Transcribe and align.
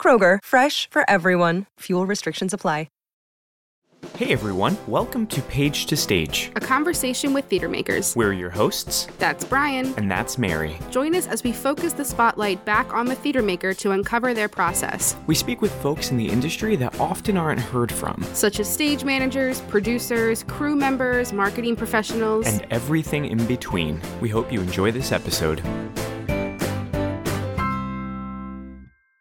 Kroger, 0.00 0.38
fresh 0.44 0.88
for 0.88 1.02
everyone. 1.10 1.66
Fuel 1.80 2.06
restrictions 2.06 2.54
apply. 2.54 2.86
Hey 4.14 4.32
everyone, 4.32 4.78
welcome 4.86 5.26
to 5.26 5.42
Page 5.42 5.86
to 5.86 5.96
Stage. 5.96 6.50
A 6.56 6.60
conversation 6.60 7.34
with 7.34 7.44
theater 7.46 7.68
makers. 7.68 8.14
We're 8.16 8.32
your 8.32 8.48
hosts. 8.48 9.08
That's 9.18 9.44
Brian. 9.44 9.92
And 9.96 10.10
that's 10.10 10.38
Mary. 10.38 10.78
Join 10.90 11.14
us 11.14 11.26
as 11.26 11.42
we 11.42 11.52
focus 11.52 11.92
the 11.92 12.04
spotlight 12.04 12.64
back 12.64 12.94
on 12.94 13.06
the 13.06 13.14
theater 13.14 13.42
maker 13.42 13.74
to 13.74 13.90
uncover 13.90 14.32
their 14.32 14.48
process. 14.48 15.16
We 15.26 15.34
speak 15.34 15.60
with 15.60 15.72
folks 15.82 16.10
in 16.10 16.16
the 16.16 16.28
industry 16.28 16.76
that 16.76 16.98
often 16.98 17.36
aren't 17.36 17.60
heard 17.60 17.92
from, 17.92 18.22
such 18.32 18.58
as 18.60 18.72
stage 18.72 19.04
managers, 19.04 19.60
producers, 19.62 20.44
crew 20.44 20.76
members, 20.76 21.32
marketing 21.32 21.76
professionals, 21.76 22.46
and 22.46 22.66
everything 22.70 23.26
in 23.26 23.44
between. 23.46 24.00
We 24.20 24.28
hope 24.28 24.52
you 24.52 24.60
enjoy 24.60 24.92
this 24.92 25.12
episode. 25.12 25.62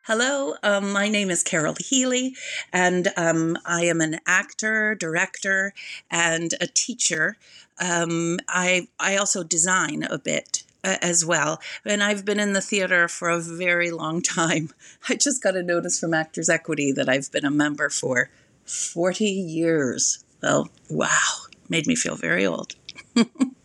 Hello, 0.08 0.54
um, 0.62 0.92
my 0.92 1.10
name 1.10 1.32
is 1.32 1.42
Carol 1.42 1.74
Healy, 1.80 2.36
and 2.72 3.12
um, 3.18 3.58
I 3.66 3.86
am 3.86 4.02
an 4.02 4.20
actor, 4.28 4.94
director, 4.94 5.74
and 6.12 6.54
a 6.62 6.68
teacher. 6.68 7.38
Um, 7.82 8.38
I 8.48 8.88
I 9.00 9.18
also 9.18 9.42
design 9.44 10.04
a 10.04 10.20
bit 10.20 10.62
uh, 10.84 10.98
as 11.02 11.26
well, 11.26 11.60
and 11.84 12.04
I've 12.04 12.24
been 12.24 12.40
in 12.40 12.54
the 12.54 12.62
theater 12.62 13.08
for 13.08 13.30
a 13.30 13.40
very 13.40 13.90
long 13.90 14.22
time. 14.22 14.70
I 15.10 15.16
just 15.16 15.42
got 15.42 15.56
a 15.56 15.64
notice 15.64 16.00
from 16.00 16.14
Actors 16.14 16.50
Equity 16.50 16.92
that 16.92 17.10
I've 17.10 17.32
been 17.32 17.44
a 17.44 17.50
member 17.50 17.90
for 17.90 18.30
forty 18.64 19.32
years. 19.32 20.24
Well, 20.40 20.70
wow, 20.88 21.48
made 21.68 21.88
me 21.88 21.96
feel 21.96 22.16
very 22.16 22.46
old. 22.46 22.76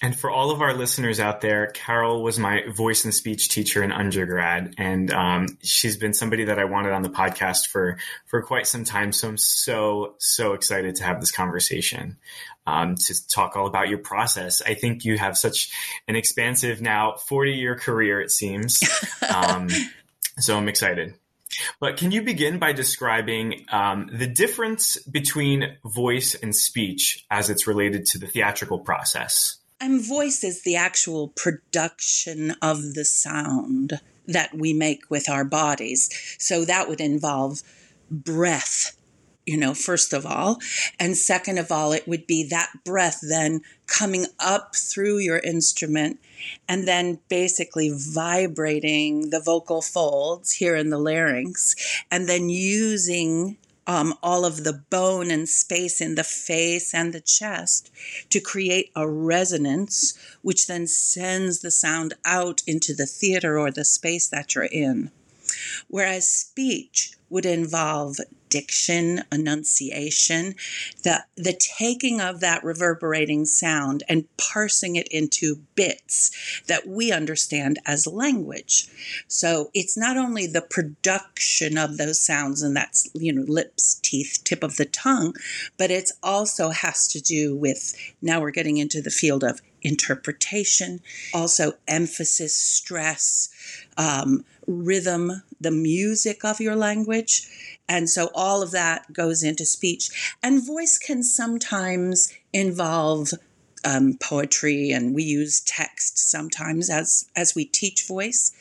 And 0.00 0.16
for 0.16 0.30
all 0.30 0.52
of 0.52 0.62
our 0.62 0.74
listeners 0.74 1.18
out 1.18 1.40
there, 1.40 1.66
Carol 1.68 2.22
was 2.22 2.38
my 2.38 2.62
voice 2.68 3.04
and 3.04 3.12
speech 3.12 3.48
teacher 3.48 3.82
in 3.82 3.90
undergrad, 3.90 4.74
and 4.78 5.12
um, 5.12 5.48
she's 5.62 5.96
been 5.96 6.14
somebody 6.14 6.44
that 6.44 6.58
I 6.58 6.66
wanted 6.66 6.92
on 6.92 7.02
the 7.02 7.08
podcast 7.08 7.66
for 7.68 7.98
for 8.26 8.40
quite 8.42 8.68
some 8.68 8.84
time. 8.84 9.12
So 9.12 9.28
I'm 9.28 9.36
so 9.36 10.14
so 10.18 10.52
excited 10.52 10.96
to 10.96 11.04
have 11.04 11.20
this 11.20 11.32
conversation 11.32 12.16
um, 12.64 12.94
to 12.94 13.28
talk 13.28 13.56
all 13.56 13.66
about 13.66 13.88
your 13.88 13.98
process. 13.98 14.62
I 14.62 14.74
think 14.74 15.04
you 15.04 15.18
have 15.18 15.36
such 15.36 15.70
an 16.06 16.14
expansive 16.14 16.80
now 16.80 17.14
40 17.14 17.52
year 17.52 17.74
career, 17.74 18.20
it 18.20 18.30
seems. 18.30 18.80
Um, 19.28 19.68
so 20.38 20.56
I'm 20.56 20.68
excited. 20.68 21.14
But 21.80 21.98
can 21.98 22.10
you 22.10 22.22
begin 22.22 22.58
by 22.58 22.72
describing 22.72 23.66
um, 23.70 24.08
the 24.12 24.26
difference 24.26 24.96
between 25.02 25.76
voice 25.84 26.34
and 26.34 26.56
speech 26.56 27.26
as 27.30 27.50
it's 27.50 27.66
related 27.66 28.06
to 28.06 28.18
the 28.18 28.26
theatrical 28.26 28.78
process? 28.78 29.58
And 29.80 30.04
voice 30.04 30.42
is 30.42 30.62
the 30.62 30.76
actual 30.76 31.28
production 31.28 32.52
of 32.60 32.94
the 32.94 33.04
sound 33.04 34.00
that 34.26 34.54
we 34.54 34.72
make 34.72 35.08
with 35.08 35.28
our 35.28 35.44
bodies. 35.44 36.10
So 36.38 36.64
that 36.64 36.88
would 36.88 37.00
involve 37.00 37.62
breath, 38.10 38.96
you 39.46 39.56
know, 39.56 39.74
first 39.74 40.12
of 40.12 40.26
all. 40.26 40.58
And 40.98 41.16
second 41.16 41.58
of 41.58 41.70
all, 41.70 41.92
it 41.92 42.08
would 42.08 42.26
be 42.26 42.46
that 42.50 42.70
breath 42.84 43.20
then 43.22 43.60
coming 43.86 44.26
up 44.40 44.74
through 44.74 45.18
your 45.18 45.38
instrument 45.38 46.18
and 46.68 46.86
then 46.86 47.20
basically 47.28 47.90
vibrating 47.94 49.30
the 49.30 49.40
vocal 49.40 49.80
folds 49.80 50.52
here 50.54 50.74
in 50.74 50.90
the 50.90 50.98
larynx 50.98 51.76
and 52.10 52.28
then 52.28 52.48
using 52.48 53.56
um, 53.88 54.14
all 54.22 54.44
of 54.44 54.62
the 54.62 54.84
bone 54.90 55.30
and 55.30 55.48
space 55.48 56.00
in 56.00 56.14
the 56.14 56.22
face 56.22 56.94
and 56.94 57.12
the 57.12 57.22
chest 57.22 57.90
to 58.28 58.38
create 58.38 58.92
a 58.94 59.08
resonance, 59.08 60.16
which 60.42 60.66
then 60.66 60.86
sends 60.86 61.60
the 61.60 61.70
sound 61.70 62.12
out 62.24 62.60
into 62.66 62.94
the 62.94 63.06
theater 63.06 63.58
or 63.58 63.70
the 63.70 63.86
space 63.86 64.28
that 64.28 64.54
you're 64.54 64.64
in. 64.64 65.10
Whereas 65.88 66.30
speech 66.30 67.17
would 67.30 67.46
involve 67.46 68.16
diction, 68.48 69.22
enunciation, 69.30 70.54
the, 71.04 71.24
the 71.36 71.58
taking 71.78 72.20
of 72.20 72.40
that 72.40 72.64
reverberating 72.64 73.44
sound 73.44 74.02
and 74.08 74.24
parsing 74.36 74.96
it 74.96 75.08
into 75.08 75.56
bits 75.74 76.62
that 76.66 76.86
we 76.86 77.12
understand 77.12 77.78
as 77.86 78.06
language. 78.06 78.88
So 79.28 79.70
it's 79.74 79.96
not 79.96 80.16
only 80.16 80.46
the 80.46 80.62
production 80.62 81.76
of 81.76 81.96
those 81.96 82.24
sounds, 82.24 82.62
and 82.62 82.74
that's, 82.74 83.08
you 83.14 83.32
know, 83.32 83.44
lips, 83.46 84.00
teeth, 84.02 84.40
tip 84.44 84.62
of 84.62 84.76
the 84.76 84.86
tongue, 84.86 85.34
but 85.76 85.90
it 85.90 86.10
also 86.22 86.70
has 86.70 87.08
to 87.08 87.20
do 87.20 87.56
with 87.56 87.94
now 88.22 88.40
we're 88.40 88.50
getting 88.50 88.78
into 88.78 89.02
the 89.02 89.10
field 89.10 89.44
of 89.44 89.60
interpretation, 89.82 91.00
also 91.32 91.72
emphasis, 91.86 92.54
stress, 92.54 93.48
um, 93.98 94.44
rhythm, 94.66 95.42
the 95.60 95.70
music 95.70 96.44
of 96.44 96.60
your 96.60 96.76
language. 96.76 97.46
And 97.88 98.08
so 98.08 98.30
all 98.34 98.62
of 98.62 98.70
that 98.70 99.12
goes 99.12 99.42
into 99.42 99.66
speech. 99.66 100.36
And 100.42 100.66
voice 100.66 100.98
can 100.98 101.22
sometimes 101.22 102.32
involve 102.52 103.30
um, 103.84 104.18
poetry, 104.20 104.90
and 104.90 105.14
we 105.14 105.22
use 105.22 105.60
text 105.60 106.18
sometimes 106.18 106.90
as, 106.90 107.28
as 107.36 107.54
we 107.54 107.64
teach 107.64 108.06
voice 108.06 108.52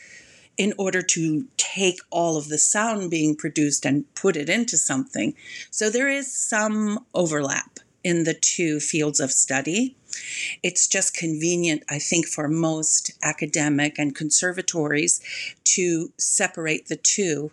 in 0.57 0.73
order 0.77 1.01
to 1.03 1.45
take 1.57 1.99
all 2.09 2.37
of 2.37 2.49
the 2.49 2.57
sound 2.57 3.11
being 3.11 3.35
produced 3.35 3.85
and 3.85 4.11
put 4.15 4.35
it 4.35 4.49
into 4.49 4.77
something. 4.77 5.35
So 5.69 5.89
there 5.89 6.09
is 6.09 6.35
some 6.35 7.05
overlap 7.13 7.79
in 8.03 8.23
the 8.23 8.33
two 8.33 8.79
fields 8.79 9.19
of 9.19 9.31
study. 9.31 9.95
It's 10.63 10.87
just 10.87 11.15
convenient, 11.15 11.83
I 11.89 11.99
think, 11.99 12.27
for 12.27 12.47
most 12.47 13.11
academic 13.21 13.97
and 13.97 14.15
conservatories 14.15 15.21
to 15.63 16.11
separate 16.17 16.87
the 16.87 16.95
two 16.95 17.51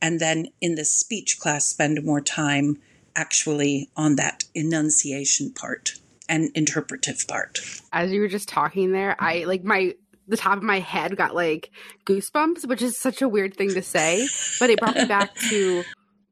and 0.00 0.20
then 0.20 0.48
in 0.60 0.74
the 0.74 0.84
speech 0.84 1.38
class 1.38 1.66
spend 1.66 2.04
more 2.04 2.20
time 2.20 2.78
actually 3.14 3.90
on 3.96 4.16
that 4.16 4.44
enunciation 4.54 5.50
part 5.52 5.98
and 6.28 6.50
interpretive 6.54 7.26
part. 7.26 7.60
As 7.92 8.12
you 8.12 8.20
were 8.20 8.28
just 8.28 8.48
talking 8.48 8.92
there, 8.92 9.16
I 9.20 9.44
like 9.44 9.64
my 9.64 9.94
the 10.28 10.36
top 10.36 10.58
of 10.58 10.64
my 10.64 10.80
head 10.80 11.16
got 11.16 11.34
like 11.34 11.70
goosebumps, 12.04 12.66
which 12.66 12.82
is 12.82 12.98
such 12.98 13.22
a 13.22 13.28
weird 13.28 13.56
thing 13.56 13.70
to 13.74 13.82
say, 13.82 14.26
but 14.58 14.70
it 14.70 14.80
brought 14.80 14.96
me 14.96 15.04
back 15.04 15.34
to 15.50 15.84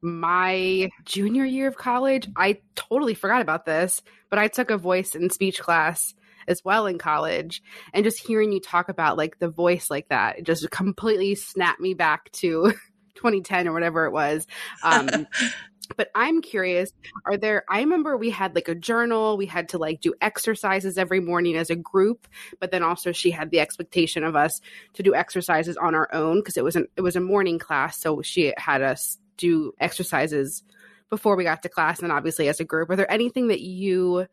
my 0.05 0.91
junior 1.05 1.45
year 1.45 1.67
of 1.67 1.77
college. 1.77 2.29
I 2.37 2.59
totally 2.75 3.15
forgot 3.15 3.41
about 3.41 3.65
this, 3.65 4.03
but 4.31 4.39
I 4.39 4.49
took 4.49 4.71
a 4.71 4.77
voice 4.79 5.15
and 5.15 5.33
speech 5.33 5.61
class 5.61 6.15
as 6.47 6.63
well 6.65 6.87
in 6.87 6.99
college 6.99 7.63
and 7.93 8.05
just 8.05 8.19
hearing 8.19 8.53
you 8.53 8.61
talk 8.61 8.89
about 8.89 9.17
like 9.17 9.39
the 9.39 9.49
voice 9.49 9.91
like 9.91 10.09
that 10.09 10.39
it 10.39 10.45
just 10.45 10.71
completely 10.71 11.35
snapped 11.35 11.81
me 11.81 11.95
back 11.95 12.31
to 12.33 12.73
2010 13.15 13.69
or 13.69 13.73
whatever 13.73 14.07
it 14.07 14.13
was 14.13 14.47
um, 14.83 15.09
but 15.97 16.09
i'm 16.15 16.41
curious 16.41 16.93
are 17.27 17.37
there 17.37 17.65
i 17.69 17.81
remember 17.81 18.17
we 18.17 18.31
had 18.31 18.55
like 18.55 18.69
a 18.69 18.75
journal 18.75 19.37
we 19.37 19.47
had 19.47 19.69
to 19.69 19.79
like 19.79 20.01
do 20.01 20.15
exercises 20.21 20.97
every 20.99 21.21
morning 21.21 21.57
as 21.57 21.71
a 21.71 21.77
group 21.77 22.27
but 22.59 22.71
then 22.71 22.83
also 22.83 23.13
she 23.13 23.31
had 23.31 23.51
the 23.51 23.61
expectation 23.61 24.25
of 24.25 24.35
us 24.35 24.61
to 24.95 25.03
do 25.03 25.15
exercises 25.15 25.77
on 25.77 25.95
our 25.95 26.13
own 26.13 26.41
because 26.41 26.57
it 26.57 26.65
was 26.65 26.75
an 26.77 26.87
it 26.97 27.03
was 27.03 27.17
a 27.17 27.21
morning 27.21 27.59
class 27.59 27.99
so 27.99 28.23
she 28.23 28.53
had 28.57 28.83
us 28.83 29.19
do 29.37 29.73
exercises 29.79 30.63
before 31.11 31.37
we 31.37 31.45
got 31.45 31.63
to 31.63 31.69
class 31.69 32.01
and 32.01 32.11
obviously 32.11 32.49
as 32.49 32.61
a 32.61 32.65
group. 32.65 32.91
Are 32.91 32.97
there 32.97 33.11
anything 33.11 33.49
that 33.49 33.61
you 33.61 34.27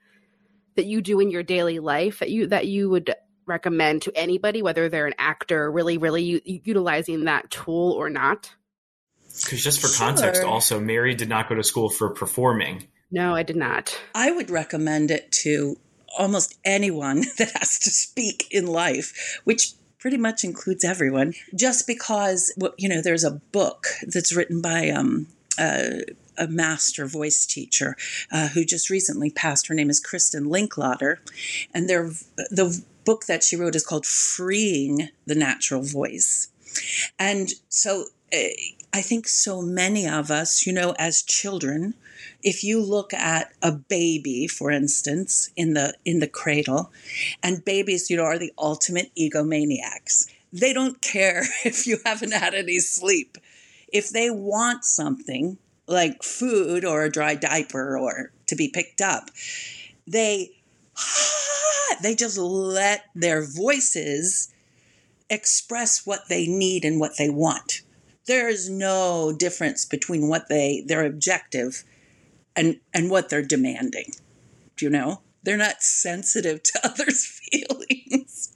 that 0.76 0.86
you 0.86 1.02
do 1.02 1.20
in 1.20 1.30
your 1.30 1.44
daily 1.44 1.80
life 1.80 2.20
that 2.20 2.30
you 2.30 2.48
that 2.48 2.68
you 2.68 2.90
would 2.90 3.14
recommend 3.46 4.04
to 4.04 4.12
anybody 4.16 4.62
whether 4.62 4.88
they're 4.88 5.08
an 5.08 5.14
actor 5.18 5.70
really 5.72 5.98
really 5.98 6.24
u- 6.24 6.42
utilizing 6.46 7.26
that 7.26 7.50
tool 7.50 7.92
or 7.92 8.10
not? 8.10 8.52
Because 9.44 9.64
just 9.64 9.80
for 9.80 9.88
sure. 9.88 10.08
context 10.08 10.44
also 10.44 10.80
mary 10.80 11.16
did 11.16 11.30
not 11.30 11.50
go 11.50 11.56
to 11.56 11.64
school 11.64 11.90
for 11.90 12.10
performing. 12.10 12.88
No 13.12 13.36
i 13.36 13.44
did 13.44 13.58
not. 13.58 14.00
I 14.16 14.32
would 14.32 14.50
recommend 14.50 15.12
it 15.12 15.32
to 15.44 15.76
almost 16.18 16.58
anyone 16.66 17.22
that 17.38 17.52
has 17.60 17.80
to 17.80 17.90
speak 17.90 18.48
in 18.52 18.66
life 18.66 19.40
which 19.44 19.74
pretty 20.02 20.18
much 20.18 20.44
includes 20.44 20.84
everyone 20.84 21.34
just 21.56 21.88
because 21.88 22.52
you 22.78 22.90
know 22.90 23.02
there's 23.02 23.24
a 23.24 23.40
book 23.52 23.88
that's 24.08 24.36
written 24.36 24.62
by 24.62 24.90
um, 24.90 25.28
uh, 25.58 26.00
a 26.38 26.48
master 26.48 27.06
voice 27.06 27.46
teacher 27.46 27.96
uh, 28.32 28.50
who 28.50 28.66
just 28.66 28.90
recently 28.90 29.30
passed. 29.30 29.68
Her 29.68 29.76
name 29.76 29.90
is 29.90 30.04
Kristin 30.04 30.48
Linklater, 30.48 31.22
and 31.74 31.88
the 31.88 32.84
book 33.06 33.26
that 33.28 33.44
she 33.44 33.56
wrote 33.56 33.76
is 33.76 33.86
called 33.86 34.06
"Freeing 34.06 35.10
the 35.26 35.36
Natural 35.36 35.82
Voice." 35.82 36.50
And 37.20 37.52
so 37.70 38.06
eh, 38.32 38.50
I 38.92 39.02
think 39.02 39.28
so 39.28 39.62
many 39.62 40.08
of 40.08 40.32
us, 40.32 40.66
you 40.66 40.74
know, 40.74 40.96
as 40.98 41.22
children, 41.22 41.94
if 42.44 42.64
you 42.64 42.82
look 42.82 43.14
at 43.14 43.52
a 43.62 43.72
baby, 43.72 44.48
for 44.48 44.72
instance, 44.72 45.50
in 45.56 45.74
the 45.74 45.96
in 46.06 46.20
the 46.20 46.28
cradle, 46.28 46.92
and 47.44 47.66
babies, 47.66 48.10
you 48.10 48.18
know, 48.18 48.24
are 48.24 48.40
the 48.40 48.54
ultimate 48.58 49.12
egomaniacs. 49.16 50.28
They 50.54 50.74
don't 50.74 51.02
care 51.02 51.44
if 51.66 51.88
you 51.88 52.00
haven't 52.06 52.34
had 52.34 52.54
any 52.54 52.80
sleep. 52.80 53.38
If 53.92 54.10
they 54.10 54.30
want 54.30 54.86
something 54.86 55.58
like 55.88 56.24
food 56.24 56.86
or 56.86 57.04
a 57.04 57.12
dry 57.12 57.36
diaper 57.36 57.98
or 57.98 58.32
to 58.48 58.56
be 58.56 58.70
picked 58.70 59.02
up, 59.02 59.30
they 60.08 60.52
they 62.02 62.16
just 62.16 62.38
let 62.38 63.06
their 63.16 63.46
voices 63.46 64.54
express 65.30 66.06
what 66.06 66.28
they 66.30 66.48
need 66.48 66.84
and 66.86 67.00
what 67.00 67.18
they 67.18 67.30
want. 67.30 67.82
There 68.26 68.50
is 68.50 68.70
no 68.70 69.34
difference 69.38 69.86
between 69.86 70.28
what 70.28 70.50
they 70.50 70.84
their 70.86 71.06
objective 71.06 71.84
and 72.56 72.80
and 72.94 73.10
what 73.10 73.30
they're 73.30 73.42
demanding. 73.42 74.12
Do 74.78 74.86
you 74.86 74.92
know? 74.92 75.22
They're 75.44 75.58
not 75.58 75.82
sensitive 75.82 76.64
to 76.64 76.80
others' 76.84 77.26
feelings. 77.26 78.56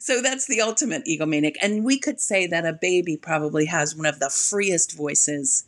so 0.00 0.20
that's 0.20 0.46
the 0.46 0.60
ultimate 0.60 1.04
egomaniac. 1.06 1.56
And 1.62 1.84
we 1.84 1.98
could 1.98 2.20
say 2.20 2.46
that 2.46 2.66
a 2.66 2.72
baby 2.72 3.16
probably 3.16 3.66
has 3.66 3.96
one 3.96 4.06
of 4.06 4.18
the 4.20 4.30
freest 4.30 4.96
voices 4.96 5.64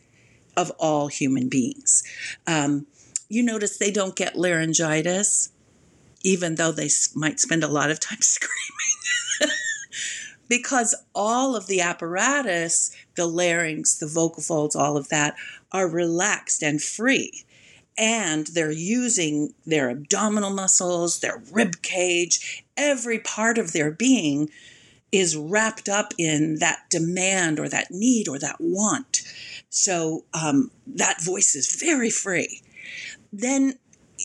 of 0.56 0.70
all 0.78 1.08
human 1.08 1.48
beings. 1.48 2.02
Um, 2.46 2.86
you 3.28 3.42
notice 3.42 3.78
they 3.78 3.90
don't 3.90 4.14
get 4.14 4.36
laryngitis, 4.36 5.50
even 6.22 6.56
though 6.56 6.72
they 6.72 6.90
might 7.14 7.40
spend 7.40 7.64
a 7.64 7.68
lot 7.68 7.90
of 7.90 7.98
time 7.98 8.18
screaming. 8.20 8.50
because 10.48 10.94
all 11.14 11.56
of 11.56 11.66
the 11.66 11.80
apparatus, 11.80 12.94
the 13.16 13.26
larynx, 13.26 13.96
the 13.96 14.06
vocal 14.06 14.42
folds, 14.42 14.76
all 14.76 14.98
of 14.98 15.08
that 15.08 15.34
are 15.72 15.88
relaxed 15.88 16.62
and 16.62 16.82
free. 16.82 17.44
And 17.98 18.46
they're 18.48 18.70
using 18.70 19.54
their 19.66 19.90
abdominal 19.90 20.50
muscles, 20.50 21.20
their 21.20 21.42
rib 21.52 21.82
cage, 21.82 22.64
every 22.76 23.18
part 23.18 23.58
of 23.58 23.72
their 23.72 23.90
being 23.90 24.50
is 25.10 25.36
wrapped 25.36 25.88
up 25.90 26.14
in 26.16 26.58
that 26.58 26.88
demand 26.88 27.60
or 27.60 27.68
that 27.68 27.90
need 27.90 28.28
or 28.28 28.38
that 28.38 28.56
want. 28.58 29.20
So 29.68 30.24
um, 30.32 30.70
that 30.86 31.22
voice 31.22 31.54
is 31.54 31.76
very 31.80 32.10
free. 32.10 32.62
Then 33.30 33.78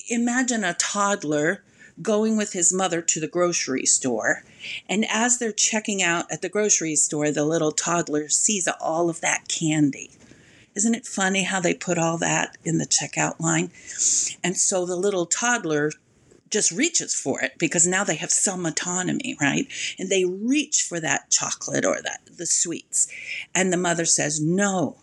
imagine 0.09 0.63
a 0.63 0.73
toddler 0.73 1.63
going 2.01 2.37
with 2.37 2.53
his 2.53 2.73
mother 2.73 3.01
to 3.01 3.19
the 3.19 3.27
grocery 3.27 3.85
store. 3.85 4.43
And 4.87 5.05
as 5.09 5.39
they're 5.39 5.51
checking 5.51 6.01
out 6.01 6.25
at 6.31 6.41
the 6.41 6.49
grocery 6.49 6.95
store, 6.95 7.31
the 7.31 7.45
little 7.45 7.71
toddler 7.71 8.29
sees 8.29 8.67
all 8.79 9.09
of 9.09 9.21
that 9.21 9.47
candy. 9.47 10.11
Isn't 10.77 10.94
it 10.94 11.07
funny 11.07 11.41
how 11.41 11.59
they 11.59 11.74
put 11.74 11.97
all 11.97 12.19
that 12.19 12.56
in 12.63 12.77
the 12.77 12.85
checkout 12.85 13.39
line? 13.39 13.71
And 14.44 14.56
so 14.56 14.85
the 14.85 14.95
little 14.95 15.25
toddler 15.25 15.91
just 16.51 16.71
reaches 16.71 17.15
for 17.15 17.41
it 17.41 17.53
because 17.57 17.88
now 17.88 18.03
they 18.03 18.15
have 18.18 18.29
some 18.29 18.63
autonomy, 18.63 19.35
right? 19.41 19.68
And 19.97 20.09
they 20.09 20.24
reach 20.24 20.83
for 20.83 21.00
that 21.00 21.31
chocolate 21.31 21.83
or 21.83 22.00
that 22.03 22.21
the 22.31 22.45
sweets. 22.45 23.07
And 23.56 23.74
the 23.74 23.77
mother 23.77 24.06
says, 24.06 24.39
"No." 24.39 25.01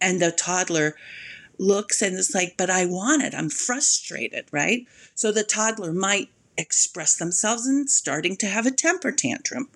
And 0.00 0.22
the 0.22 0.30
toddler 0.30 0.94
looks 1.58 2.00
and 2.00 2.16
is 2.16 2.32
like, 2.32 2.54
but 2.56 2.70
I 2.70 2.86
want 2.86 3.22
it. 3.24 3.34
I'm 3.34 3.50
frustrated, 3.50 4.46
right? 4.52 4.86
So 5.16 5.32
the 5.32 5.42
toddler 5.42 5.92
might 5.92 6.30
express 6.56 7.16
themselves 7.16 7.66
and 7.66 7.90
starting 7.90 8.36
to 8.36 8.46
have 8.46 8.66
a 8.66 8.70
temper 8.70 9.10
tantrum. 9.10 9.68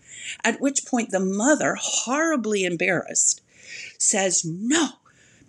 At 0.44 0.60
which 0.60 0.86
point 0.86 1.10
the 1.10 1.20
mother, 1.20 1.76
horribly 1.78 2.64
embarrassed, 2.64 3.42
says, 3.98 4.44
No, 4.44 4.88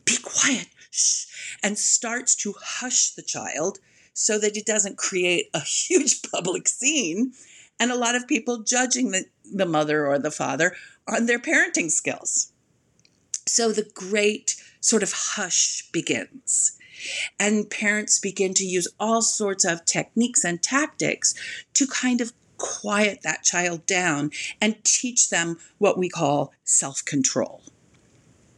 be 0.06 0.18
quiet, 0.22 0.68
shh, 0.92 1.26
and 1.64 1.78
starts 1.78 2.36
to 2.38 2.54
hush 2.60 3.12
the 3.12 3.22
child 3.22 3.80
so 4.14 4.40
that 4.40 4.58
it 4.58 4.66
doesn't 4.66 4.98
create 4.98 5.50
a 5.54 5.60
huge 5.62 6.22
public 6.24 6.68
scene. 6.68 7.34
And 7.80 7.92
a 7.92 7.98
lot 7.98 8.16
of 8.16 8.28
people 8.28 8.64
judging 8.64 9.12
the, 9.12 9.26
the 9.44 9.66
mother 9.66 10.08
or 10.08 10.18
the 10.18 10.32
father 10.32 10.76
on 11.08 11.26
their 11.26 11.40
parenting 11.40 11.92
skills. 11.92 12.52
So 13.46 13.72
the 13.72 13.90
great 13.94 14.56
sort 14.80 15.04
of 15.04 15.12
hush 15.14 15.90
begins. 15.92 16.78
And 17.40 17.70
parents 17.70 18.20
begin 18.20 18.54
to 18.56 18.64
use 18.64 18.88
all 19.00 19.22
sorts 19.22 19.66
of 19.66 19.86
techniques 19.86 20.44
and 20.44 20.64
tactics 20.64 21.36
to 21.74 21.86
kind 21.86 22.22
of 22.22 22.32
quiet 22.58 23.22
that 23.24 23.44
child 23.44 23.86
down 23.86 24.32
and 24.62 24.84
teach 24.84 25.30
them 25.30 25.58
what 25.78 25.98
we 25.98 26.10
call 26.10 26.54
self 26.64 27.04
control. 27.04 27.62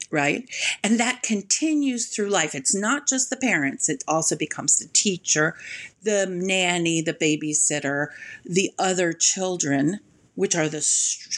Right? 0.10 0.50
And 0.84 1.00
that 1.00 1.22
continues 1.22 2.08
through 2.08 2.30
life. 2.30 2.56
It's 2.56 2.74
not 2.74 3.08
just 3.08 3.30
the 3.30 3.36
parents, 3.36 3.90
it 3.90 4.04
also 4.08 4.38
becomes 4.38 4.80
the 4.80 4.88
teacher, 4.88 5.56
the 6.04 6.26
nanny, 6.30 7.02
the 7.02 7.14
babysitter, 7.14 8.08
the 8.46 8.72
other 8.80 9.12
children 9.12 10.00
which 10.38 10.56
are 10.56 10.70
the 10.70 10.88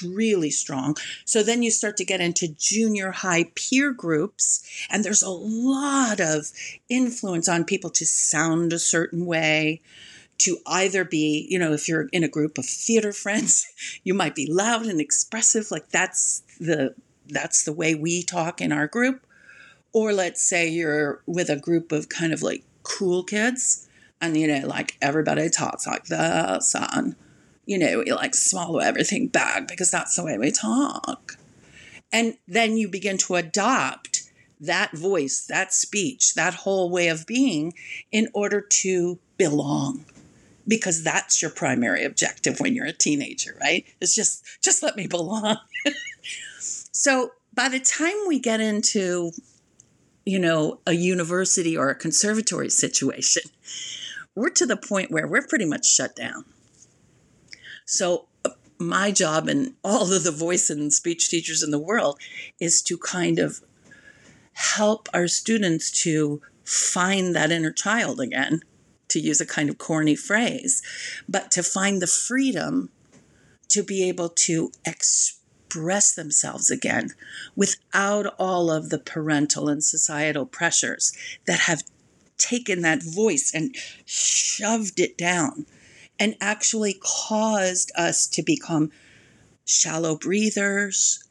really 0.06 0.52
strong. 0.52 0.96
So 1.24 1.42
then 1.42 1.64
you 1.64 1.72
start 1.72 1.96
to 1.98 2.06
get 2.06 2.20
into 2.20 2.50
junior 2.50 3.12
high 3.12 3.46
peer 3.56 3.94
groups, 3.94 4.62
and 4.90 5.06
there's 5.06 5.24
a 5.24 5.30
lot 5.30 6.20
of 6.20 6.52
influence 6.90 7.48
on 7.48 7.64
people 7.64 7.90
to 7.92 8.06
sound 8.06 8.74
a 8.74 8.80
certain 8.80 9.26
way. 9.26 9.82
To 10.44 10.58
either 10.66 11.04
be, 11.04 11.46
you 11.50 11.60
know, 11.60 11.74
if 11.74 11.90
you're 11.90 12.08
in 12.14 12.24
a 12.24 12.30
group 12.30 12.58
of 12.58 12.66
theater 12.66 13.12
friends, 13.24 13.66
you 14.06 14.14
might 14.14 14.36
be 14.36 14.50
loud 14.50 14.86
and 14.86 15.02
expressive, 15.02 15.70
like 15.70 15.90
that's 15.90 16.44
the 16.60 16.96
that's 17.30 17.64
the 17.64 17.74
way 17.74 17.96
we 17.96 18.24
talk 18.24 18.62
in 18.62 18.72
our 18.72 18.88
group. 18.88 19.26
Or 19.94 20.14
let's 20.14 20.42
say 20.42 20.68
you're 20.68 21.22
with 21.26 21.50
a 21.50 21.56
group 21.56 21.92
of 21.92 22.10
kind 22.10 22.32
of 22.34 22.42
like 22.42 22.64
cool 22.84 23.24
kids, 23.24 23.88
and 24.22 24.38
you 24.38 24.48
know, 24.48 24.68
like 24.68 24.98
everybody 25.02 25.50
talks 25.50 25.88
like 25.88 26.06
this 26.06 26.76
and, 26.76 27.16
you 27.66 27.78
know, 27.78 28.00
we 28.00 28.12
like 28.12 28.36
swallow 28.36 28.80
everything 28.80 29.28
back 29.28 29.68
because 29.68 29.92
that's 29.92 30.16
the 30.16 30.24
way 30.24 30.38
we 30.38 30.52
talk. 30.52 31.38
And 32.12 32.38
then 32.48 32.78
you 32.78 32.88
begin 32.88 33.18
to 33.20 33.36
adopt 33.36 34.24
that 34.60 34.92
voice, 34.92 35.46
that 35.48 35.74
speech, 35.74 36.34
that 36.34 36.54
whole 36.54 36.90
way 36.90 37.08
of 37.08 37.26
being 37.26 37.74
in 38.12 38.28
order 38.34 38.60
to 38.60 39.20
belong. 39.38 40.06
Because 40.68 41.04
that's 41.04 41.42
your 41.42 41.50
primary 41.50 42.04
objective 42.04 42.60
when 42.60 42.76
you're 42.76 42.86
a 42.86 42.94
teenager, 42.94 43.58
right? 43.60 43.86
It's 44.00 44.14
just 44.14 44.44
just 44.62 44.84
let 44.84 44.96
me 44.96 45.08
belong. 45.08 45.58
so 47.00 47.32
by 47.54 47.70
the 47.70 47.80
time 47.80 48.28
we 48.28 48.40
get 48.40 48.60
into 48.60 49.32
you 50.30 50.38
know, 50.38 50.80
a 50.86 50.94
university 50.94 51.76
or 51.76 51.90
a 51.90 51.96
conservatory 51.96 52.70
situation, 52.70 53.42
we're 54.36 54.52
to 54.52 54.66
the 54.68 54.78
point 54.78 55.10
where 55.10 55.28
we're 55.28 55.48
pretty 55.48 55.66
much 55.66 55.88
shut 55.88 56.16
down. 56.16 56.46
So, 57.86 58.28
my 58.78 59.12
job 59.12 59.48
and 59.48 59.74
all 59.84 60.14
of 60.14 60.24
the 60.24 60.32
voice 60.32 60.70
and 60.70 60.94
speech 60.94 61.30
teachers 61.30 61.64
in 61.64 61.72
the 61.72 61.80
world 61.80 62.20
is 62.60 62.82
to 62.84 62.98
kind 62.98 63.40
of 63.40 63.62
help 64.54 65.10
our 65.14 65.28
students 65.28 65.92
to 66.04 66.42
find 66.64 67.36
that 67.36 67.52
inner 67.52 67.72
child 67.72 68.22
again, 68.22 68.62
to 69.08 69.20
use 69.20 69.42
a 69.42 69.48
kind 69.48 69.70
of 69.70 69.80
corny 69.80 70.16
phrase, 70.16 70.84
but 71.28 71.50
to 71.52 71.64
find 71.64 72.02
the 72.02 72.08
freedom 72.08 72.90
to 73.70 73.84
be 73.84 74.08
able 74.08 74.30
to 74.30 74.72
express 74.86 75.39
themselves 75.70 76.70
again 76.70 77.12
without 77.56 78.26
all 78.38 78.72
of 78.72 78.90
the 78.90 79.00
parental 79.00 79.70
and 79.70 79.84
societal 79.84 80.46
pressures 80.46 81.14
that 81.46 81.60
have 81.62 81.84
taken 82.38 82.82
that 82.82 83.04
voice 83.04 83.52
and 83.54 83.76
shoved 84.06 85.00
it 85.00 85.18
down 85.18 85.66
and 86.20 86.36
actually 86.42 87.00
caused 87.02 87.92
us 87.96 88.28
to 88.28 88.42
become 88.42 88.92
shallow 89.66 90.18
breathers, 90.18 91.24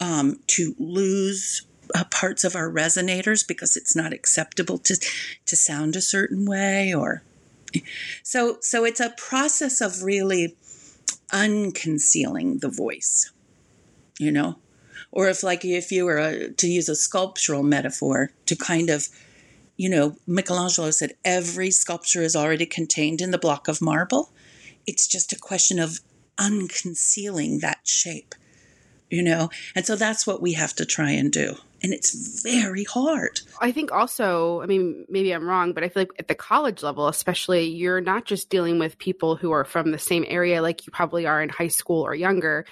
um, 0.00 0.40
to 0.48 0.74
lose 0.78 1.66
uh, 1.94 2.04
parts 2.04 2.44
of 2.44 2.56
our 2.56 2.70
resonators 2.70 3.46
because 3.46 3.76
it's 3.76 3.94
not 3.94 4.12
acceptable 4.12 4.78
to 4.78 4.96
to 5.46 5.56
sound 5.56 5.94
a 5.94 6.00
certain 6.00 6.46
way 6.46 6.94
or 6.94 7.22
so 8.22 8.56
so 8.60 8.84
it's 8.84 9.00
a 9.00 9.14
process 9.16 9.80
of 9.80 10.02
really 10.02 10.56
unconcealing 11.32 12.60
the 12.60 12.68
voice 12.68 13.31
you 14.18 14.30
know 14.30 14.56
or 15.10 15.28
if 15.28 15.42
like 15.42 15.64
if 15.64 15.92
you 15.92 16.04
were 16.04 16.18
a, 16.18 16.50
to 16.50 16.66
use 16.66 16.88
a 16.88 16.96
sculptural 16.96 17.62
metaphor 17.62 18.30
to 18.46 18.56
kind 18.56 18.90
of 18.90 19.08
you 19.76 19.88
know, 19.88 20.16
Michelangelo 20.26 20.90
said 20.90 21.14
every 21.24 21.70
sculpture 21.70 22.22
is 22.22 22.36
already 22.36 22.66
contained 22.66 23.20
in 23.20 23.30
the 23.30 23.38
block 23.38 23.68
of 23.68 23.80
marble. 23.80 24.30
It's 24.86 25.06
just 25.06 25.32
a 25.32 25.38
question 25.38 25.78
of 25.78 26.00
unconcealing 26.38 27.60
that 27.60 27.80
shape, 27.82 28.34
you 29.10 29.22
know? 29.22 29.50
And 29.74 29.86
so 29.86 29.96
that's 29.96 30.26
what 30.26 30.42
we 30.42 30.52
have 30.52 30.74
to 30.74 30.84
try 30.84 31.10
and 31.10 31.32
do. 31.32 31.56
And 31.82 31.92
it's 31.92 32.42
very 32.44 32.84
hard. 32.84 33.40
I 33.60 33.72
think 33.72 33.90
also, 33.90 34.60
I 34.60 34.66
mean, 34.66 35.04
maybe 35.08 35.32
I'm 35.32 35.48
wrong, 35.48 35.72
but 35.72 35.82
I 35.82 35.88
feel 35.88 36.02
like 36.02 36.12
at 36.18 36.28
the 36.28 36.36
college 36.36 36.84
level, 36.84 37.08
especially, 37.08 37.64
you're 37.64 38.00
not 38.00 38.24
just 38.24 38.50
dealing 38.50 38.78
with 38.78 38.98
people 38.98 39.34
who 39.34 39.50
are 39.50 39.64
from 39.64 39.90
the 39.90 39.98
same 39.98 40.24
area 40.28 40.62
like 40.62 40.86
you 40.86 40.92
probably 40.92 41.26
are 41.26 41.42
in 41.42 41.48
high 41.48 41.68
school 41.68 42.02
or 42.02 42.14
younger 42.14 42.66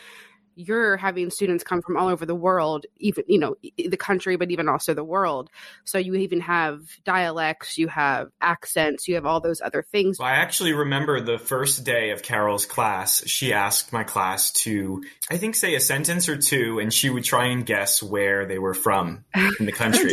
you're 0.61 0.97
having 0.97 1.31
students 1.31 1.64
come 1.64 1.83
from 1.83 1.97
all 1.97 2.09
over 2.09 2.26
the 2.26 2.35
world, 2.35 2.87
even, 2.99 3.25
you 3.26 3.38
know, 3.38 3.57
the 3.76 3.97
country, 3.97 4.37
but 4.37 4.50
even 4.50 4.69
also 4.69 4.95
the 4.95 5.05
world. 5.05 5.50
So 5.85 5.99
you 5.99 6.14
even 6.14 6.40
have 6.40 6.83
dialects, 7.05 7.79
you 7.79 7.88
have 7.88 8.31
accents, 8.40 9.09
you 9.09 9.14
have 9.14 9.26
all 9.26 9.40
those 9.40 9.61
other 9.61 9.83
things. 9.83 10.19
Well, 10.19 10.29
I 10.29 10.37
actually 10.37 10.73
remember 10.73 11.21
the 11.21 11.38
first 11.38 11.85
day 11.85 12.11
of 12.11 12.23
Carol's 12.23 12.67
class, 12.67 13.26
she 13.26 13.52
asked 13.52 13.93
my 13.93 14.05
class 14.05 14.52
to, 14.64 15.02
I 15.31 15.38
think, 15.38 15.55
say 15.55 15.75
a 15.75 15.81
sentence 15.81 16.29
or 16.29 16.37
two, 16.37 16.79
and 16.79 16.93
she 16.93 17.11
would 17.11 17.25
try 17.25 17.47
and 17.47 17.64
guess 17.64 18.02
where 18.02 18.47
they 18.47 18.59
were 18.59 18.75
from 18.75 19.25
in 19.59 19.67
the 19.67 19.73
country. 19.81 20.12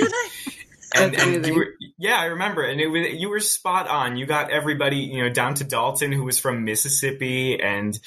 and, 0.95 1.15
and 1.15 1.45
you 1.45 1.55
were, 1.55 1.67
yeah, 1.97 2.17
I 2.17 2.25
remember, 2.25 2.63
and 2.63 2.79
it 2.79 2.87
was 2.87 3.07
you 3.13 3.29
were 3.29 3.39
spot 3.39 3.87
on. 3.87 4.17
You 4.17 4.25
got 4.25 4.51
everybody, 4.51 4.97
you 4.97 5.23
know, 5.23 5.29
down 5.29 5.55
to 5.55 5.63
Dalton, 5.63 6.11
who 6.11 6.23
was 6.23 6.39
from 6.39 6.63
Mississippi, 6.63 7.59
and 7.59 7.97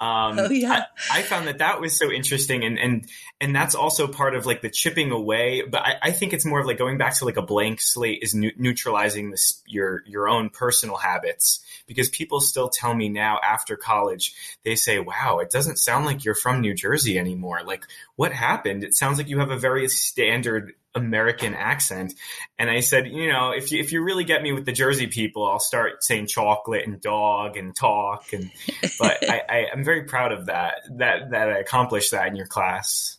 um, 0.00 0.38
oh, 0.38 0.50
yeah. 0.50 0.86
I, 1.10 1.20
I, 1.20 1.22
found 1.22 1.46
that 1.46 1.58
that 1.58 1.80
was 1.80 1.96
so 1.96 2.10
interesting, 2.10 2.64
and 2.64 2.78
and 2.78 3.08
and 3.40 3.54
that's 3.54 3.76
also 3.76 4.08
part 4.08 4.34
of 4.34 4.44
like 4.44 4.60
the 4.60 4.68
chipping 4.68 5.12
away. 5.12 5.62
But 5.62 5.82
I, 5.82 5.94
I 6.02 6.10
think 6.10 6.32
it's 6.32 6.44
more 6.44 6.58
of 6.58 6.66
like 6.66 6.78
going 6.78 6.98
back 6.98 7.16
to 7.18 7.24
like 7.24 7.36
a 7.36 7.42
blank 7.42 7.80
slate 7.80 8.18
is 8.20 8.34
nu- 8.34 8.50
neutralizing 8.56 9.30
this 9.30 9.62
your 9.66 10.02
your 10.06 10.28
own 10.28 10.50
personal 10.50 10.96
habits 10.96 11.64
because 11.86 12.08
people 12.08 12.40
still 12.40 12.68
tell 12.68 12.92
me 12.92 13.08
now 13.08 13.38
after 13.40 13.76
college 13.76 14.34
they 14.64 14.74
say, 14.74 14.98
"Wow, 14.98 15.38
it 15.38 15.50
doesn't 15.50 15.76
sound 15.76 16.06
like 16.06 16.24
you're 16.24 16.34
from 16.34 16.60
New 16.60 16.74
Jersey 16.74 17.16
anymore. 17.16 17.60
Like, 17.64 17.86
what 18.16 18.32
happened? 18.32 18.82
It 18.82 18.94
sounds 18.94 19.18
like 19.18 19.28
you 19.28 19.38
have 19.38 19.52
a 19.52 19.58
very 19.58 19.86
standard 19.88 20.74
American 20.94 21.54
accent. 21.54 22.14
And 22.58 22.70
I 22.70 22.80
said, 22.80 23.08
you 23.08 23.28
know, 23.28 23.50
if 23.50 23.72
you, 23.72 23.80
if 23.80 23.92
you 23.92 24.02
really 24.02 24.24
get 24.24 24.42
me 24.42 24.52
with 24.52 24.64
the 24.64 24.72
Jersey 24.72 25.08
people, 25.08 25.46
I'll 25.46 25.58
start 25.58 26.04
saying 26.04 26.28
chocolate 26.28 26.86
and 26.86 27.00
dog 27.00 27.56
and 27.56 27.74
talk. 27.74 28.32
And, 28.32 28.50
but 28.98 29.18
I, 29.28 29.42
I, 29.48 29.66
Very 29.84 30.04
proud 30.04 30.32
of 30.32 30.46
that, 30.46 30.76
that, 30.90 31.30
that 31.30 31.48
I 31.50 31.58
accomplished 31.58 32.10
that 32.10 32.26
in 32.28 32.36
your 32.36 32.46
class. 32.46 33.18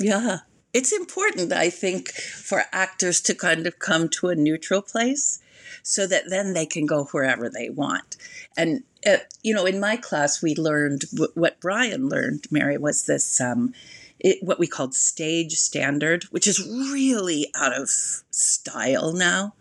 Yeah. 0.00 0.38
It's 0.72 0.92
important, 0.92 1.52
I 1.52 1.70
think, 1.70 2.08
for 2.10 2.64
actors 2.72 3.20
to 3.22 3.34
kind 3.34 3.66
of 3.66 3.78
come 3.78 4.08
to 4.10 4.28
a 4.28 4.34
neutral 4.34 4.82
place 4.82 5.40
so 5.82 6.06
that 6.06 6.24
then 6.28 6.54
they 6.54 6.66
can 6.66 6.86
go 6.86 7.04
wherever 7.04 7.48
they 7.48 7.70
want. 7.70 8.16
And, 8.56 8.82
uh, 9.06 9.18
you 9.42 9.54
know, 9.54 9.66
in 9.66 9.78
my 9.78 9.96
class, 9.96 10.42
we 10.42 10.54
learned 10.54 11.02
w- 11.12 11.32
what 11.34 11.60
Brian 11.60 12.08
learned, 12.08 12.46
Mary, 12.50 12.78
was 12.78 13.06
this 13.06 13.40
um, 13.40 13.72
it, 14.18 14.38
what 14.42 14.58
we 14.58 14.66
called 14.66 14.94
stage 14.94 15.52
standard, 15.52 16.24
which 16.24 16.46
is 16.46 16.66
really 16.66 17.48
out 17.54 17.78
of 17.78 17.88
style 18.30 19.12
now. 19.12 19.54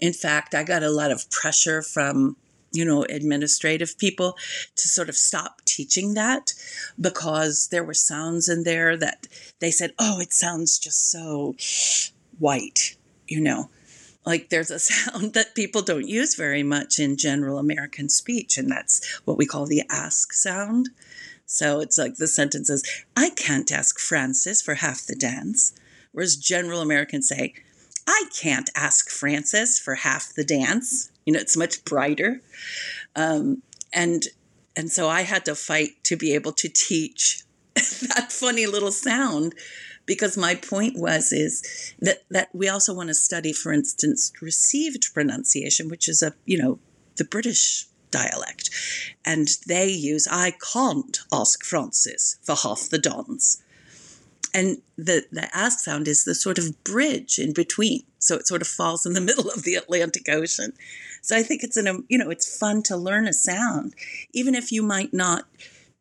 In 0.00 0.12
fact, 0.12 0.54
I 0.54 0.62
got 0.62 0.82
a 0.82 0.90
lot 0.90 1.10
of 1.10 1.30
pressure 1.30 1.82
from 1.82 2.36
you 2.72 2.84
know, 2.84 3.04
administrative 3.04 3.96
people 3.98 4.36
to 4.76 4.88
sort 4.88 5.08
of 5.08 5.16
stop 5.16 5.62
teaching 5.64 6.14
that 6.14 6.52
because 7.00 7.68
there 7.70 7.84
were 7.84 7.94
sounds 7.94 8.48
in 8.48 8.64
there 8.64 8.96
that 8.96 9.26
they 9.60 9.70
said, 9.70 9.92
oh, 9.98 10.20
it 10.20 10.32
sounds 10.32 10.78
just 10.78 11.10
so 11.10 11.54
white, 12.38 12.96
you 13.26 13.40
know. 13.40 13.70
Like 14.26 14.50
there's 14.50 14.70
a 14.70 14.78
sound 14.78 15.34
that 15.34 15.54
people 15.54 15.82
don't 15.82 16.08
use 16.08 16.34
very 16.34 16.62
much 16.62 16.98
in 16.98 17.16
general 17.16 17.58
American 17.58 18.08
speech, 18.08 18.58
and 18.58 18.70
that's 18.70 19.20
what 19.24 19.38
we 19.38 19.46
call 19.46 19.66
the 19.66 19.82
ask 19.90 20.32
sound. 20.32 20.90
So 21.46 21.80
it's 21.80 21.96
like 21.96 22.16
the 22.16 22.28
sentence 22.28 22.68
is, 22.68 22.84
I 23.16 23.30
can't 23.30 23.72
ask 23.72 23.98
Francis 23.98 24.60
for 24.60 24.74
half 24.74 25.06
the 25.06 25.14
dance. 25.14 25.72
Whereas 26.12 26.36
general 26.36 26.82
Americans 26.82 27.28
say, 27.28 27.54
I 28.08 28.24
can't 28.34 28.70
ask 28.74 29.10
Francis 29.10 29.78
for 29.78 29.96
half 29.96 30.32
the 30.34 30.42
dance. 30.42 31.12
You 31.26 31.34
know, 31.34 31.40
it's 31.40 31.56
much 31.56 31.84
brighter. 31.84 32.40
Um, 33.14 33.62
and 33.92 34.24
and 34.74 34.90
so 34.90 35.08
I 35.08 35.22
had 35.22 35.44
to 35.44 35.54
fight 35.54 36.02
to 36.04 36.16
be 36.16 36.34
able 36.34 36.52
to 36.52 36.68
teach 36.68 37.42
that 37.74 38.32
funny 38.32 38.66
little 38.66 38.92
sound 38.92 39.54
because 40.06 40.38
my 40.38 40.54
point 40.54 40.94
was 40.96 41.32
is 41.32 41.94
that 42.00 42.24
that 42.30 42.48
we 42.54 42.68
also 42.68 42.94
want 42.94 43.08
to 43.08 43.14
study 43.14 43.52
for 43.52 43.72
instance 43.72 44.32
received 44.40 45.12
pronunciation 45.12 45.88
which 45.88 46.08
is 46.08 46.22
a 46.22 46.32
you 46.46 46.56
know 46.56 46.78
the 47.16 47.24
british 47.24 47.88
dialect. 48.10 48.70
And 49.24 49.48
they 49.66 49.88
use, 49.88 50.26
I 50.30 50.54
can't 50.72 51.18
ask 51.32 51.64
Francis 51.64 52.38
for 52.42 52.54
half 52.54 52.88
the 52.88 52.98
dons. 52.98 53.62
And 54.54 54.78
the, 54.96 55.24
the 55.30 55.54
ask 55.56 55.80
sound 55.80 56.08
is 56.08 56.24
the 56.24 56.34
sort 56.34 56.58
of 56.58 56.82
bridge 56.84 57.38
in 57.38 57.52
between. 57.52 58.02
So 58.18 58.36
it 58.36 58.46
sort 58.46 58.62
of 58.62 58.68
falls 58.68 59.06
in 59.06 59.12
the 59.12 59.20
middle 59.28 59.50
of 59.50 59.62
the 59.62 59.74
Atlantic 59.74 60.28
Ocean. 60.28 60.72
So 61.22 61.36
I 61.36 61.42
think 61.42 61.62
it's 61.62 61.76
an, 61.76 62.04
you 62.08 62.18
know, 62.18 62.30
it's 62.30 62.58
fun 62.58 62.82
to 62.84 62.96
learn 62.96 63.26
a 63.26 63.32
sound, 63.32 63.94
even 64.32 64.54
if 64.54 64.72
you 64.72 64.82
might 64.82 65.12
not 65.12 65.46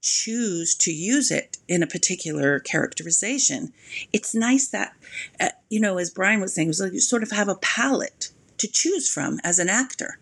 choose 0.02 0.76
to 0.76 0.92
use 0.92 1.32
it 1.32 1.58
in 1.68 1.84
a 1.84 1.88
particular 1.88 2.60
characterization. 2.60 3.74
It's 4.14 4.36
nice 4.36 4.68
that, 4.70 4.94
uh, 5.40 5.50
you 5.70 5.80
know, 5.80 5.98
as 5.98 6.12
Brian 6.12 6.40
was 6.40 6.54
saying, 6.54 6.68
was 6.68 6.80
like 6.80 6.94
you 6.94 7.02
sort 7.02 7.24
of 7.24 7.32
have 7.32 7.50
a 7.50 7.56
palette 7.56 8.32
to 8.58 8.68
choose 8.68 9.10
from 9.12 9.40
as 9.44 9.60
an 9.60 9.70
actor. 9.70 10.18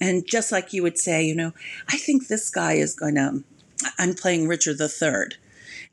And 0.00 0.26
just 0.26 0.52
like 0.52 0.72
you 0.72 0.82
would 0.82 0.98
say, 0.98 1.24
you 1.24 1.34
know, 1.34 1.52
I 1.88 1.96
think 1.96 2.26
this 2.26 2.50
guy 2.50 2.74
is 2.74 2.94
going 2.94 3.14
to, 3.14 3.42
I'm 3.98 4.14
playing 4.14 4.48
Richard 4.48 4.80
III. 4.80 5.38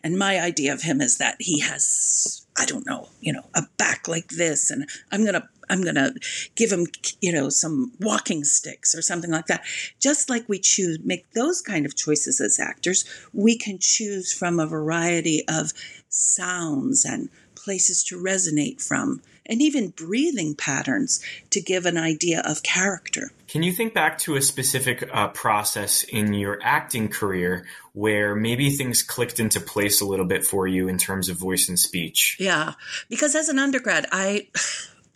And 0.03 0.17
my 0.17 0.39
idea 0.39 0.73
of 0.73 0.81
him 0.81 1.01
is 1.01 1.17
that 1.17 1.35
he 1.39 1.59
has, 1.59 2.45
I 2.57 2.65
don't 2.65 2.85
know, 2.85 3.09
you 3.19 3.33
know, 3.33 3.45
a 3.53 3.63
back 3.77 4.07
like 4.07 4.29
this, 4.29 4.71
and 4.71 4.89
I'm 5.11 5.23
gonna, 5.23 5.47
I'm 5.69 5.83
gonna 5.83 6.13
give 6.55 6.71
him, 6.71 6.87
you 7.21 7.31
know, 7.31 7.49
some 7.49 7.93
walking 7.99 8.43
sticks 8.43 8.95
or 8.95 9.01
something 9.01 9.31
like 9.31 9.45
that. 9.45 9.63
Just 9.99 10.29
like 10.29 10.49
we 10.49 10.59
choose, 10.59 10.99
make 11.03 11.31
those 11.33 11.61
kind 11.61 11.85
of 11.85 11.95
choices 11.95 12.41
as 12.41 12.59
actors, 12.59 13.05
we 13.33 13.57
can 13.57 13.77
choose 13.79 14.33
from 14.33 14.59
a 14.59 14.67
variety 14.67 15.43
of 15.47 15.71
sounds 16.09 17.05
and 17.05 17.29
places 17.55 18.03
to 18.05 18.17
resonate 18.17 18.81
from 18.81 19.21
and 19.45 19.61
even 19.61 19.89
breathing 19.89 20.55
patterns 20.55 21.23
to 21.49 21.61
give 21.61 21.85
an 21.85 21.97
idea 21.97 22.41
of 22.45 22.63
character. 22.63 23.31
Can 23.47 23.63
you 23.63 23.71
think 23.71 23.93
back 23.93 24.17
to 24.19 24.35
a 24.35 24.41
specific 24.41 25.09
uh, 25.11 25.27
process 25.29 26.03
in 26.03 26.33
your 26.33 26.59
acting 26.61 27.09
career 27.09 27.65
where 27.93 28.33
maybe 28.35 28.69
things 28.69 29.03
clicked 29.03 29.39
into 29.39 29.59
place 29.59 29.99
a 29.99 30.05
little 30.05 30.25
bit 30.25 30.45
for 30.45 30.67
you 30.67 30.87
in 30.87 30.97
terms 30.97 31.27
of 31.27 31.37
voice 31.37 31.67
and 31.67 31.77
speech? 31.77 32.37
Yeah, 32.39 32.73
because 33.09 33.35
as 33.35 33.49
an 33.49 33.59
undergrad, 33.59 34.05
I, 34.11 34.47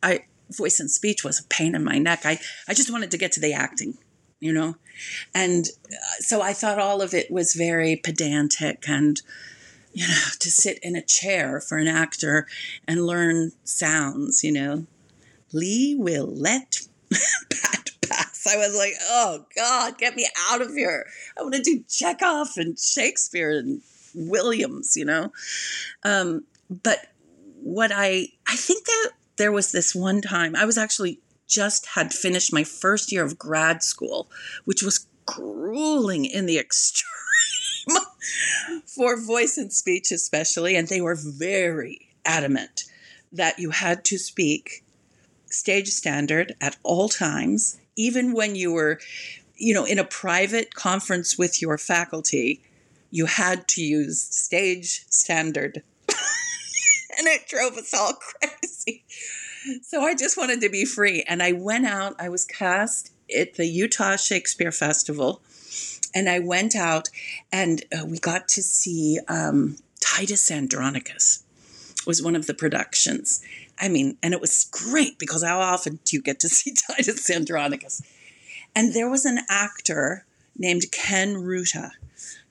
I 0.04 0.26
voice 0.52 0.80
and 0.80 0.92
speech 0.92 1.24
was 1.24 1.40
a 1.40 1.48
pain 1.48 1.76
in 1.76 1.84
my 1.84 1.98
neck. 1.98 2.26
I, 2.26 2.40
I 2.68 2.74
just 2.74 2.92
wanted 2.92 3.12
to 3.12 3.18
get 3.18 3.32
to 3.34 3.40
the 3.40 3.54
acting, 3.54 3.98
you 4.40 4.52
know, 4.52 4.76
and 5.34 5.66
uh, 5.90 5.96
so 6.20 6.42
I 6.42 6.54
thought 6.54 6.80
all 6.80 7.02
of 7.02 7.14
it 7.14 7.32
was 7.32 7.54
very 7.54 7.96
pedantic 7.96 8.88
and 8.88 9.22
you 9.96 10.06
know, 10.06 10.14
to 10.40 10.52
sit 10.52 10.78
in 10.84 10.98
a 10.98 11.02
chair 11.02 11.62
for 11.62 11.78
an 11.78 11.88
actor 11.88 12.48
and 12.86 13.06
learn 13.06 13.54
sounds, 13.64 14.44
you 14.44 14.52
know. 14.52 14.86
Lee 15.54 15.96
will 15.98 16.28
let 16.28 16.82
Pat 17.50 17.92
pass. 18.06 18.46
I 18.46 18.58
was 18.58 18.76
like, 18.78 18.94
oh 19.04 19.46
God, 19.56 19.98
get 19.98 20.18
me 20.18 20.28
out 20.50 20.62
of 20.62 20.74
here. 20.74 21.08
I 21.40 21.44
want 21.44 21.56
to 21.56 21.62
do 21.62 21.82
Chekhov 21.88 22.50
and 22.58 22.78
Shakespeare 22.78 23.58
and 23.58 23.82
Williams, 24.14 24.98
you 24.98 25.06
know. 25.06 25.32
Um, 26.04 26.44
but 26.70 27.00
what 27.62 27.92
I 27.94 28.28
I 28.48 28.56
think 28.58 28.86
that 28.86 29.12
there 29.38 29.54
was 29.54 29.72
this 29.72 29.96
one 29.96 30.22
time 30.22 30.58
I 30.58 30.66
was 30.66 30.78
actually 30.78 31.22
just 31.48 31.86
had 31.86 32.12
finished 32.12 32.52
my 32.52 32.66
first 32.66 33.14
year 33.14 33.24
of 33.24 33.40
grad 33.40 33.82
school, 33.82 34.30
which 34.66 34.84
was 34.84 35.08
grueling 35.26 36.26
in 36.26 36.48
the 36.48 36.60
extreme 36.60 37.15
for 38.86 39.20
voice 39.20 39.58
and 39.58 39.72
speech, 39.72 40.12
especially. 40.12 40.76
And 40.76 40.88
they 40.88 41.02
were 41.02 41.16
very 41.16 42.10
adamant 42.26 42.86
that 43.32 43.60
you 43.60 43.72
had 43.72 44.04
to 44.06 44.18
speak 44.18 44.84
stage 45.50 45.90
standard 45.90 46.56
at 46.60 46.78
all 46.84 47.10
times, 47.10 47.80
even 47.96 48.34
when 48.34 48.56
you 48.56 48.74
were, 48.74 49.00
you 49.56 49.74
know, 49.74 49.86
in 49.86 50.00
a 50.00 50.04
private 50.04 50.74
conference 50.74 51.38
with 51.38 51.62
your 51.62 51.78
faculty, 51.78 52.62
you 53.12 53.26
had 53.26 53.68
to 53.70 53.82
use 53.82 54.22
stage 54.22 55.06
standard. 55.10 55.82
and 57.18 57.28
it 57.28 57.48
drove 57.48 57.78
us 57.78 57.94
all 57.94 58.14
crazy. 58.42 59.04
So 59.82 60.02
I 60.02 60.14
just 60.14 60.38
wanted 60.38 60.62
to 60.62 60.70
be 60.70 60.86
free. 60.86 61.24
And 61.28 61.42
I 61.42 61.54
went 61.54 61.86
out, 61.86 62.16
I 62.20 62.30
was 62.30 62.46
cast 62.46 63.12
at 63.36 63.56
the 63.56 63.66
Utah 63.66 64.18
Shakespeare 64.18 64.72
Festival 64.72 65.42
and 66.14 66.30
I 66.30 66.40
went 66.40 66.76
out 66.76 67.10
and 67.52 67.84
uh, 67.92 68.06
we 68.06 68.20
got 68.20 68.48
to 68.50 68.62
see 68.62 69.20
um, 69.28 69.78
Titus 70.00 70.52
Andronicus 70.52 71.44
was 72.06 72.22
one 72.22 72.36
of 72.36 72.48
the 72.48 72.54
productions. 72.54 73.44
I 73.80 73.90
mean, 73.90 74.18
and 74.22 74.34
it 74.34 74.42
was 74.42 74.68
great 74.72 75.18
because 75.20 75.44
how 75.44 75.60
often 75.60 76.00
do 76.06 76.16
you 76.16 76.22
get 76.22 76.40
to 76.42 76.50
see 76.50 76.74
Titus 76.88 77.30
Andronicus? 77.30 78.02
And 78.76 78.94
there 78.94 79.10
was 79.10 79.26
an 79.26 79.40
actor 79.50 80.26
named 80.58 80.92
Ken 80.92 81.36
Ruta 81.36 81.92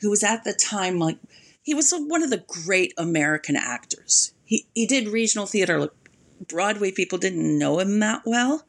who 0.00 0.10
was 0.10 0.22
at 0.22 0.44
the 0.44 0.52
time 0.52 0.98
like 0.98 1.18
he 1.62 1.74
was 1.74 1.92
one 1.92 2.22
of 2.22 2.30
the 2.30 2.44
great 2.46 2.92
American 2.98 3.56
actors. 3.56 4.32
He 4.44 4.66
he 4.74 4.86
did 4.86 5.08
regional 5.08 5.46
theater. 5.46 5.88
Broadway 6.46 6.90
people 6.90 7.16
didn't 7.16 7.58
know 7.58 7.78
him 7.78 8.00
that 8.00 8.22
well, 8.26 8.66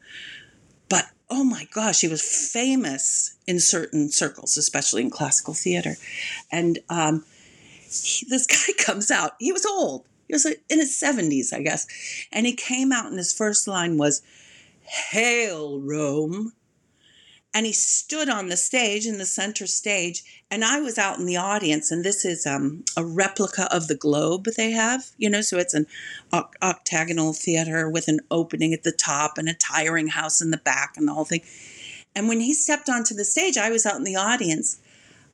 oh 1.29 1.43
my 1.43 1.67
gosh, 1.73 2.01
he 2.01 2.07
was 2.07 2.21
famous 2.21 3.35
in 3.47 3.59
certain 3.59 4.09
circles, 4.11 4.57
especially 4.57 5.01
in 5.01 5.09
classical 5.09 5.53
theater. 5.53 5.95
And 6.51 6.79
um, 6.89 7.25
he, 7.83 8.25
this 8.29 8.47
guy 8.47 8.73
comes 8.83 9.11
out. 9.11 9.31
He 9.39 9.51
was 9.51 9.65
old. 9.65 10.05
He 10.27 10.33
was 10.33 10.45
in 10.45 10.79
his 10.79 10.99
70s, 10.99 11.53
I 11.53 11.61
guess. 11.61 11.87
And 12.31 12.45
he 12.45 12.53
came 12.53 12.91
out, 12.91 13.07
and 13.07 13.17
his 13.17 13.33
first 13.33 13.67
line 13.67 13.97
was, 13.97 14.21
Hail, 14.81 15.79
Rome. 15.79 16.53
And 17.55 17.65
he 17.65 17.71
stood 17.71 18.27
on 18.27 18.49
the 18.49 18.57
stage, 18.57 19.07
in 19.07 19.17
the 19.17 19.25
center 19.25 19.65
stage, 19.65 20.43
and 20.51 20.65
I 20.65 20.81
was 20.81 20.97
out 20.97 21.19
in 21.19 21.25
the 21.25 21.37
audience. 21.37 21.89
And 21.89 22.03
this 22.03 22.25
is 22.25 22.45
um, 22.45 22.83
a 22.97 23.05
replica 23.05 23.73
of 23.73 23.87
the 23.87 23.95
globe 23.95 24.47
they 24.57 24.71
have, 24.71 25.05
you 25.17 25.29
know, 25.29 25.39
so 25.39 25.57
it's 25.57 25.73
an 25.73 25.87
octagonal 26.61 27.31
theater 27.31 27.89
with 27.89 28.09
an 28.09 28.19
opening 28.29 28.73
at 28.73 28.83
the 28.83 28.91
top 28.91 29.37
and 29.37 29.47
a 29.47 29.53
tiring 29.53 30.07
house 30.09 30.41
in 30.41 30.51
the 30.51 30.57
back 30.57 30.95
and 30.97 31.07
the 31.07 31.13
whole 31.13 31.23
thing. 31.23 31.43
And 32.13 32.27
when 32.27 32.41
he 32.41 32.53
stepped 32.53 32.89
onto 32.89 33.15
the 33.15 33.23
stage, 33.23 33.57
I 33.57 33.69
was 33.69 33.85
out 33.85 33.95
in 33.95 34.03
the 34.03 34.17
audience. 34.17 34.81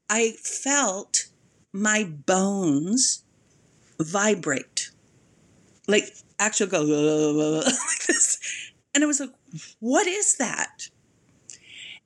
I 0.08 0.34
felt 0.44 1.26
my 1.74 2.04
bones 2.04 3.24
vibrate, 4.00 4.92
like 5.88 6.04
actually 6.38 6.70
go 6.70 6.82
like 7.64 8.06
this. 8.06 8.38
And 8.94 9.04
I 9.04 9.08
was 9.08 9.20
like, 9.20 9.32
what 9.80 10.06
is 10.06 10.38
that? 10.38 10.90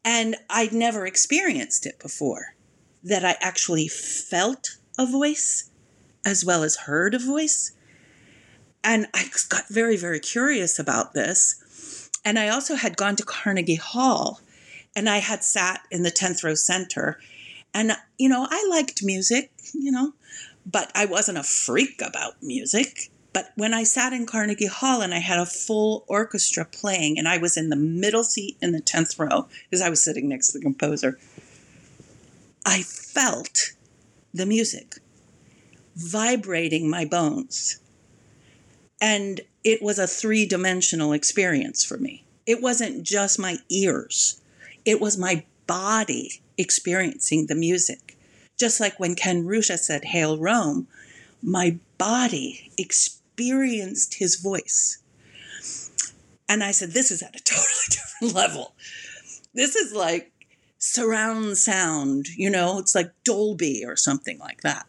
And 0.05 0.35
I'd 0.51 0.71
never 0.71 1.07
experienced 1.07 1.87
it 1.87 1.99
before 1.99 2.53
that 3.03 3.25
I 3.25 3.37
actually 3.41 3.87
felt 3.87 4.77
a 4.99 5.05
voice 5.05 5.71
as 6.23 6.45
well 6.45 6.63
as 6.63 6.77
heard 6.77 7.15
a 7.15 7.19
voice. 7.19 7.71
And 8.83 9.07
I 9.15 9.25
got 9.49 9.67
very, 9.67 9.97
very 9.97 10.19
curious 10.19 10.77
about 10.77 11.13
this. 11.13 12.09
And 12.23 12.37
I 12.37 12.49
also 12.49 12.75
had 12.75 12.97
gone 12.97 13.15
to 13.15 13.23
Carnegie 13.23 13.75
Hall 13.75 14.41
and 14.95 15.09
I 15.09 15.17
had 15.17 15.43
sat 15.43 15.81
in 15.91 16.03
the 16.03 16.11
10th 16.11 16.43
row 16.43 16.55
center. 16.55 17.19
And, 17.73 17.91
you 18.17 18.29
know, 18.29 18.47
I 18.49 18.65
liked 18.69 19.03
music, 19.03 19.51
you 19.73 19.91
know, 19.91 20.13
but 20.65 20.91
I 20.95 21.05
wasn't 21.05 21.39
a 21.39 21.43
freak 21.43 22.01
about 22.01 22.41
music. 22.41 23.09
But 23.35 23.51
when 23.55 23.73
I 23.73 23.83
sat 23.83 24.13
in 24.13 24.25
Carnegie 24.25 24.67
Hall 24.67 25.01
and 25.01 25.13
I 25.13 25.17
had 25.17 25.39
a 25.39 25.45
full 25.45 26.05
orchestra 26.07 26.63
playing, 26.63 27.19
and 27.19 27.27
I 27.27 27.37
was 27.37 27.57
in 27.57 27.67
the 27.67 27.75
middle 27.75 28.23
seat 28.23 28.55
in 28.61 28.71
the 28.71 28.79
10th 28.79 29.19
row 29.19 29.49
because 29.69 29.81
I 29.81 29.89
was 29.89 30.01
sitting 30.01 30.29
next 30.29 30.47
to 30.47 30.57
the 30.57 30.63
composer, 30.63 31.19
I 32.65 32.81
felt 32.81 33.73
the 34.33 34.45
music 34.45 34.99
vibrating 35.97 36.89
my 36.89 37.03
bones. 37.03 37.81
And 39.01 39.41
it 39.65 39.81
was 39.81 39.99
a 39.99 40.07
three 40.07 40.45
dimensional 40.45 41.11
experience 41.11 41.83
for 41.83 41.97
me. 41.97 42.23
It 42.45 42.61
wasn't 42.61 43.03
just 43.03 43.37
my 43.37 43.57
ears, 43.67 44.39
it 44.85 45.01
was 45.01 45.17
my 45.17 45.43
body 45.67 46.41
experiencing 46.57 47.47
the 47.47 47.55
music. 47.55 48.15
Just 48.55 48.79
like 48.79 48.97
when 48.97 49.13
Ken 49.13 49.45
Ruta 49.45 49.77
said, 49.77 50.05
Hail 50.05 50.37
Rome, 50.37 50.87
my 51.43 51.77
body 51.97 52.71
experienced 52.77 53.14
experienced 53.35 54.15
his 54.15 54.35
voice. 54.37 54.99
And 56.47 56.63
I 56.63 56.71
said, 56.71 56.91
This 56.91 57.11
is 57.11 57.21
at 57.21 57.35
a 57.35 57.39
totally 57.43 57.65
different 57.89 58.33
level. 58.33 58.75
This 59.53 59.75
is 59.75 59.93
like 59.93 60.31
surround 60.77 61.57
sound, 61.57 62.27
you 62.37 62.49
know, 62.49 62.79
it's 62.79 62.95
like 62.95 63.11
Dolby 63.23 63.83
or 63.85 63.95
something 63.95 64.39
like 64.39 64.61
that. 64.61 64.85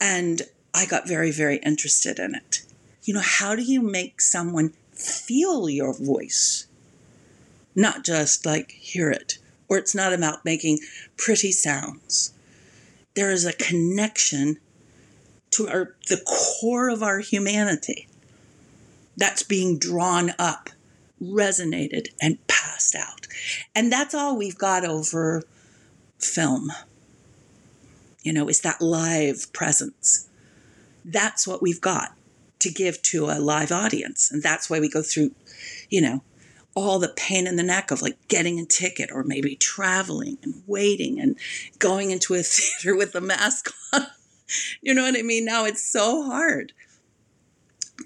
And 0.00 0.42
I 0.74 0.86
got 0.86 1.08
very, 1.08 1.30
very 1.30 1.56
interested 1.58 2.18
in 2.18 2.34
it. 2.34 2.62
You 3.04 3.14
know, 3.14 3.22
how 3.22 3.56
do 3.56 3.62
you 3.62 3.80
make 3.80 4.20
someone 4.20 4.74
feel 4.92 5.68
your 5.68 5.94
voice? 5.94 6.66
Not 7.74 8.04
just 8.04 8.44
like 8.44 8.72
hear 8.72 9.10
it, 9.10 9.38
or 9.68 9.78
it's 9.78 9.94
not 9.94 10.12
about 10.12 10.44
making 10.44 10.80
pretty 11.16 11.52
sounds. 11.52 12.32
There 13.14 13.30
is 13.30 13.46
a 13.46 13.52
connection 13.52 14.58
to 15.52 15.68
our, 15.68 15.94
the 16.08 16.22
core 16.26 16.88
of 16.88 17.02
our 17.02 17.20
humanity 17.20 18.08
that's 19.16 19.42
being 19.42 19.78
drawn 19.78 20.32
up, 20.38 20.70
resonated, 21.22 22.08
and 22.20 22.44
passed 22.46 22.94
out. 22.94 23.26
And 23.74 23.92
that's 23.92 24.14
all 24.14 24.36
we've 24.36 24.58
got 24.58 24.84
over 24.84 25.42
film. 26.18 26.72
You 28.22 28.32
know, 28.32 28.48
is 28.48 28.60
that 28.60 28.80
live 28.80 29.52
presence. 29.52 30.28
That's 31.04 31.46
what 31.46 31.62
we've 31.62 31.80
got 31.80 32.14
to 32.60 32.70
give 32.70 33.02
to 33.02 33.26
a 33.26 33.40
live 33.40 33.72
audience. 33.72 34.30
And 34.30 34.42
that's 34.42 34.70
why 34.70 34.78
we 34.78 34.88
go 34.88 35.02
through, 35.02 35.32
you 35.90 36.00
know, 36.00 36.22
all 36.74 36.98
the 36.98 37.08
pain 37.08 37.46
in 37.46 37.56
the 37.56 37.62
neck 37.62 37.90
of 37.90 38.00
like 38.00 38.16
getting 38.28 38.58
a 38.58 38.64
ticket 38.64 39.10
or 39.12 39.22
maybe 39.24 39.56
traveling 39.56 40.38
and 40.42 40.62
waiting 40.66 41.20
and 41.20 41.36
going 41.78 42.10
into 42.10 42.34
a 42.34 42.42
theater 42.42 42.96
with 42.96 43.14
a 43.14 43.20
mask 43.20 43.70
on 43.92 44.06
you 44.82 44.94
know 44.94 45.02
what 45.02 45.18
I 45.18 45.22
mean? 45.22 45.44
Now 45.44 45.64
it's 45.64 45.84
so 45.84 46.24
hard. 46.24 46.72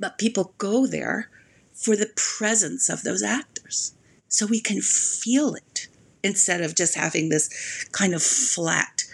But 0.00 0.18
people 0.18 0.54
go 0.58 0.86
there 0.86 1.30
for 1.72 1.96
the 1.96 2.10
presence 2.16 2.88
of 2.88 3.02
those 3.02 3.22
actors 3.22 3.94
so 4.28 4.46
we 4.46 4.60
can 4.60 4.80
feel 4.80 5.54
it 5.54 5.88
instead 6.22 6.60
of 6.60 6.74
just 6.74 6.96
having 6.96 7.28
this 7.28 7.88
kind 7.92 8.14
of 8.14 8.22
flat 8.22 9.04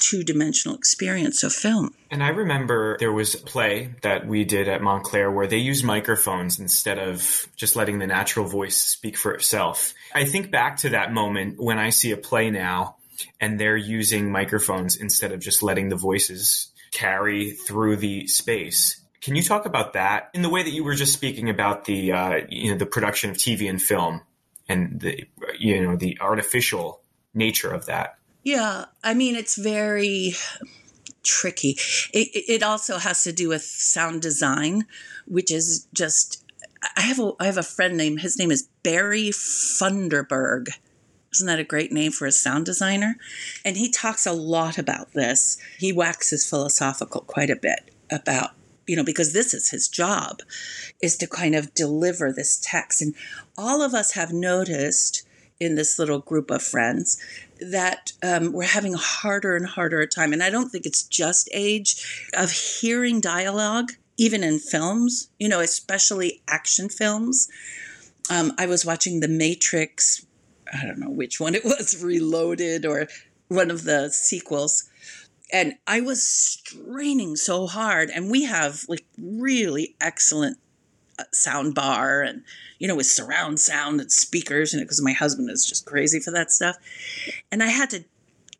two 0.00 0.22
dimensional 0.22 0.76
experience 0.76 1.42
of 1.42 1.52
film. 1.52 1.94
And 2.10 2.22
I 2.22 2.28
remember 2.28 2.96
there 2.98 3.12
was 3.12 3.34
a 3.34 3.38
play 3.38 3.94
that 4.02 4.26
we 4.26 4.44
did 4.44 4.68
at 4.68 4.82
Montclair 4.82 5.30
where 5.30 5.46
they 5.46 5.58
used 5.58 5.84
microphones 5.84 6.58
instead 6.58 6.98
of 6.98 7.48
just 7.56 7.76
letting 7.76 7.98
the 7.98 8.06
natural 8.06 8.46
voice 8.46 8.76
speak 8.76 9.16
for 9.16 9.32
itself. 9.34 9.94
I 10.14 10.24
think 10.24 10.50
back 10.50 10.78
to 10.78 10.90
that 10.90 11.12
moment 11.12 11.60
when 11.60 11.78
I 11.78 11.90
see 11.90 12.12
a 12.12 12.16
play 12.16 12.50
now 12.50 12.96
and 13.40 13.58
they're 13.58 13.76
using 13.76 14.30
microphones 14.30 14.96
instead 14.96 15.32
of 15.32 15.40
just 15.40 15.62
letting 15.62 15.88
the 15.88 15.96
voices 15.96 16.70
carry 16.92 17.50
through 17.50 17.96
the 17.96 18.26
space. 18.26 19.00
Can 19.20 19.36
you 19.36 19.42
talk 19.42 19.66
about 19.66 19.94
that 19.94 20.30
in 20.34 20.42
the 20.42 20.50
way 20.50 20.62
that 20.62 20.70
you 20.70 20.84
were 20.84 20.94
just 20.94 21.12
speaking 21.12 21.48
about 21.48 21.86
the 21.86 22.12
uh, 22.12 22.40
you 22.48 22.70
know 22.70 22.78
the 22.78 22.86
production 22.86 23.30
of 23.30 23.36
TV 23.36 23.68
and 23.68 23.80
film 23.80 24.22
and 24.68 25.00
the 25.00 25.24
you 25.58 25.82
know 25.82 25.96
the 25.96 26.18
artificial 26.20 27.00
nature 27.32 27.70
of 27.70 27.86
that? 27.86 28.16
Yeah, 28.42 28.84
I 29.02 29.14
mean 29.14 29.34
it's 29.34 29.56
very 29.56 30.34
tricky. 31.22 31.78
It, 32.12 32.28
it 32.48 32.62
also 32.62 32.98
has 32.98 33.24
to 33.24 33.32
do 33.32 33.48
with 33.48 33.62
sound 33.62 34.22
design, 34.22 34.84
which 35.26 35.50
is 35.50 35.88
just 35.94 36.44
I 36.96 37.00
have 37.00 37.18
a 37.18 37.32
I 37.40 37.46
have 37.46 37.58
a 37.58 37.62
friend 37.62 37.96
named 37.96 38.20
his 38.20 38.38
name 38.38 38.50
is 38.50 38.68
Barry 38.82 39.30
Funderburg 39.30 40.68
isn't 41.34 41.46
that 41.46 41.58
a 41.58 41.64
great 41.64 41.92
name 41.92 42.12
for 42.12 42.26
a 42.26 42.32
sound 42.32 42.66
designer? 42.66 43.16
And 43.64 43.76
he 43.76 43.90
talks 43.90 44.26
a 44.26 44.32
lot 44.32 44.78
about 44.78 45.12
this. 45.12 45.58
He 45.78 45.92
waxes 45.92 46.48
philosophical 46.48 47.22
quite 47.22 47.50
a 47.50 47.56
bit 47.56 47.90
about 48.10 48.50
you 48.86 48.96
know 48.96 49.04
because 49.04 49.32
this 49.32 49.54
is 49.54 49.70
his 49.70 49.88
job 49.88 50.40
is 51.02 51.16
to 51.16 51.26
kind 51.26 51.54
of 51.54 51.74
deliver 51.74 52.32
this 52.32 52.60
text 52.62 53.00
and 53.00 53.14
all 53.56 53.82
of 53.82 53.94
us 53.94 54.12
have 54.12 54.32
noticed 54.32 55.26
in 55.60 55.74
this 55.74 55.98
little 55.98 56.18
group 56.18 56.50
of 56.50 56.62
friends 56.62 57.18
that 57.60 58.12
um, 58.22 58.52
we're 58.52 58.64
having 58.64 58.94
a 58.94 58.98
harder 58.98 59.56
and 59.56 59.66
harder 59.66 60.00
a 60.00 60.06
time 60.06 60.32
and 60.32 60.42
i 60.42 60.50
don't 60.50 60.68
think 60.68 60.86
it's 60.86 61.02
just 61.02 61.48
age 61.52 62.28
of 62.34 62.50
hearing 62.50 63.20
dialogue 63.20 63.92
even 64.16 64.42
in 64.42 64.58
films 64.58 65.28
you 65.38 65.48
know 65.48 65.60
especially 65.60 66.42
action 66.48 66.88
films 66.88 67.48
um, 68.30 68.52
i 68.58 68.66
was 68.66 68.84
watching 68.84 69.20
the 69.20 69.28
matrix 69.28 70.23
I 70.74 70.86
don't 70.86 70.98
know 70.98 71.10
which 71.10 71.40
one 71.40 71.54
it 71.54 71.64
was, 71.64 72.00
Reloaded 72.02 72.84
or 72.84 73.08
one 73.48 73.70
of 73.70 73.84
the 73.84 74.10
sequels. 74.10 74.88
And 75.52 75.74
I 75.86 76.00
was 76.00 76.26
straining 76.26 77.36
so 77.36 77.66
hard. 77.66 78.10
And 78.10 78.30
we 78.30 78.44
have 78.44 78.84
like 78.88 79.04
really 79.18 79.94
excellent 80.00 80.58
uh, 81.18 81.24
sound 81.32 81.74
bar 81.74 82.22
and, 82.22 82.42
you 82.78 82.88
know, 82.88 82.96
with 82.96 83.06
surround 83.06 83.60
sound 83.60 84.00
and 84.00 84.10
speakers, 84.10 84.74
and 84.74 84.82
because 84.82 85.00
my 85.00 85.12
husband 85.12 85.50
is 85.50 85.64
just 85.64 85.86
crazy 85.86 86.18
for 86.18 86.32
that 86.32 86.50
stuff. 86.50 86.76
And 87.52 87.62
I 87.62 87.68
had 87.68 87.90
to 87.90 88.04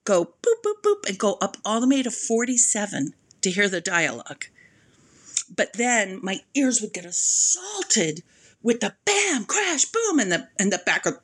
go 0.04 0.24
boop, 0.24 0.62
boop, 0.64 0.82
boop, 0.84 1.08
and 1.08 1.18
go 1.18 1.36
up 1.40 1.56
all 1.64 1.80
the 1.80 1.88
way 1.88 2.02
to 2.02 2.10
47 2.10 3.14
to 3.42 3.50
hear 3.50 3.68
the 3.68 3.80
dialogue. 3.80 4.44
But 5.54 5.72
then 5.74 6.20
my 6.22 6.40
ears 6.54 6.80
would 6.80 6.92
get 6.92 7.04
assaulted 7.04 8.22
with 8.62 8.80
the 8.80 8.94
bam, 9.04 9.44
crash, 9.44 9.84
boom, 9.84 10.18
and 10.18 10.32
the 10.32 10.48
and 10.58 10.72
the 10.72 10.82
back 10.84 11.06
of 11.06 11.18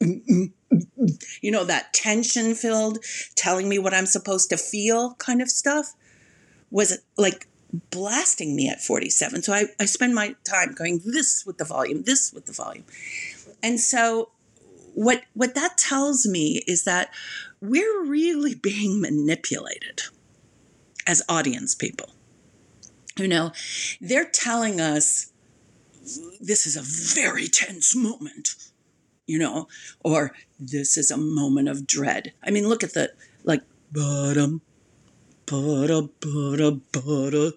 you 0.00 1.50
know, 1.50 1.64
that 1.64 1.92
tension 1.92 2.54
filled, 2.54 2.98
telling 3.34 3.68
me 3.68 3.78
what 3.78 3.94
I'm 3.94 4.06
supposed 4.06 4.50
to 4.50 4.56
feel 4.56 5.14
kind 5.14 5.40
of 5.40 5.50
stuff 5.50 5.94
was 6.70 6.98
like 7.16 7.46
blasting 7.90 8.54
me 8.56 8.68
at 8.68 8.80
47. 8.80 9.42
So 9.42 9.52
I, 9.52 9.66
I 9.80 9.86
spend 9.86 10.14
my 10.14 10.34
time 10.44 10.72
going 10.72 11.00
this 11.04 11.44
with 11.46 11.58
the 11.58 11.64
volume, 11.64 12.02
this 12.02 12.32
with 12.32 12.46
the 12.46 12.52
volume. 12.52 12.84
And 13.62 13.80
so 13.80 14.30
what 14.94 15.24
what 15.34 15.54
that 15.54 15.76
tells 15.76 16.26
me 16.26 16.62
is 16.66 16.84
that 16.84 17.10
we're 17.60 18.04
really 18.04 18.54
being 18.54 19.00
manipulated 19.00 20.02
as 21.06 21.22
audience 21.28 21.74
people. 21.74 22.10
You 23.18 23.28
know, 23.28 23.52
they're 24.00 24.28
telling 24.28 24.80
us 24.80 25.32
this 26.40 26.66
is 26.66 26.76
a 26.76 26.82
very 26.82 27.48
tense 27.48 27.94
moment 27.96 28.54
you 29.26 29.38
know, 29.38 29.68
or 30.04 30.32
this 30.58 30.96
is 30.96 31.10
a 31.10 31.16
moment 31.16 31.68
of 31.68 31.86
dread. 31.86 32.32
I 32.42 32.50
mean, 32.50 32.68
look 32.68 32.82
at 32.82 32.94
the 32.94 33.12
like 33.44 33.62
bottom, 33.92 34.62
butter, 35.46 36.02
butter, 36.20 36.78
butter. 36.92 37.52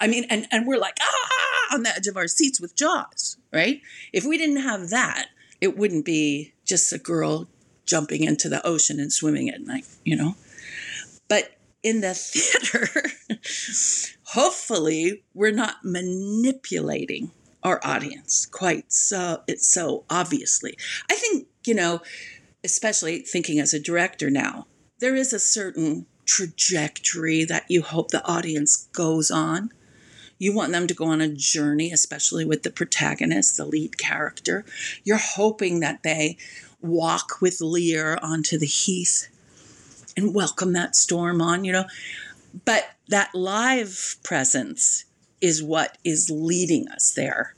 I 0.00 0.06
mean, 0.08 0.24
and, 0.30 0.46
and 0.50 0.66
we're 0.66 0.78
like, 0.78 0.96
ah, 1.00 1.74
on 1.74 1.82
the 1.82 1.90
edge 1.90 2.06
of 2.06 2.16
our 2.16 2.28
seats 2.28 2.60
with 2.60 2.76
Jaws, 2.76 3.38
right? 3.52 3.80
If 4.12 4.24
we 4.24 4.38
didn't 4.38 4.62
have 4.62 4.90
that, 4.90 5.28
it 5.60 5.76
wouldn't 5.76 6.04
be 6.04 6.52
just 6.64 6.92
a 6.92 6.98
girl 6.98 7.48
jumping 7.86 8.22
into 8.22 8.48
the 8.48 8.64
ocean 8.66 9.00
and 9.00 9.12
swimming 9.12 9.48
at 9.48 9.62
night, 9.62 9.86
you 10.04 10.16
know? 10.16 10.36
But 11.28 11.56
in 11.82 12.00
the 12.00 12.14
theater, 12.14 12.88
hopefully, 14.24 15.22
we're 15.34 15.52
not 15.52 15.76
manipulating 15.84 17.30
our 17.66 17.80
audience 17.82 18.46
quite 18.46 18.92
so 18.92 19.42
it's 19.48 19.66
so 19.66 20.04
obviously. 20.08 20.78
I 21.10 21.16
think, 21.16 21.48
you 21.66 21.74
know, 21.74 22.00
especially 22.62 23.18
thinking 23.18 23.58
as 23.58 23.74
a 23.74 23.80
director 23.80 24.30
now, 24.30 24.68
there 25.00 25.16
is 25.16 25.32
a 25.32 25.40
certain 25.40 26.06
trajectory 26.24 27.44
that 27.44 27.64
you 27.68 27.82
hope 27.82 28.08
the 28.08 28.24
audience 28.24 28.88
goes 28.92 29.32
on. 29.32 29.70
You 30.38 30.54
want 30.54 30.70
them 30.70 30.86
to 30.86 30.94
go 30.94 31.06
on 31.06 31.20
a 31.20 31.28
journey, 31.28 31.90
especially 31.90 32.44
with 32.44 32.62
the 32.62 32.70
protagonist, 32.70 33.56
the 33.56 33.64
lead 33.64 33.98
character. 33.98 34.64
You're 35.02 35.16
hoping 35.16 35.80
that 35.80 36.04
they 36.04 36.36
walk 36.80 37.40
with 37.40 37.60
Lear 37.60 38.16
onto 38.22 38.58
the 38.58 38.66
heath 38.66 39.28
and 40.16 40.34
welcome 40.34 40.72
that 40.74 40.94
storm 40.94 41.42
on, 41.42 41.64
you 41.64 41.72
know. 41.72 41.86
But 42.64 42.90
that 43.08 43.34
live 43.34 44.16
presence 44.22 45.04
is 45.40 45.62
what 45.62 45.98
is 46.04 46.30
leading 46.30 46.88
us 46.88 47.12
there, 47.12 47.54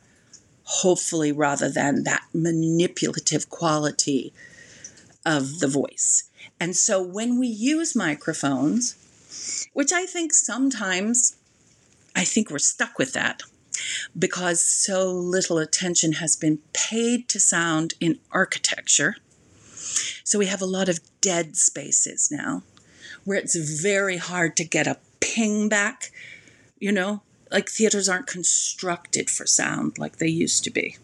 hopefully, 0.68 1.32
rather 1.32 1.70
than 1.70 2.04
that 2.04 2.24
manipulative 2.34 3.48
quality 3.48 4.34
of 5.24 5.60
the 5.60 5.66
voice. 5.66 6.24
And 6.60 6.76
so 6.76 7.02
when 7.02 7.38
we 7.38 7.46
use 7.46 7.96
microphones, 7.96 8.94
which 9.72 9.92
I 9.92 10.04
think 10.04 10.34
sometimes, 10.34 11.36
I 12.14 12.24
think 12.24 12.50
we're 12.50 12.58
stuck 12.58 12.98
with 12.98 13.14
that 13.14 13.42
because 14.18 14.60
so 14.60 15.10
little 15.10 15.56
attention 15.56 16.12
has 16.12 16.36
been 16.36 16.58
paid 16.74 17.28
to 17.30 17.40
sound 17.40 17.94
in 17.98 18.18
architecture. 18.30 19.16
So 20.22 20.38
we 20.38 20.46
have 20.46 20.60
a 20.60 20.66
lot 20.66 20.90
of 20.90 21.00
dead 21.22 21.56
spaces 21.56 22.28
now 22.30 22.62
where 23.24 23.38
it's 23.38 23.56
very 23.56 24.18
hard 24.18 24.54
to 24.58 24.64
get 24.64 24.86
a 24.86 24.98
ping 25.20 25.70
back, 25.70 26.10
you 26.78 26.92
know, 26.92 27.22
like 27.50 27.68
theaters 27.68 28.08
aren't 28.08 28.26
constructed 28.26 29.30
for 29.30 29.46
sound 29.46 29.98
like 29.98 30.18
they 30.18 30.28
used 30.28 30.64
to 30.64 30.70
be. 30.70 30.96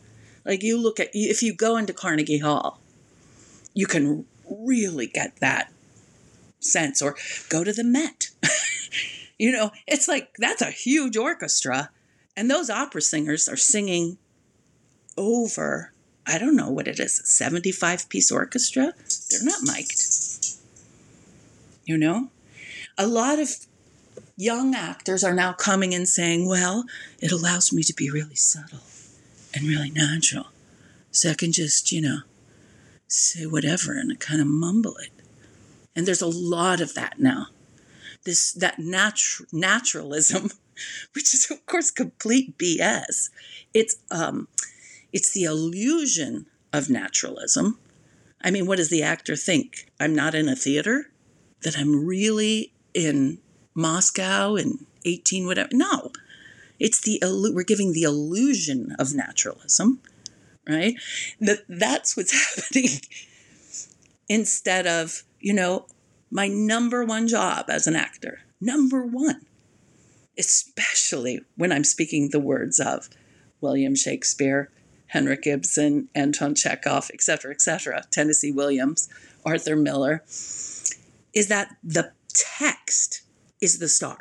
Like 0.45 0.63
you 0.63 0.81
look 0.81 1.01
at, 1.01 1.11
if 1.13 1.43
you 1.43 1.55
go 1.55 1.77
into 1.77 1.93
Carnegie 1.93 2.39
Hall, 2.39 2.81
you 3.73 3.87
can 3.87 4.27
really 4.49 5.07
get 5.07 5.37
that 5.41 5.73
sense, 6.61 7.03
or 7.03 7.17
go 7.49 7.65
to 7.65 7.73
the 7.73 7.85
Met. 7.85 8.31
you 9.39 9.51
know, 9.51 9.71
it's 9.87 10.09
like 10.09 10.35
that's 10.39 10.63
a 10.63 10.71
huge 10.71 11.17
orchestra, 11.17 11.91
and 12.37 12.51
those 12.51 12.71
opera 12.71 13.03
singers 13.03 13.49
are 13.49 13.57
singing 13.57 14.19
over, 15.17 15.93
I 16.27 16.39
don't 16.39 16.57
know 16.57 16.71
what 16.71 16.89
it 16.89 17.01
is, 17.01 17.21
75 17.25 18.09
piece 18.09 18.31
orchestra. 18.31 18.93
They're 19.31 19.45
not 19.45 19.63
mic'd. 19.63 20.57
You 21.85 21.99
know? 21.99 22.31
A 22.97 23.07
lot 23.07 23.39
of 23.39 23.51
young 24.37 24.75
actors 24.75 25.23
are 25.23 25.35
now 25.35 25.53
coming 25.53 25.95
and 25.95 26.09
saying, 26.09 26.49
well, 26.49 26.85
it 27.21 27.33
allows 27.33 27.73
me 27.73 27.83
to 27.83 27.95
be 27.95 28.11
really 28.11 28.35
subtle 28.35 28.81
and 29.55 29.67
really 29.67 29.91
natural. 29.91 30.47
So 31.11 31.31
I 31.31 31.35
can 31.35 31.53
just, 31.53 31.93
you 31.93 32.01
know, 32.01 32.19
say 33.07 33.47
whatever 33.47 33.93
and 33.93 34.19
kind 34.19 34.41
of 34.41 34.47
mumble 34.47 34.97
it. 34.97 35.11
And 35.95 36.07
there's 36.07 36.23
a 36.23 36.27
lot 36.27 36.81
of 36.81 36.95
that 36.95 37.21
now. 37.21 37.49
This 38.25 38.53
that 38.53 38.79
natu- 38.79 39.53
naturalism, 39.53 40.51
which 41.15 41.35
is 41.35 41.51
of 41.51 41.65
course 41.67 41.91
complete 41.91 42.59
BS. 42.59 43.31
It's 43.73 43.97
um, 44.11 44.49
it's 45.13 45.33
the 45.33 45.45
illusion 45.45 46.47
of 46.73 46.91
naturalism. 46.91 47.79
I 48.43 48.51
mean, 48.51 48.67
what 48.67 48.79
does 48.79 48.91
the 48.91 49.03
actor 49.03 49.37
think? 49.37 49.91
I'm 50.01 50.15
not 50.15 50.35
in 50.35 50.49
a 50.49 50.57
theater, 50.57 51.11
that 51.63 51.79
I'm 51.79 52.05
really 52.05 52.73
in 52.93 53.39
Moscow 53.75 54.57
in 54.57 54.87
18 55.05 55.47
whatever. 55.47 55.71
No, 55.73 56.13
it's 56.79 57.01
the 57.01 57.21
we're 57.55 57.65
giving 57.65 57.93
the 57.93 58.03
illusion 58.03 58.95
of 58.99 59.15
naturalism, 59.15 60.01
right? 60.69 60.95
That 61.41 61.65
that's 61.69 62.17
what's 62.17 62.33
happening. 62.57 63.01
Instead 64.29 64.87
of 64.87 65.25
you 65.41 65.53
know 65.53 65.87
my 66.31 66.49
number 66.49 67.05
one 67.05 67.29
job 67.29 67.67
as 67.69 67.87
an 67.87 67.97
actor, 67.97 68.41
number 68.61 69.05
one, 69.05 69.47
especially 70.39 71.41
when 71.57 71.73
I'm 71.73 71.85
speaking 71.85 72.31
the 72.31 72.41
words 72.41 72.81
of 72.81 73.09
William 73.61 73.95
Shakespeare, 73.95 74.71
Henrik 75.09 75.47
Ibsen, 75.47 76.09
Anton 76.15 76.55
Chekhov, 76.55 77.11
etc., 77.13 77.53
etc., 77.53 78.05
Tennessee 78.11 78.51
Williams, 78.51 79.09
Arthur 79.45 79.77
Miller, 79.77 80.23
is 81.33 81.49
that 81.49 81.77
the 81.83 82.13
text 82.29 83.24
is 83.65 83.79
the 83.79 83.89
star. 83.89 84.19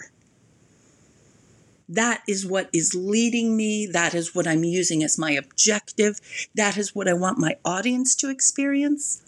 That 1.89 2.23
is 2.27 2.45
what 2.45 2.69
is 2.73 2.95
leading 2.95 3.55
me. 3.57 3.85
That 3.85 4.15
is 4.15 4.33
what 4.33 4.47
I'm 4.47 4.63
using 4.63 5.03
as 5.03 5.19
my 5.19 5.31
objective. 5.31 6.19
That 6.55 6.77
is 6.77 6.95
what 6.95 7.07
I 7.07 7.13
want 7.13 7.37
my 7.37 7.57
audience 7.65 8.15
to 8.15 8.29
experience. 8.29 9.21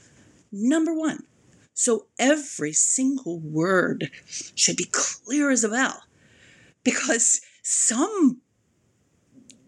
Number 0.51 0.93
one. 0.93 1.23
So 1.73 2.07
every 2.17 2.71
single 2.71 3.39
word 3.39 4.09
should 4.55 4.77
be 4.77 4.87
clear 4.89 5.51
as 5.51 5.65
a 5.65 5.69
bell 5.69 6.03
because 6.85 7.41
some 7.61 8.39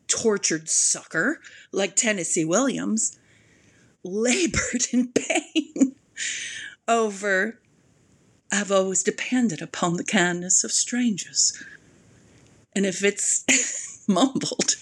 tortured 0.08 0.70
sucker 0.70 1.42
like 1.74 1.98
Tennessee 1.98 2.46
Williams 2.46 3.20
labored 4.04 4.86
in 4.94 5.10
pain 5.10 5.96
over 6.88 7.60
I've 8.52 8.72
always 8.72 9.04
depended 9.04 9.62
upon 9.62 9.98
the 9.98 10.04
kindness 10.04 10.64
of 10.64 10.72
strangers. 10.72 11.62
And 12.76 12.86
if 12.86 13.04
it's 13.04 14.04
mumbled, 14.08 14.76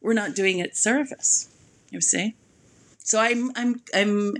we're 0.00 0.12
not 0.12 0.34
doing 0.34 0.58
it 0.58 0.76
service. 0.76 1.48
You 1.90 2.00
see? 2.00 2.34
So 2.98 3.18
I'm 3.18 3.50
I'm 3.56 3.82
I'm 3.94 4.36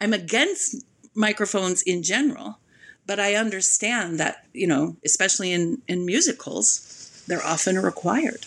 I'm 0.00 0.12
against 0.12 0.84
microphones 1.14 1.82
in 1.82 2.02
general, 2.02 2.58
but 3.06 3.18
I 3.18 3.34
understand 3.34 4.18
that, 4.20 4.46
you 4.52 4.66
know, 4.66 4.96
especially 5.04 5.52
in, 5.52 5.82
in 5.88 6.06
musicals, 6.06 7.24
they're 7.26 7.44
often 7.44 7.76
required. 7.78 8.46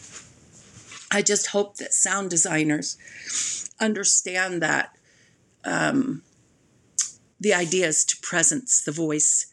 I 1.11 1.21
just 1.21 1.47
hope 1.47 1.77
that 1.77 1.93
sound 1.93 2.29
designers 2.29 2.97
understand 3.79 4.61
that 4.61 4.95
um, 5.65 6.21
the 7.39 7.53
idea 7.53 7.87
is 7.87 8.05
to 8.05 8.17
presence 8.21 8.81
the 8.81 8.91
voice 8.91 9.50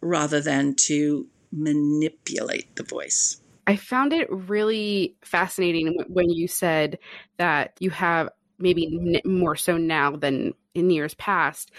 rather 0.00 0.40
than 0.40 0.74
to 0.86 1.26
manipulate 1.52 2.76
the 2.76 2.82
voice. 2.82 3.40
I 3.66 3.76
found 3.76 4.12
it 4.12 4.28
really 4.30 5.16
fascinating 5.22 5.96
when 6.08 6.30
you 6.30 6.48
said 6.48 6.98
that 7.36 7.74
you 7.78 7.90
have 7.90 8.30
maybe 8.58 9.22
more 9.24 9.56
so 9.56 9.76
now 9.76 10.16
than 10.16 10.54
in 10.74 10.90
years 10.90 11.14
past, 11.14 11.70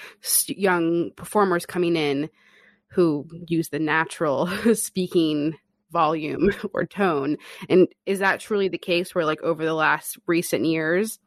young 0.47 1.11
performers 1.15 1.65
coming 1.65 1.95
in 1.95 2.29
who 2.87 3.27
use 3.47 3.69
the 3.69 3.79
natural 3.79 4.47
speaking 4.75 5.55
volume 5.91 6.49
or 6.73 6.85
tone. 6.85 7.37
And 7.69 7.87
is 8.05 8.19
that 8.19 8.39
truly 8.39 8.67
the 8.67 8.77
case 8.77 9.13
where, 9.13 9.25
like, 9.25 9.41
over 9.41 9.63
the 9.63 9.73
last 9.73 10.17
recent 10.27 10.65
years, 10.65 11.19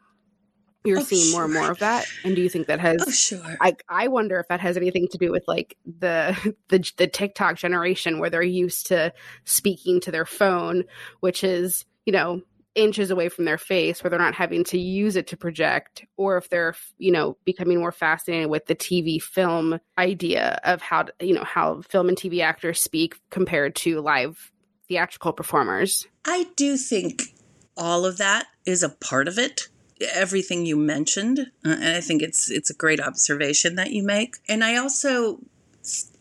you're 0.85 1.01
oh, 1.01 1.03
seeing 1.03 1.31
sure. 1.31 1.33
more 1.33 1.44
and 1.44 1.55
more 1.55 1.70
of 1.70 1.79
that? 1.79 2.07
And 2.25 2.37
do 2.37 2.42
you 2.42 2.49
think 2.49 2.66
that 2.66 2.81
has 2.81 3.05
oh, 3.07 3.11
sure. 3.11 3.57
I, 3.61 3.77
I 3.88 4.09
wonder 4.09 4.38
if 4.38 4.49
that 4.49 4.61
has 4.61 4.77
anything 4.77 5.09
to 5.09 5.18
do 5.18 5.31
with 5.31 5.44
like 5.47 5.77
the, 5.85 6.37
the 6.68 6.92
the 6.97 7.07
tiktok 7.07 7.57
generation 7.57 8.18
where 8.18 8.31
they're 8.31 8.42
used 8.42 8.87
to 8.87 9.12
speaking 9.44 10.01
to 10.01 10.11
their 10.11 10.27
phone 10.27 10.85
which 11.20 11.44
is 11.44 11.85
you 12.07 12.12
know 12.12 12.42
inches 12.75 13.11
away 13.11 13.29
from 13.29 13.44
their 13.44 13.59
face 13.59 14.03
where 14.03 14.11
they're 14.11 14.18
not 14.18 14.35
having 14.35 14.64
to 14.64 14.79
use 14.79 15.14
it 15.14 15.29
to 15.29 15.37
project 15.37 16.05
or 16.16 16.37
if 16.37 16.49
they're 16.49 16.75
you 16.99 17.12
know 17.12 17.37
becoming 17.44 17.79
more 17.79 17.92
fascinated 17.92 18.51
with 18.51 18.66
the 18.66 18.75
tv 18.75 19.23
film 19.23 19.79
idea 19.97 20.61
of 20.64 20.83
how 20.83 21.05
you 21.20 21.35
know 21.35 21.44
how 21.44 21.81
film 21.83 22.09
and 22.09 22.18
tv 22.18 22.42
actors 22.42 22.83
speak 22.83 23.20
compared 23.31 23.77
to 23.77 24.01
live 24.01 24.51
theatrical 24.88 25.33
performers? 25.33 26.07
I 26.25 26.47
do 26.57 26.77
think 26.77 27.23
all 27.77 28.05
of 28.05 28.18
that 28.18 28.47
is 28.66 28.83
a 28.83 28.88
part 28.88 29.29
of 29.29 29.38
it 29.38 29.68
everything 30.13 30.67
you 30.67 30.77
mentioned 30.77 31.39
uh, 31.65 31.77
and 31.81 31.97
i 31.97 32.01
think 32.01 32.23
it's 32.23 32.51
it's 32.51 32.71
a 32.71 32.75
great 32.75 33.01
observation 33.01 33.77
that 33.77 33.93
you 33.93 34.03
make 34.03 34.37
and 34.49 34.65
i 34.65 34.77
also 34.77 35.39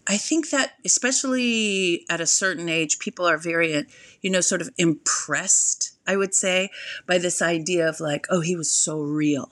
I 0.05 0.17
think 0.17 0.49
that 0.49 0.73
especially 0.83 2.05
at 2.09 2.19
a 2.19 2.27
certain 2.27 2.67
age, 2.67 2.99
people 2.99 3.25
are 3.25 3.37
very, 3.37 3.85
you 4.21 4.29
know, 4.29 4.41
sort 4.41 4.61
of 4.61 4.69
impressed 4.77 5.93
I 6.05 6.17
would 6.17 6.33
say, 6.33 6.69
by 7.07 7.17
this 7.17 7.41
idea 7.41 7.87
of 7.87 7.99
like, 7.99 8.25
oh, 8.29 8.41
he 8.41 8.55
was 8.55 8.69
so 8.69 8.99
real. 8.99 9.49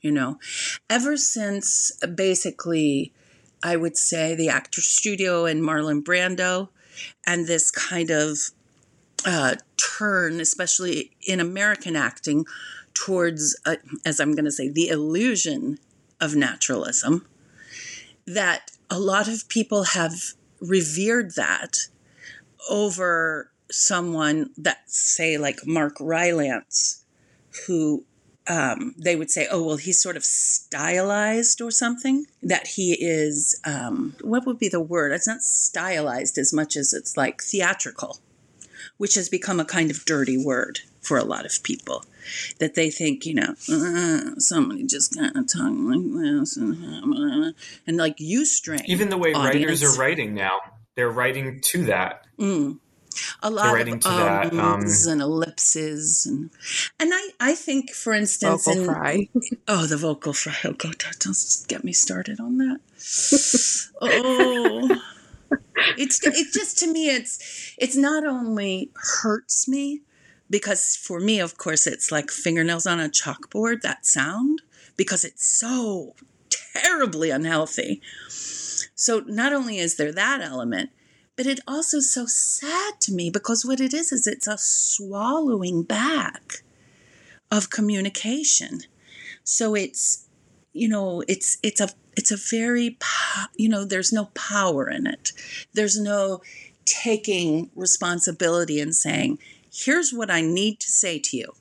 You 0.00 0.12
know, 0.12 0.38
ever 0.88 1.16
since 1.16 1.90
basically 2.14 3.12
I 3.62 3.76
would 3.76 3.96
say, 3.96 4.34
the 4.34 4.50
Actor 4.50 4.82
Studio 4.82 5.46
and 5.46 5.62
Marlon 5.62 6.02
Brando, 6.02 6.68
and 7.26 7.46
this 7.46 7.70
kind 7.70 8.10
of 8.10 8.38
uh, 9.24 9.56
turn, 9.76 10.40
especially 10.40 11.16
in 11.26 11.40
American 11.40 11.96
acting, 11.96 12.44
towards, 12.96 13.58
uh, 13.66 13.76
as 14.04 14.18
I'm 14.18 14.32
going 14.32 14.46
to 14.46 14.50
say, 14.50 14.68
the 14.68 14.88
illusion 14.88 15.78
of 16.20 16.34
naturalism, 16.34 17.26
that 18.26 18.72
a 18.88 18.98
lot 18.98 19.28
of 19.28 19.48
people 19.48 19.84
have 19.84 20.14
revered 20.60 21.34
that 21.36 21.88
over 22.70 23.50
someone 23.70 24.50
that, 24.56 24.90
say, 24.90 25.36
like 25.36 25.66
Mark 25.66 25.96
Rylance, 26.00 27.04
who 27.66 28.04
um, 28.48 28.94
they 28.96 29.14
would 29.14 29.30
say, 29.30 29.46
oh, 29.50 29.62
well, 29.62 29.76
he's 29.76 30.00
sort 30.00 30.16
of 30.16 30.24
stylized 30.24 31.60
or 31.60 31.70
something. 31.70 32.26
That 32.42 32.66
he 32.68 32.96
is, 32.98 33.60
um, 33.64 34.14
what 34.22 34.46
would 34.46 34.58
be 34.58 34.68
the 34.68 34.80
word? 34.80 35.12
It's 35.12 35.28
not 35.28 35.42
stylized 35.42 36.38
as 36.38 36.52
much 36.52 36.76
as 36.76 36.94
it's 36.94 37.16
like 37.16 37.42
theatrical, 37.42 38.20
which 38.96 39.16
has 39.16 39.28
become 39.28 39.60
a 39.60 39.64
kind 39.64 39.90
of 39.90 40.04
dirty 40.06 40.38
word 40.42 40.80
for 41.00 41.18
a 41.18 41.24
lot 41.24 41.44
of 41.44 41.62
people. 41.62 42.04
That 42.58 42.74
they 42.74 42.90
think, 42.90 43.26
you 43.26 43.34
know, 43.34 43.54
uh, 43.70 44.38
somebody 44.38 44.84
just 44.84 45.16
kind 45.16 45.36
of 45.36 45.46
talking 45.46 45.88
like 45.88 46.40
this 46.40 46.56
and, 46.56 47.54
and 47.86 47.96
like 47.96 48.16
you 48.18 48.44
strain. 48.46 48.80
Even 48.86 49.08
the 49.08 49.18
way 49.18 49.32
audience. 49.32 49.82
writers 49.82 49.82
are 49.82 50.00
writing 50.00 50.34
now, 50.34 50.58
they're 50.94 51.10
writing 51.10 51.60
to 51.60 51.84
that. 51.84 52.26
Mm. 52.38 52.78
A 53.42 53.50
lot 53.50 53.72
writing 53.72 53.94
of 53.94 54.00
to 54.00 54.08
that, 54.08 54.52
um, 54.52 54.84
and 55.08 55.22
ellipses 55.22 56.26
and 56.26 56.50
and 57.00 57.12
I, 57.14 57.30
I 57.40 57.54
think 57.54 57.92
for 57.92 58.12
instance 58.12 58.66
Vocal 58.66 58.80
in, 58.80 58.86
fry. 58.86 59.28
Oh, 59.68 59.86
the 59.86 59.96
vocal 59.96 60.32
fry. 60.32 60.54
Oh, 60.64 60.72
God, 60.72 60.98
don't 60.98 61.18
don't 61.20 61.64
get 61.68 61.84
me 61.84 61.92
started 61.92 62.40
on 62.40 62.58
that. 62.58 62.80
oh, 64.00 65.00
it's 65.96 66.24
it 66.26 66.52
just 66.52 66.78
to 66.78 66.92
me. 66.92 67.08
It's 67.08 67.74
it's 67.78 67.96
not 67.96 68.26
only 68.26 68.90
hurts 68.94 69.68
me 69.68 70.02
because 70.48 70.96
for 70.96 71.20
me, 71.20 71.40
of 71.40 71.58
course, 71.58 71.86
it's 71.86 72.12
like 72.12 72.30
fingernails 72.30 72.86
on 72.86 73.00
a 73.00 73.08
chalkboard. 73.08 73.82
That 73.82 74.06
sound 74.06 74.62
because 74.96 75.24
it's 75.24 75.44
so 75.44 76.14
terribly 76.50 77.30
unhealthy. 77.30 78.00
So 78.28 79.20
not 79.26 79.52
only 79.52 79.78
is 79.78 79.96
there 79.96 80.12
that 80.12 80.40
element, 80.40 80.90
but 81.36 81.46
it 81.46 81.60
also 81.68 82.00
so 82.00 82.26
sad 82.26 83.00
to 83.00 83.12
me 83.12 83.30
because 83.30 83.64
what 83.64 83.80
it 83.80 83.92
is 83.92 84.10
is 84.10 84.26
it's 84.26 84.46
a 84.46 84.56
swallowing 84.58 85.82
back 85.82 86.62
of 87.50 87.70
communication. 87.70 88.80
So 89.44 89.74
it's 89.74 90.26
you 90.72 90.88
know 90.88 91.22
it's 91.28 91.58
it's 91.62 91.80
a 91.80 91.90
it's 92.16 92.30
a 92.30 92.36
very 92.36 92.98
you 93.56 93.68
know 93.68 93.84
there's 93.84 94.12
no 94.12 94.26
power 94.34 94.88
in 94.88 95.06
it. 95.06 95.32
There's 95.74 96.00
no 96.00 96.40
taking 96.86 97.70
responsibility 97.74 98.80
and 98.80 98.94
saying 98.94 99.38
here's 99.84 100.12
what 100.12 100.30
I 100.30 100.40
need 100.40 100.80
to 100.80 100.90
say 100.90 101.18
to 101.18 101.36
you. 101.36 101.52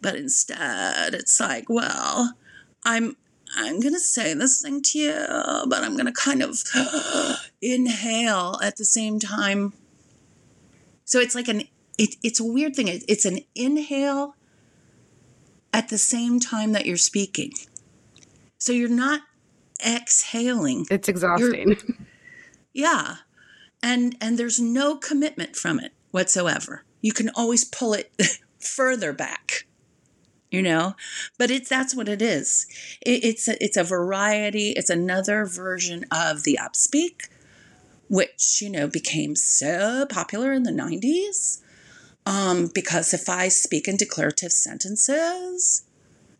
But 0.00 0.16
instead 0.16 1.14
it's 1.14 1.38
like 1.40 1.68
well 1.68 2.34
I'm 2.84 3.16
I'm 3.54 3.80
going 3.80 3.92
to 3.92 4.00
say 4.00 4.34
this 4.34 4.62
thing 4.62 4.82
to 4.82 4.98
you, 4.98 5.14
but 5.68 5.82
I'm 5.84 5.94
going 5.94 6.06
to 6.06 6.12
kind 6.12 6.42
of 6.42 6.62
inhale 7.62 8.58
at 8.62 8.76
the 8.76 8.84
same 8.84 9.18
time. 9.18 9.74
So 11.04 11.20
it's 11.20 11.34
like 11.34 11.48
an, 11.48 11.64
it, 11.98 12.16
it's 12.22 12.40
a 12.40 12.44
weird 12.44 12.74
thing. 12.74 12.88
It, 12.88 13.04
it's 13.08 13.24
an 13.24 13.40
inhale 13.54 14.36
at 15.72 15.90
the 15.90 15.98
same 15.98 16.40
time 16.40 16.72
that 16.72 16.86
you're 16.86 16.96
speaking. 16.96 17.52
So 18.58 18.72
you're 18.72 18.88
not 18.88 19.20
exhaling. 19.84 20.86
It's 20.90 21.08
exhausting. 21.08 21.76
Yeah. 22.74 23.16
And 23.82 24.16
and 24.18 24.38
there's 24.38 24.58
no 24.58 24.96
commitment 24.96 25.56
from 25.56 25.78
it 25.78 25.92
whatsoever. 26.12 26.84
You 27.00 27.12
can 27.12 27.30
always 27.30 27.64
pull 27.64 27.94
it 27.94 28.12
further 28.60 29.12
back. 29.12 29.66
You 30.50 30.60
know, 30.60 30.96
but 31.38 31.50
it's 31.50 31.70
that's 31.70 31.94
what 31.94 32.10
it 32.10 32.20
is. 32.20 32.66
It, 33.00 33.24
it's 33.24 33.48
a, 33.48 33.64
it's 33.64 33.78
a 33.78 33.82
variety. 33.82 34.72
It's 34.72 34.90
another 34.90 35.46
version 35.46 36.04
of 36.12 36.42
the 36.42 36.58
upspeak, 36.60 37.30
which 38.10 38.60
you 38.60 38.68
know 38.68 38.86
became 38.86 39.34
so 39.34 40.04
popular 40.10 40.52
in 40.52 40.64
the 40.64 40.70
'90s. 40.70 41.62
Um, 42.26 42.70
because 42.72 43.14
if 43.14 43.30
I 43.30 43.48
speak 43.48 43.88
in 43.88 43.96
declarative 43.96 44.52
sentences, 44.52 45.84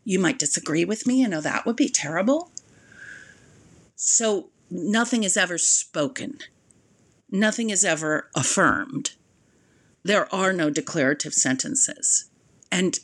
you 0.04 0.18
might 0.18 0.38
disagree 0.38 0.84
with 0.84 1.06
me. 1.06 1.22
You 1.22 1.28
know 1.28 1.40
that 1.40 1.64
would 1.64 1.76
be 1.76 1.88
terrible. 1.88 2.52
So 3.96 4.50
nothing 4.70 5.24
is 5.24 5.38
ever 5.38 5.56
spoken. 5.56 6.38
Nothing 7.30 7.70
is 7.70 7.82
ever 7.82 8.28
affirmed. 8.34 9.12
There 10.04 10.32
are 10.34 10.52
no 10.52 10.70
declarative 10.70 11.34
sentences. 11.34 12.30
And 12.70 12.98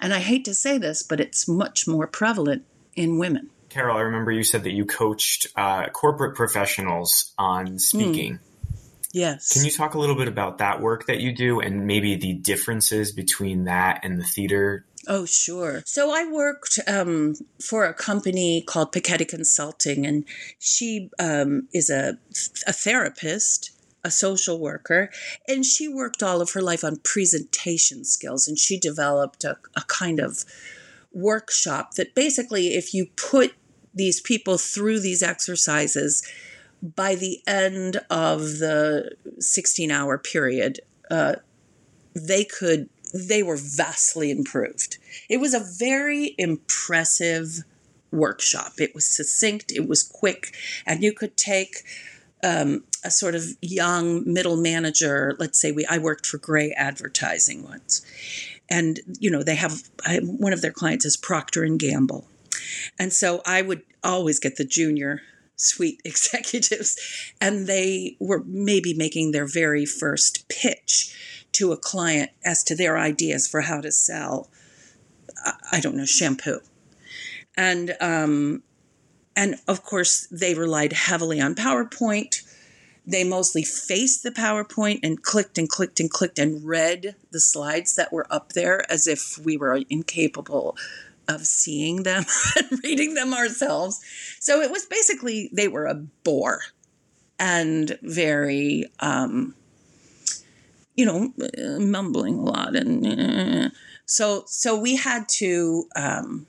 and 0.00 0.12
I 0.12 0.18
hate 0.18 0.44
to 0.46 0.54
say 0.54 0.78
this, 0.78 1.02
but 1.02 1.20
it's 1.20 1.46
much 1.46 1.86
more 1.86 2.08
prevalent 2.08 2.64
in 2.96 3.18
women. 3.18 3.50
Carol, 3.68 3.96
I 3.96 4.00
remember 4.00 4.32
you 4.32 4.42
said 4.42 4.64
that 4.64 4.72
you 4.72 4.84
coached 4.84 5.46
uh, 5.56 5.88
corporate 5.90 6.34
professionals 6.34 7.32
on 7.38 7.78
speaking. 7.78 8.40
Yes. 9.12 9.52
Can 9.52 9.64
you 9.64 9.70
talk 9.70 9.94
a 9.94 9.98
little 9.98 10.16
bit 10.16 10.28
about 10.28 10.58
that 10.58 10.80
work 10.80 11.06
that 11.06 11.20
you 11.20 11.32
do 11.32 11.60
and 11.60 11.86
maybe 11.86 12.16
the 12.16 12.32
differences 12.32 13.12
between 13.12 13.64
that 13.64 14.00
and 14.02 14.18
the 14.18 14.24
theater? 14.24 14.84
Oh, 15.06 15.26
sure. 15.26 15.82
So 15.84 16.12
I 16.14 16.30
worked 16.30 16.78
um, 16.86 17.34
for 17.60 17.84
a 17.84 17.94
company 17.94 18.62
called 18.62 18.92
Piketty 18.92 19.28
Consulting, 19.28 20.06
and 20.06 20.24
she 20.58 21.10
um, 21.18 21.68
is 21.72 21.90
a, 21.90 22.18
a 22.66 22.72
therapist 22.72 23.72
a 24.04 24.10
social 24.10 24.58
worker, 24.58 25.10
and 25.46 25.64
she 25.64 25.88
worked 25.88 26.22
all 26.22 26.40
of 26.40 26.52
her 26.52 26.62
life 26.62 26.84
on 26.84 26.96
presentation 26.96 28.04
skills. 28.04 28.48
And 28.48 28.58
she 28.58 28.78
developed 28.78 29.44
a, 29.44 29.56
a 29.76 29.82
kind 29.82 30.18
of 30.18 30.44
workshop 31.12 31.94
that 31.94 32.14
basically, 32.14 32.74
if 32.74 32.94
you 32.94 33.06
put 33.16 33.54
these 33.94 34.20
people 34.20 34.58
through 34.58 35.00
these 35.00 35.22
exercises, 35.22 36.26
by 36.82 37.14
the 37.14 37.40
end 37.46 38.00
of 38.10 38.58
the 38.58 39.12
16 39.38 39.90
hour 39.90 40.18
period, 40.18 40.80
uh, 41.10 41.36
they 42.14 42.44
could, 42.44 42.88
they 43.14 43.42
were 43.42 43.56
vastly 43.56 44.30
improved. 44.30 44.98
It 45.28 45.38
was 45.38 45.54
a 45.54 45.60
very 45.60 46.34
impressive 46.38 47.62
workshop. 48.10 48.72
It 48.78 48.94
was 48.94 49.06
succinct, 49.06 49.72
it 49.72 49.88
was 49.88 50.02
quick, 50.02 50.54
and 50.84 51.02
you 51.02 51.12
could 51.12 51.36
take 51.36 51.84
um, 52.42 52.84
a 53.04 53.10
sort 53.10 53.34
of 53.34 53.44
young 53.60 54.22
middle 54.30 54.56
manager. 54.56 55.36
Let's 55.38 55.60
say 55.60 55.72
we 55.72 55.86
I 55.86 55.98
worked 55.98 56.26
for 56.26 56.38
Grey 56.38 56.72
Advertising 56.72 57.62
once, 57.62 58.04
and 58.68 59.00
you 59.18 59.30
know 59.30 59.42
they 59.42 59.56
have 59.56 59.82
I, 60.06 60.18
one 60.18 60.52
of 60.52 60.62
their 60.62 60.72
clients 60.72 61.04
is 61.04 61.16
Procter 61.16 61.62
and 61.62 61.78
Gamble, 61.78 62.26
and 62.98 63.12
so 63.12 63.42
I 63.46 63.62
would 63.62 63.82
always 64.02 64.38
get 64.38 64.56
the 64.56 64.64
junior 64.64 65.22
suite 65.56 66.00
executives, 66.04 66.98
and 67.40 67.66
they 67.66 68.16
were 68.20 68.42
maybe 68.46 68.94
making 68.94 69.32
their 69.32 69.46
very 69.46 69.86
first 69.86 70.48
pitch 70.48 71.16
to 71.52 71.72
a 71.72 71.76
client 71.76 72.30
as 72.44 72.64
to 72.64 72.74
their 72.74 72.96
ideas 72.98 73.46
for 73.46 73.62
how 73.62 73.80
to 73.80 73.92
sell. 73.92 74.48
I 75.72 75.80
don't 75.80 75.96
know 75.96 76.04
shampoo, 76.04 76.60
and 77.56 77.96
um, 78.00 78.62
and 79.36 79.56
of 79.66 79.82
course, 79.82 80.26
they 80.30 80.54
relied 80.54 80.92
heavily 80.92 81.40
on 81.40 81.54
PowerPoint. 81.54 82.42
They 83.06 83.24
mostly 83.24 83.64
faced 83.64 84.22
the 84.22 84.30
PowerPoint 84.30 85.00
and 85.02 85.22
clicked 85.22 85.58
and 85.58 85.68
clicked 85.68 85.98
and 85.98 86.08
clicked 86.08 86.38
and 86.38 86.64
read 86.64 87.16
the 87.32 87.40
slides 87.40 87.96
that 87.96 88.12
were 88.12 88.26
up 88.30 88.52
there 88.52 88.90
as 88.90 89.06
if 89.06 89.38
we 89.38 89.56
were 89.56 89.80
incapable 89.90 90.76
of 91.28 91.46
seeing 91.46 92.04
them 92.04 92.24
and 92.56 92.80
reading 92.84 93.14
them 93.14 93.34
ourselves. 93.34 94.00
So 94.38 94.60
it 94.60 94.70
was 94.70 94.86
basically, 94.86 95.50
they 95.52 95.68
were 95.68 95.86
a 95.86 95.94
bore 95.94 96.60
and 97.38 97.98
very, 98.02 98.84
um, 99.00 99.54
you 100.94 101.04
know, 101.04 101.32
mumbling 101.80 102.38
a 102.38 102.42
lot. 102.42 102.76
And 102.76 103.06
uh, 103.06 103.70
so, 104.06 104.44
so 104.46 104.78
we 104.78 104.96
had 104.96 105.28
to, 105.30 105.84
um, 105.96 106.46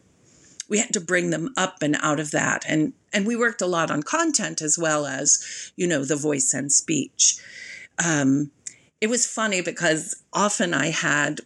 we 0.69 0.79
had 0.79 0.93
to 0.93 1.01
bring 1.01 1.31
them 1.31 1.53
up 1.57 1.81
and 1.81 1.95
out 2.01 2.19
of 2.19 2.31
that 2.31 2.63
and 2.67 2.93
and 3.13 3.27
we 3.27 3.35
worked 3.35 3.61
a 3.61 3.67
lot 3.67 3.91
on 3.91 4.03
content 4.03 4.61
as 4.61 4.77
well 4.77 5.05
as 5.05 5.71
you 5.75 5.87
know 5.87 6.03
the 6.03 6.15
voice 6.15 6.53
and 6.53 6.71
speech. 6.71 7.35
Um, 8.03 8.51
it 8.99 9.09
was 9.09 9.25
funny 9.25 9.61
because 9.61 10.23
often 10.31 10.73
i 10.73 10.87
had 10.87 11.41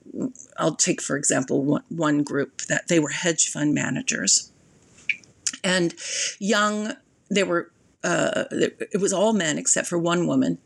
i'll 0.57 0.75
take 0.75 1.01
for 1.01 1.17
example 1.17 1.63
one, 1.63 1.83
one 1.89 2.23
group 2.23 2.61
that 2.69 2.87
they 2.87 2.99
were 2.99 3.09
hedge 3.09 3.49
fund 3.49 3.73
managers. 3.73 4.51
And 5.63 5.93
young 6.39 6.93
they 7.29 7.43
were 7.43 7.71
uh, 8.03 8.45
it 8.51 9.01
was 9.01 9.11
all 9.11 9.33
men 9.33 9.57
except 9.57 9.87
for 9.87 9.97
one 9.97 10.27
woman. 10.27 10.59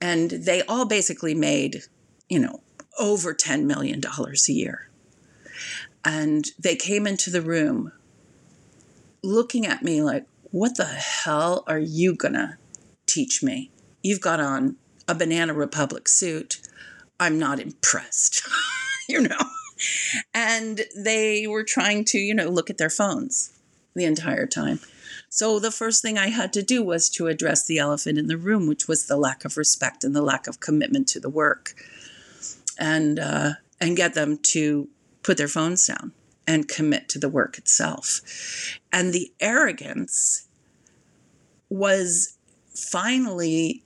And 0.00 0.30
they 0.30 0.62
all 0.62 0.86
basically 0.86 1.34
made 1.34 1.82
you 2.28 2.38
know 2.38 2.60
over 2.98 3.34
$10 3.34 3.64
million 3.64 4.00
a 4.04 4.52
year. 4.52 4.88
And 6.04 6.46
they 6.58 6.76
came 6.76 7.06
into 7.06 7.30
the 7.30 7.42
room 7.42 7.92
looking 9.22 9.66
at 9.66 9.82
me 9.82 10.02
like, 10.02 10.26
What 10.52 10.76
the 10.76 10.84
hell 10.84 11.64
are 11.66 11.78
you 11.78 12.14
gonna 12.14 12.58
teach 13.06 13.42
me? 13.42 13.70
You've 14.02 14.20
got 14.20 14.38
on 14.38 14.76
a 15.08 15.14
Banana 15.14 15.54
Republic 15.54 16.08
suit. 16.08 16.60
I'm 17.18 17.38
not 17.38 17.58
impressed, 17.58 18.46
you 19.08 19.22
know? 19.22 19.38
And 20.34 20.82
they 20.94 21.46
were 21.46 21.64
trying 21.64 22.04
to, 22.06 22.18
you 22.18 22.34
know, 22.34 22.50
look 22.50 22.68
at 22.68 22.76
their 22.76 22.90
phones 22.90 23.58
the 23.94 24.04
entire 24.04 24.46
time. 24.46 24.80
So 25.30 25.58
the 25.58 25.70
first 25.70 26.02
thing 26.02 26.18
I 26.18 26.28
had 26.28 26.52
to 26.52 26.62
do 26.62 26.82
was 26.82 27.08
to 27.10 27.28
address 27.28 27.66
the 27.66 27.78
elephant 27.78 28.18
in 28.18 28.26
the 28.26 28.36
room, 28.36 28.66
which 28.66 28.86
was 28.86 29.06
the 29.06 29.16
lack 29.16 29.46
of 29.46 29.56
respect 29.56 30.04
and 30.04 30.14
the 30.14 30.20
lack 30.20 30.46
of 30.46 30.60
commitment 30.60 31.08
to 31.08 31.20
the 31.20 31.30
work, 31.30 31.72
and 32.78 33.18
uh, 33.18 33.52
and 33.80 33.96
get 33.96 34.12
them 34.12 34.36
to 34.52 34.88
put 35.22 35.38
their 35.38 35.48
phones 35.48 35.86
down 35.86 36.12
and 36.46 36.68
commit 36.68 37.08
to 37.10 37.18
the 37.18 37.28
work 37.28 37.58
itself. 37.58 38.20
And 38.92 39.12
the 39.12 39.32
arrogance 39.40 40.48
was 41.68 42.36
finally 42.74 43.82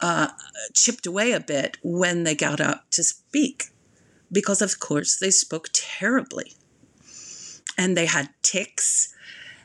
uh, 0.00 0.28
chipped 0.72 1.06
away 1.06 1.32
a 1.32 1.40
bit 1.40 1.78
when 1.82 2.24
they 2.24 2.34
got 2.34 2.60
up 2.60 2.90
to 2.90 3.02
speak, 3.02 3.70
because 4.30 4.60
of 4.60 4.78
course 4.80 5.16
they 5.16 5.30
spoke 5.30 5.68
terribly, 5.72 6.52
and 7.78 7.96
they 7.96 8.06
had 8.06 8.28
tics 8.42 9.14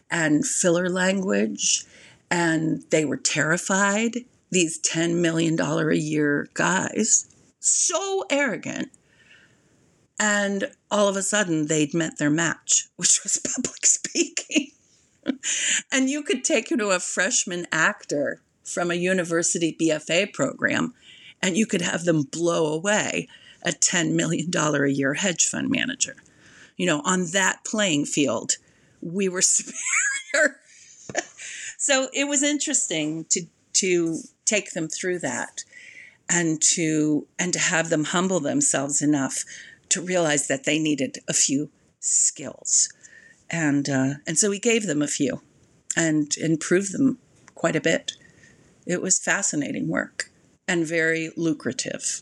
and 0.10 0.46
filler 0.46 0.90
language, 0.90 1.86
and 2.32 2.84
they 2.90 3.06
were 3.06 3.18
terrified. 3.18 4.20
These 4.52 4.82
$10 4.82 5.16
million 5.22 5.60
a 5.60 5.94
year 5.94 6.48
guys, 6.56 7.30
so 7.60 8.24
arrogant. 8.32 8.90
And 10.20 10.72
all 10.92 11.08
of 11.08 11.16
a 11.16 11.24
sudden, 11.24 11.68
they'd 11.68 11.94
met 11.94 12.18
their 12.18 12.30
match, 12.30 12.88
which 12.98 13.24
was 13.24 13.38
public 13.38 13.86
speaking. 13.86 14.72
and 15.92 16.10
you 16.10 16.24
could 16.24 16.44
take, 16.44 16.70
you 16.70 16.78
to 16.78 16.90
a 16.90 17.00
freshman 17.00 17.66
actor 17.72 18.42
from 18.64 18.92
a 18.92 18.96
university 18.96 19.76
BFA 19.80 20.32
program, 20.34 20.94
and 21.42 21.56
you 21.56 21.66
could 21.66 21.82
have 21.82 22.04
them 22.04 22.24
blow 22.24 22.74
away 22.74 23.28
a 23.64 23.72
$10 23.72 24.14
million 24.14 24.50
a 24.56 24.88
year 24.88 25.14
hedge 25.16 25.48
fund 25.48 25.70
manager. 25.70 26.16
You 26.78 26.86
know, 26.86 27.02
on 27.04 27.32
that 27.32 27.64
playing 27.66 28.06
field, 28.06 28.54
we 29.02 29.28
were 29.30 29.42
superior. 29.42 30.58
so 31.78 32.10
it 32.14 32.28
was 32.28 32.44
interesting 32.44 33.26
to 33.30 33.46
to 33.72 34.18
take 34.46 34.72
them 34.72 34.88
through 34.88 35.20
that 35.20 35.64
and 36.30 36.62
to 36.62 37.28
and 37.38 37.54
to 37.54 37.60
have 37.60 37.90
them 37.90 38.04
humble 38.06 38.40
themselves 38.40 39.02
enough 39.02 39.44
to 39.90 40.02
realize 40.02 40.48
that 40.48 40.64
they 40.64 40.80
needed 40.80 41.20
a 41.28 41.34
few 41.34 41.70
skills. 42.00 42.90
And 43.50 43.90
uh, 43.90 44.14
and 44.28 44.38
so 44.38 44.50
we 44.50 44.60
gave 44.60 44.86
them 44.86 45.02
a 45.02 45.08
few 45.08 45.42
and 45.98 46.36
improved 46.38 46.94
them 46.94 47.18
quite 47.56 47.76
a 47.76 47.82
bit. 47.82 48.14
It 48.86 49.02
was 49.02 49.20
fascinating 49.20 49.88
work 49.88 50.32
and 50.68 50.86
very 50.86 51.32
lucrative. 51.36 52.22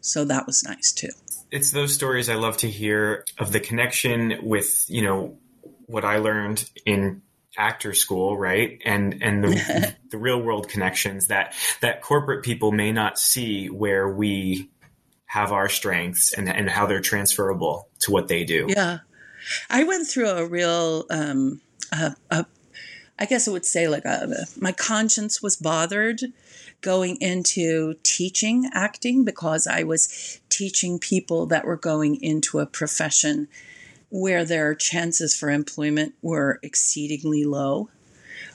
So 0.00 0.24
that 0.24 0.46
was 0.46 0.62
nice 0.64 0.92
too. 0.92 1.10
It's 1.50 1.70
those 1.70 1.94
stories 1.94 2.28
i 2.28 2.34
love 2.34 2.56
to 2.58 2.70
hear 2.70 3.24
of 3.38 3.52
the 3.52 3.60
connection 3.60 4.38
with 4.42 4.84
you 4.88 5.02
know 5.02 5.38
what 5.86 6.04
I 6.04 6.18
learned 6.18 6.68
in 6.84 7.22
actor 7.56 7.94
school, 7.94 8.36
right? 8.36 8.80
And 8.84 9.22
and 9.22 9.44
the 9.44 9.94
the 10.10 10.18
real 10.18 10.40
world 10.40 10.68
connections 10.68 11.28
that 11.28 11.54
that 11.80 12.02
corporate 12.02 12.44
people 12.44 12.72
may 12.72 12.92
not 12.92 13.18
see 13.18 13.68
where 13.68 14.08
we 14.08 14.68
have 15.26 15.52
our 15.52 15.68
strengths 15.68 16.32
and 16.32 16.48
and 16.48 16.70
how 16.70 16.86
they're 16.86 17.00
transferable 17.00 17.88
to 18.00 18.10
what 18.10 18.28
they 18.28 18.44
do. 18.44 18.66
Yeah. 18.68 18.98
I 19.70 19.84
went 19.84 20.08
through 20.08 20.30
a 20.30 20.46
real 20.46 21.04
um 21.10 21.60
a, 21.92 22.14
a 22.30 22.46
I 23.18 23.24
guess 23.24 23.48
I 23.48 23.50
would 23.50 23.64
say 23.64 23.88
like 23.88 24.04
a, 24.04 24.46
my 24.60 24.72
conscience 24.72 25.42
was 25.42 25.56
bothered 25.56 26.20
going 26.82 27.16
into 27.20 27.94
teaching 28.02 28.68
acting 28.72 29.24
because 29.24 29.66
I 29.66 29.82
was 29.82 30.40
teaching 30.50 30.98
people 30.98 31.46
that 31.46 31.64
were 31.64 31.76
going 31.76 32.16
into 32.22 32.58
a 32.58 32.66
profession 32.66 33.48
where 34.10 34.44
their 34.44 34.74
chances 34.74 35.34
for 35.34 35.50
employment 35.50 36.14
were 36.22 36.60
exceedingly 36.62 37.44
low, 37.44 37.88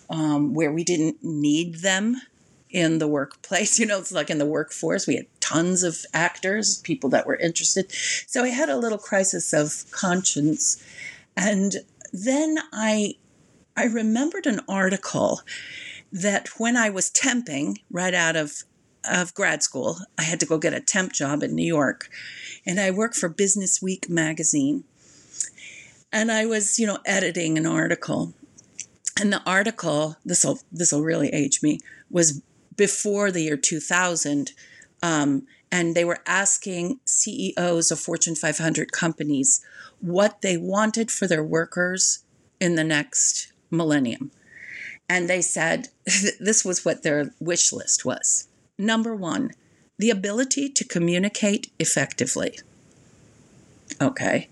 um, 0.10 0.54
where 0.54 0.72
we 0.72 0.84
didn't 0.84 1.24
need 1.24 1.76
them 1.76 2.22
in 2.70 3.00
the 3.00 3.08
workplace. 3.08 3.80
You 3.80 3.86
know, 3.86 4.00
it's 4.00 4.12
like 4.12 4.30
in 4.30 4.38
the 4.38 4.46
workforce, 4.46 5.08
we 5.08 5.16
had 5.16 5.26
tons 5.52 5.84
of 5.84 6.06
actors, 6.14 6.80
people 6.80 7.10
that 7.10 7.28
were 7.28 7.36
interested. 7.36 7.92
So 8.28 8.44
I 8.44 8.50
had 8.50 8.70
a 8.70 8.78
little 8.78 8.98
crisis 8.98 9.54
of 9.54 9.86
conscience. 9.92 10.82
And 11.36 11.78
then 12.14 12.58
I 12.74 13.16
I 13.76 13.86
remembered 13.86 14.46
an 14.46 14.60
article 14.68 15.42
that 16.12 16.60
when 16.60 16.76
I 16.76 16.90
was 16.90 17.10
temping 17.10 17.78
right 17.90 18.14
out 18.14 18.36
of 18.36 18.64
of 19.04 19.34
grad 19.34 19.64
school, 19.64 19.98
I 20.18 20.24
had 20.24 20.40
to 20.42 20.46
go 20.46 20.60
get 20.60 20.74
a 20.74 20.80
temp 20.80 21.14
job 21.14 21.42
in 21.42 21.56
New 21.56 21.66
York. 21.66 22.10
And 22.68 22.80
I 22.80 22.92
worked 22.92 23.16
for 23.16 23.30
Business 23.30 23.82
Week 23.82 24.08
magazine 24.10 24.84
and 26.12 26.32
I 26.32 26.46
was, 26.46 26.78
you 26.78 26.86
know, 26.86 27.00
editing 27.06 27.58
an 27.58 27.66
article. 27.66 28.34
And 29.20 29.32
the 29.32 29.42
article, 29.46 30.18
this 30.26 30.44
will 30.44 30.60
this 30.72 30.92
will 30.92 31.04
really 31.04 31.30
age 31.30 31.62
me, 31.62 31.80
was 32.10 32.42
before 32.76 33.32
the 33.32 33.44
year 33.44 33.58
2000. 33.58 34.54
Um, 35.04 35.48
and 35.72 35.96
they 35.96 36.06
were 36.06 36.20
asking 36.26 37.00
CEOs 37.06 37.92
of 37.92 38.00
Fortune 38.00 38.36
500 38.36 38.92
companies 38.92 39.66
what 40.00 40.42
they 40.42 40.58
wanted 40.58 41.10
for 41.10 41.28
their 41.28 41.44
workers 41.44 42.24
in 42.60 42.76
the 42.76 42.84
next 42.84 43.54
millennium. 43.70 44.32
And 45.10 45.30
they 45.30 45.42
said 45.42 45.90
this 46.40 46.64
was 46.66 46.86
what 46.86 47.04
their 47.04 47.34
wish 47.40 47.72
list 47.72 48.06
was. 48.06 48.48
Number 48.78 49.16
one, 49.16 49.52
the 49.98 50.10
ability 50.10 50.70
to 50.70 50.84
communicate 50.84 51.72
effectively. 51.80 52.60
Okay. 54.02 54.50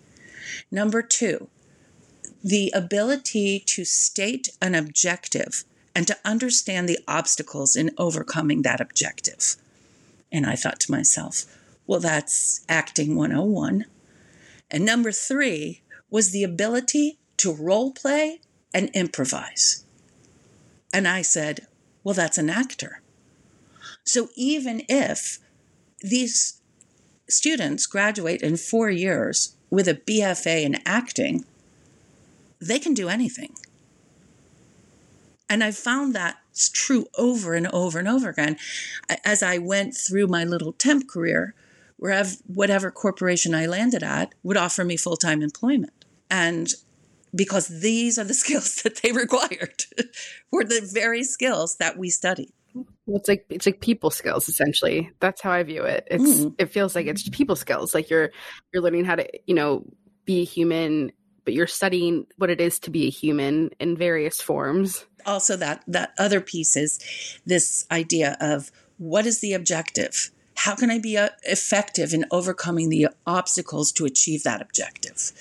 Number 0.72 1.02
two, 1.02 1.48
the 2.44 2.72
ability 2.76 3.60
to 3.66 3.84
state 3.84 4.50
an 4.62 4.76
objective 4.76 5.64
and 5.96 6.08
to 6.08 6.18
understand 6.24 6.88
the 6.88 7.00
obstacles 7.08 7.76
in 7.76 7.92
overcoming 7.98 8.62
that 8.62 8.80
objective. 8.80 9.56
And 10.32 10.46
I 10.46 10.56
thought 10.56 10.80
to 10.82 10.92
myself, 10.92 11.46
well, 11.88 12.00
that's 12.00 12.64
acting 12.70 13.16
101. 13.16 13.86
And 14.70 14.86
number 14.86 15.12
three 15.12 15.82
was 16.10 16.32
the 16.32 16.44
ability 16.44 17.18
to 17.38 17.54
role 17.54 17.92
play 17.92 18.42
and 18.74 18.90
improvise. 18.94 19.84
And 20.94 21.08
I 21.08 21.22
said, 21.22 21.68
well, 22.04 22.16
that's 22.16 22.38
an 22.38 22.50
actor. 22.50 23.02
So 24.04 24.30
even 24.36 24.84
if 24.90 25.40
these 26.02 26.62
students 27.28 27.86
graduate 27.86 28.42
in 28.42 28.58
four 28.58 28.90
years 28.90 29.56
with 29.70 29.88
a 29.88 29.94
BFA 29.94 30.64
in 30.64 30.78
acting, 30.86 31.46
they 32.60 32.80
can 32.80 32.94
do 32.94 33.10
anything. 33.10 33.56
And 35.50 35.64
I 35.64 35.72
found 35.72 36.16
that's 36.60 36.68
true 36.70 37.06
over 37.18 37.54
and 37.54 37.68
over 37.68 38.00
and 38.00 38.08
over 38.08 38.28
again. 38.28 38.58
As 39.24 39.42
I 39.42 39.60
went 39.60 39.96
through 39.96 40.28
my 40.28 40.44
little 40.44 40.74
temp 40.74 41.08
career, 41.08 41.56
wherever, 41.96 42.32
whatever 42.48 42.92
corporation 42.92 43.56
I 43.56 43.66
landed 43.66 44.04
at 44.04 44.36
would 44.44 44.58
offer 44.58 44.84
me 44.84 44.98
full 44.98 45.16
time 45.16 45.42
employment. 45.42 46.04
And 46.30 46.68
because 47.34 47.70
these 47.70 48.20
are 48.20 48.26
the 48.26 48.34
skills 48.44 48.82
that 48.84 48.98
they 48.98 49.14
required 49.14 49.86
were 50.52 50.66
the 50.66 50.82
very 50.94 51.24
skills 51.24 51.78
that 51.78 51.98
we 51.98 52.10
studied. 52.10 52.52
Well, 53.06 53.18
it's 53.18 53.30
like 53.30 53.46
it's 53.50 53.66
like 53.66 53.80
people 53.80 54.12
skills 54.12 54.50
essentially. 54.50 55.10
That's 55.22 55.42
how 55.42 55.52
I 55.52 55.64
view 55.64 55.84
it. 55.84 56.08
It's 56.12 56.42
mm. 56.42 56.56
it 56.60 56.72
feels 56.72 56.94
like 56.94 57.08
it's 57.08 57.28
people 57.30 57.56
skills. 57.56 57.96
Like 57.96 58.10
you're 58.10 58.32
you're 58.72 58.84
learning 58.84 59.06
how 59.06 59.16
to 59.16 59.28
you 59.48 59.56
know 59.56 59.86
be 60.26 60.44
human, 60.44 61.12
but 61.50 61.56
you're 61.56 61.66
studying 61.66 62.28
what 62.38 62.52
it 62.52 62.62
is 62.62 62.78
to 62.78 62.92
be 62.92 63.08
a 63.08 63.10
human 63.10 63.72
in 63.80 63.98
various 63.98 64.40
forms. 64.40 65.08
Also, 65.26 65.58
that 65.58 65.84
that 65.88 66.14
other 66.20 66.42
piece 66.42 66.78
is 66.78 67.00
this 67.44 67.88
idea 67.90 68.38
of 68.40 68.72
what 69.00 69.26
is 69.26 69.42
the 69.42 69.54
objective. 69.54 70.30
How 70.54 70.76
can 70.76 70.92
I 70.92 71.00
be 71.00 71.18
uh, 71.18 71.30
effective 71.42 72.14
in 72.14 72.26
overcoming 72.30 72.90
the 72.90 73.08
obstacles 73.26 73.92
to 73.94 74.06
achieve 74.06 74.44
that 74.44 74.62
objective? 74.62 75.32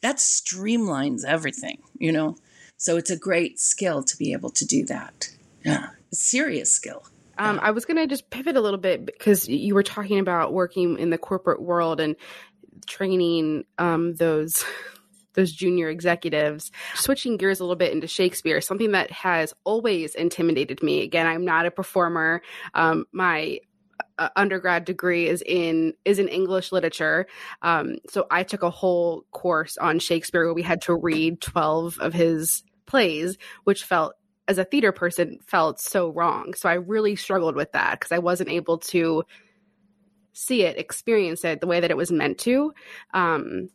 That 0.00 0.16
streamlines 0.16 1.24
everything, 1.24 1.80
you 1.96 2.10
know. 2.10 2.34
So 2.76 2.96
it's 2.96 3.10
a 3.10 3.16
great 3.16 3.60
skill 3.60 4.02
to 4.02 4.16
be 4.16 4.32
able 4.32 4.50
to 4.50 4.66
do 4.66 4.84
that. 4.86 5.28
Yeah, 5.64 5.90
a 6.10 6.16
serious 6.16 6.72
skill. 6.72 7.04
Um, 7.38 7.60
I 7.62 7.70
was 7.70 7.84
going 7.84 7.98
to 7.98 8.08
just 8.08 8.30
pivot 8.30 8.56
a 8.56 8.60
little 8.60 8.80
bit 8.80 9.06
because 9.06 9.48
you 9.48 9.76
were 9.76 9.84
talking 9.84 10.18
about 10.18 10.52
working 10.52 10.98
in 10.98 11.10
the 11.10 11.18
corporate 11.18 11.62
world 11.62 12.00
and 12.00 12.16
training 12.86 13.64
um, 13.78 14.16
those 14.16 14.64
those 15.34 15.52
junior 15.52 15.88
executives. 15.88 16.70
Switching 16.94 17.36
gears 17.36 17.60
a 17.60 17.64
little 17.64 17.76
bit 17.76 17.92
into 17.92 18.06
Shakespeare, 18.06 18.60
something 18.60 18.92
that 18.92 19.10
has 19.10 19.54
always 19.64 20.14
intimidated 20.14 20.82
me. 20.82 21.02
Again, 21.02 21.26
I'm 21.26 21.44
not 21.44 21.66
a 21.66 21.70
performer. 21.70 22.42
Um, 22.74 23.06
my 23.12 23.60
uh, 24.18 24.28
undergrad 24.36 24.84
degree 24.84 25.28
is 25.28 25.42
in 25.44 25.94
is 26.04 26.18
in 26.18 26.28
English 26.28 26.72
literature. 26.72 27.26
Um, 27.62 27.96
so 28.08 28.26
I 28.30 28.42
took 28.42 28.62
a 28.62 28.70
whole 28.70 29.24
course 29.30 29.76
on 29.76 29.98
Shakespeare 29.98 30.44
where 30.44 30.54
we 30.54 30.62
had 30.62 30.82
to 30.82 30.94
read 30.94 31.40
12 31.40 31.98
of 31.98 32.12
his 32.12 32.62
plays, 32.86 33.38
which 33.64 33.84
felt 33.84 34.14
as 34.48 34.58
a 34.58 34.64
theater 34.64 34.92
person 34.92 35.38
felt 35.46 35.80
so 35.80 36.10
wrong. 36.10 36.54
So 36.54 36.68
I 36.68 36.74
really 36.74 37.16
struggled 37.16 37.56
with 37.56 37.72
that 37.72 37.98
because 37.98 38.12
I 38.12 38.18
wasn't 38.18 38.50
able 38.50 38.78
to 38.78 39.24
see 40.32 40.62
it, 40.62 40.78
experience 40.78 41.44
it 41.44 41.60
the 41.60 41.66
way 41.66 41.80
that 41.80 41.90
it 41.90 41.96
was 41.96 42.10
meant 42.10 42.38
to. 42.38 42.72
Um, 43.14 43.68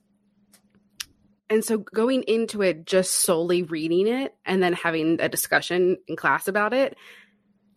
and 1.49 1.63
so 1.63 1.77
going 1.77 2.23
into 2.23 2.61
it 2.61 2.85
just 2.85 3.11
solely 3.11 3.63
reading 3.63 4.07
it 4.07 4.35
and 4.45 4.61
then 4.61 4.73
having 4.73 5.19
a 5.21 5.29
discussion 5.29 5.97
in 6.07 6.15
class 6.15 6.47
about 6.47 6.73
it, 6.73 6.97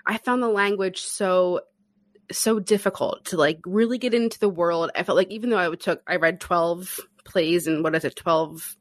I 0.07 0.19
found 0.19 0.43
the 0.43 0.49
language 0.49 1.01
so 1.03 1.61
so 2.33 2.61
difficult 2.61 3.25
to 3.27 3.37
like 3.37 3.61
really 3.65 3.99
get 3.99 4.15
into 4.15 4.39
the 4.39 4.49
world. 4.49 4.91
I 4.95 5.03
felt 5.03 5.17
like 5.17 5.31
even 5.31 5.51
though 5.51 5.59
I 5.59 5.75
took 5.75 6.03
I 6.07 6.17
read 6.17 6.41
12 6.41 7.01
plays 7.25 7.67
in 7.67 7.83
what 7.83 7.95
is 7.95 8.05
it 8.05 8.17
12 8.17 8.77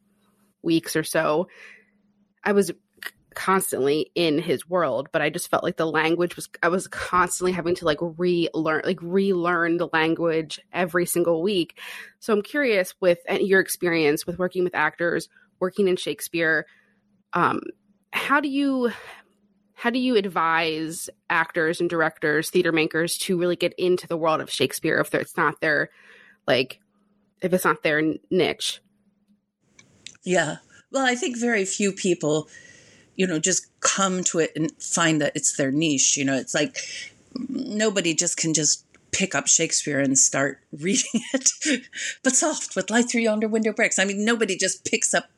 weeks 0.62 0.96
or 0.96 1.04
so, 1.04 1.48
I 2.44 2.54
was 2.54 2.72
constantly 3.36 4.12
in 4.16 4.40
his 4.40 4.68
world 4.68 5.08
but 5.12 5.22
i 5.22 5.30
just 5.30 5.50
felt 5.50 5.64
like 5.64 5.78
the 5.78 5.86
language 5.86 6.36
was 6.36 6.50
i 6.64 6.68
was 6.68 6.88
constantly 6.88 7.52
having 7.52 7.76
to 7.76 7.86
like 7.86 8.00
relearn 8.18 8.82
like 8.86 9.02
relearn 9.02 9.78
the 9.78 9.90
language 9.94 10.60
every 10.74 11.06
single 11.06 11.42
week. 11.42 11.80
So 12.20 12.34
i'm 12.34 12.42
curious 12.42 12.94
with 13.00 13.20
your 13.40 13.60
experience 13.60 14.26
with 14.26 14.40
working 14.40 14.64
with 14.64 14.76
actors 14.76 15.30
working 15.60 15.88
in 15.88 15.96
shakespeare 15.96 16.66
um 17.34 17.62
how 18.12 18.40
do 18.40 18.50
you 18.50 18.92
how 19.74 19.90
do 19.90 20.00
you 20.00 20.18
advise 20.18 21.10
actors 21.30 21.80
and 21.80 21.90
directors 21.90 22.50
theater 22.50 22.74
makers 22.74 23.18
to 23.18 23.40
really 23.40 23.56
get 23.56 23.74
into 23.78 24.08
the 24.08 24.18
world 24.18 24.42
of 24.42 24.50
shakespeare 24.50 25.00
if 25.00 25.14
it's 25.16 25.38
not 25.38 25.62
their 25.62 25.90
like 26.48 26.80
if 27.42 27.54
it's 27.54 27.64
not 27.64 27.82
their 27.82 28.02
niche? 28.30 28.82
Yeah. 30.26 30.58
Well 30.92 31.06
i 31.06 31.16
think 31.16 31.38
very 31.38 31.64
few 31.64 31.94
people 31.94 32.50
you 33.20 33.28
know, 33.28 33.38
just 33.38 33.68
come 33.82 34.24
to 34.24 34.40
it 34.40 34.54
and 34.56 34.72
find 34.82 35.20
that 35.20 35.34
it's 35.36 35.58
their 35.58 35.72
niche. 35.72 36.16
You 36.16 36.24
know, 36.24 36.38
it's 36.38 36.56
like 36.56 36.78
nobody 37.50 38.14
just 38.14 38.38
can 38.38 38.54
just 38.54 38.86
pick 39.12 39.36
up 39.36 39.46
Shakespeare 39.46 40.00
and 40.00 40.18
start 40.18 40.62
reading 40.72 41.22
it. 41.34 41.52
but 42.24 42.34
soft 42.34 42.78
with 42.78 42.90
light 42.90 43.10
through 43.10 43.24
yonder 43.24 43.50
window 43.50 43.74
breaks. 43.74 44.00
I 44.00 44.06
mean, 44.06 44.24
nobody 44.24 44.56
just 44.56 44.90
picks 44.90 45.14
up 45.14 45.30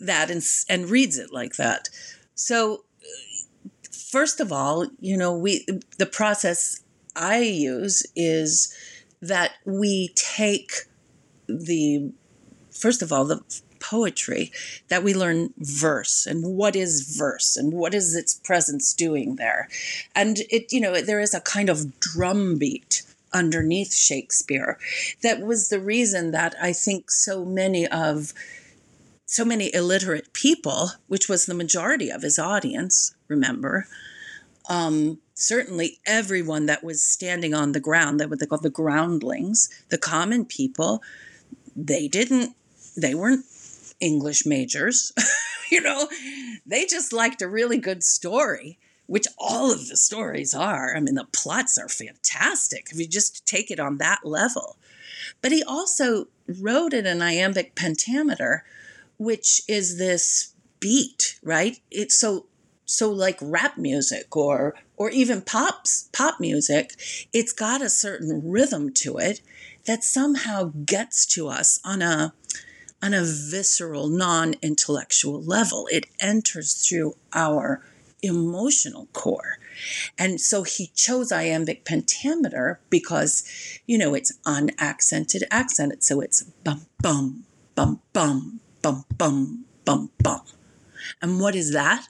that 0.00 0.28
and 0.28 0.42
and 0.68 0.90
reads 0.90 1.18
it 1.18 1.32
like 1.32 1.54
that. 1.54 1.88
So 2.34 2.82
first 3.92 4.40
of 4.40 4.50
all, 4.50 4.88
you 4.98 5.16
know, 5.16 5.32
we 5.32 5.64
the 5.98 6.06
process 6.06 6.80
I 7.14 7.38
use 7.38 8.04
is 8.16 8.74
that 9.22 9.52
we 9.64 10.12
take 10.16 10.72
the 11.46 12.10
first 12.72 13.02
of 13.02 13.12
all 13.12 13.24
the 13.24 13.40
poetry 13.80 14.52
that 14.88 15.02
we 15.02 15.14
learn 15.14 15.52
verse 15.58 16.26
and 16.26 16.44
what 16.44 16.76
is 16.76 17.16
verse 17.16 17.56
and 17.56 17.72
what 17.72 17.94
is 17.94 18.14
its 18.14 18.34
presence 18.34 18.94
doing 18.94 19.36
there. 19.36 19.68
And 20.14 20.38
it, 20.50 20.72
you 20.72 20.80
know, 20.80 21.00
there 21.00 21.20
is 21.20 21.34
a 21.34 21.40
kind 21.40 21.68
of 21.68 21.98
drumbeat 22.00 23.02
underneath 23.32 23.94
Shakespeare 23.94 24.78
that 25.22 25.40
was 25.40 25.68
the 25.68 25.80
reason 25.80 26.30
that 26.32 26.54
I 26.60 26.72
think 26.72 27.10
so 27.10 27.44
many 27.44 27.86
of 27.86 28.32
so 29.26 29.44
many 29.44 29.72
illiterate 29.72 30.32
people, 30.32 30.90
which 31.06 31.28
was 31.28 31.46
the 31.46 31.54
majority 31.54 32.10
of 32.10 32.22
his 32.22 32.36
audience, 32.36 33.14
remember, 33.28 33.86
um, 34.68 35.20
certainly 35.34 36.00
everyone 36.04 36.66
that 36.66 36.82
was 36.82 37.00
standing 37.00 37.54
on 37.54 37.70
the 37.70 37.78
ground, 37.78 38.18
that 38.18 38.28
what 38.28 38.40
they 38.40 38.46
call 38.46 38.58
the 38.58 38.68
groundlings, 38.68 39.70
the 39.88 39.98
common 39.98 40.44
people, 40.44 41.00
they 41.76 42.08
didn't, 42.08 42.56
they 42.96 43.14
weren't 43.14 43.44
English 44.00 44.46
majors. 44.46 45.12
you 45.70 45.80
know, 45.80 46.08
they 46.66 46.86
just 46.86 47.12
liked 47.12 47.42
a 47.42 47.48
really 47.48 47.78
good 47.78 48.02
story, 48.02 48.78
which 49.06 49.26
all 49.38 49.72
of 49.72 49.88
the 49.88 49.96
stories 49.96 50.54
are. 50.54 50.96
I 50.96 51.00
mean, 51.00 51.14
the 51.14 51.26
plots 51.32 51.78
are 51.78 51.88
fantastic 51.88 52.88
if 52.90 52.98
you 52.98 53.06
just 53.06 53.46
take 53.46 53.70
it 53.70 53.80
on 53.80 53.98
that 53.98 54.20
level. 54.24 54.76
But 55.42 55.52
he 55.52 55.62
also 55.62 56.28
wrote 56.46 56.92
in 56.92 57.06
an 57.06 57.22
iambic 57.22 57.74
pentameter, 57.74 58.64
which 59.18 59.62
is 59.68 59.98
this 59.98 60.54
beat, 60.80 61.38
right? 61.42 61.78
It's 61.90 62.18
so 62.18 62.46
so 62.86 63.10
like 63.12 63.38
rap 63.40 63.78
music 63.78 64.36
or 64.36 64.74
or 64.96 65.10
even 65.10 65.42
pops 65.42 66.08
pop 66.12 66.40
music, 66.40 66.94
it's 67.32 67.52
got 67.52 67.80
a 67.80 67.88
certain 67.88 68.42
rhythm 68.44 68.92
to 68.92 69.16
it 69.18 69.40
that 69.86 70.04
somehow 70.04 70.72
gets 70.84 71.24
to 71.24 71.48
us 71.48 71.80
on 71.84 72.02
a 72.02 72.34
on 73.02 73.14
a 73.14 73.22
visceral, 73.24 74.08
non 74.08 74.54
intellectual 74.62 75.42
level. 75.42 75.88
It 75.90 76.06
enters 76.20 76.86
through 76.86 77.16
our 77.32 77.82
emotional 78.22 79.08
core. 79.12 79.58
And 80.18 80.40
so 80.40 80.62
he 80.62 80.88
chose 80.88 81.32
iambic 81.32 81.84
pentameter 81.84 82.80
because, 82.90 83.42
you 83.86 83.96
know, 83.96 84.14
it's 84.14 84.32
unaccented 84.44 85.44
accented. 85.50 86.04
So 86.04 86.20
it's 86.20 86.42
bum, 86.64 86.86
bum, 87.00 87.44
bum, 87.74 88.00
bum, 88.12 88.60
bum, 88.82 89.04
bum, 89.16 89.64
bum, 89.84 90.10
bum. 90.22 90.42
And 91.22 91.40
what 91.40 91.54
is 91.54 91.72
that? 91.72 92.06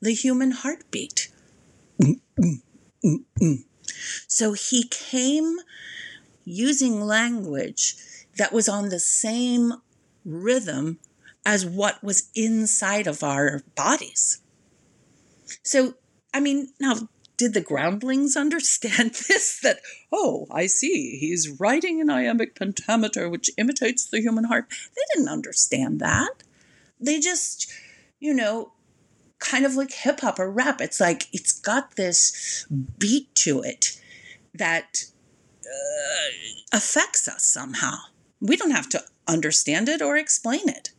The 0.00 0.12
human 0.12 0.50
heartbeat. 0.50 1.28
So 4.26 4.52
he 4.52 4.86
came 4.88 5.56
using 6.44 7.00
language 7.00 7.96
that 8.36 8.52
was 8.52 8.68
on 8.68 8.90
the 8.90 9.00
same 9.00 9.74
rhythm 10.28 10.98
as 11.44 11.64
what 11.64 12.02
was 12.04 12.30
inside 12.34 13.06
of 13.06 13.22
our 13.22 13.62
bodies. 13.74 14.40
So, 15.62 15.94
I 16.34 16.40
mean, 16.40 16.68
now, 16.78 17.08
did 17.36 17.54
the 17.54 17.60
groundlings 17.60 18.36
understand 18.44 19.12
this? 19.28 19.58
That, 19.60 19.80
oh, 20.12 20.46
I 20.50 20.66
see, 20.66 21.16
he's 21.18 21.48
writing 21.58 22.00
an 22.00 22.10
iambic 22.10 22.54
pentameter 22.54 23.28
which 23.28 23.50
imitates 23.56 24.04
the 24.04 24.20
human 24.20 24.44
heart. 24.44 24.66
They 24.68 25.02
didn't 25.14 25.32
understand 25.32 26.00
that. 26.00 26.42
They 27.00 27.20
just, 27.20 27.72
you 28.20 28.34
know, 28.34 28.72
kind 29.38 29.64
of 29.64 29.74
like 29.74 29.92
hip 29.92 30.20
hop 30.20 30.38
or 30.38 30.50
rap. 30.50 30.80
It's 30.80 31.00
like 31.00 31.28
it's 31.32 31.52
got 31.52 31.96
this 31.96 32.66
beat 32.98 33.34
to 33.36 33.62
it 33.62 34.00
that 34.52 35.04
uh, 35.64 36.76
affects 36.76 37.28
us 37.28 37.44
somehow. 37.44 37.96
We 38.40 38.56
don't 38.56 38.72
have 38.72 38.88
to 38.90 39.02
understand 39.28 39.88
it 39.88 40.02
or 40.02 40.16
explain 40.16 40.68
it. 40.68 40.90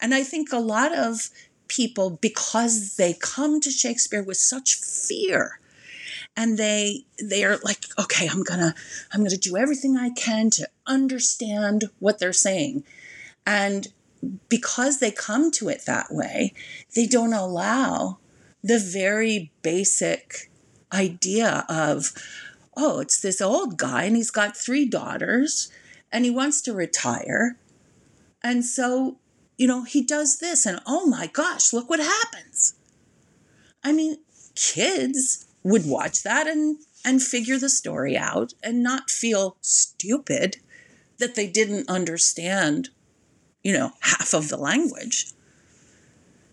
And 0.00 0.14
I 0.14 0.22
think 0.22 0.52
a 0.52 0.58
lot 0.58 0.96
of 0.96 1.30
people, 1.68 2.18
because 2.20 2.96
they 2.96 3.14
come 3.14 3.60
to 3.60 3.70
Shakespeare 3.70 4.22
with 4.22 4.36
such 4.36 4.74
fear, 4.74 5.60
and 6.36 6.58
they 6.58 7.04
they 7.22 7.44
are 7.44 7.58
like, 7.62 7.84
okay, 7.98 8.28
I'm 8.28 8.42
gonna 8.42 8.74
I'm 9.12 9.22
gonna 9.22 9.36
do 9.36 9.56
everything 9.56 9.96
I 9.96 10.10
can 10.10 10.50
to 10.50 10.68
understand 10.86 11.84
what 11.98 12.18
they're 12.18 12.32
saying. 12.32 12.84
And 13.46 13.88
because 14.48 14.98
they 14.98 15.10
come 15.10 15.50
to 15.52 15.68
it 15.68 15.86
that 15.86 16.08
way, 16.10 16.52
they 16.94 17.06
don't 17.06 17.32
allow 17.32 18.18
the 18.62 18.78
very 18.78 19.50
basic 19.62 20.50
idea 20.92 21.64
of, 21.68 22.12
oh, 22.76 23.00
it's 23.00 23.20
this 23.20 23.40
old 23.40 23.78
guy 23.78 24.04
and 24.04 24.16
he's 24.16 24.30
got 24.30 24.56
three 24.56 24.86
daughters 24.86 25.70
and 26.12 26.24
he 26.24 26.30
wants 26.30 26.60
to 26.62 26.72
retire. 26.72 27.56
And 28.42 28.64
so, 28.64 29.18
you 29.56 29.66
know, 29.66 29.84
he 29.84 30.02
does 30.02 30.38
this, 30.38 30.66
and 30.66 30.80
oh 30.86 31.06
my 31.06 31.26
gosh, 31.26 31.72
look 31.72 31.90
what 31.90 32.00
happens. 32.00 32.74
I 33.84 33.92
mean, 33.92 34.18
kids 34.54 35.46
would 35.62 35.86
watch 35.86 36.22
that 36.22 36.46
and 36.46 36.78
and 37.04 37.22
figure 37.22 37.58
the 37.58 37.70
story 37.70 38.16
out 38.16 38.52
and 38.62 38.82
not 38.82 39.10
feel 39.10 39.56
stupid 39.60 40.58
that 41.18 41.34
they 41.34 41.46
didn't 41.46 41.88
understand, 41.88 42.90
you 43.62 43.72
know, 43.72 43.92
half 44.00 44.34
of 44.34 44.48
the 44.48 44.56
language. 44.56 45.32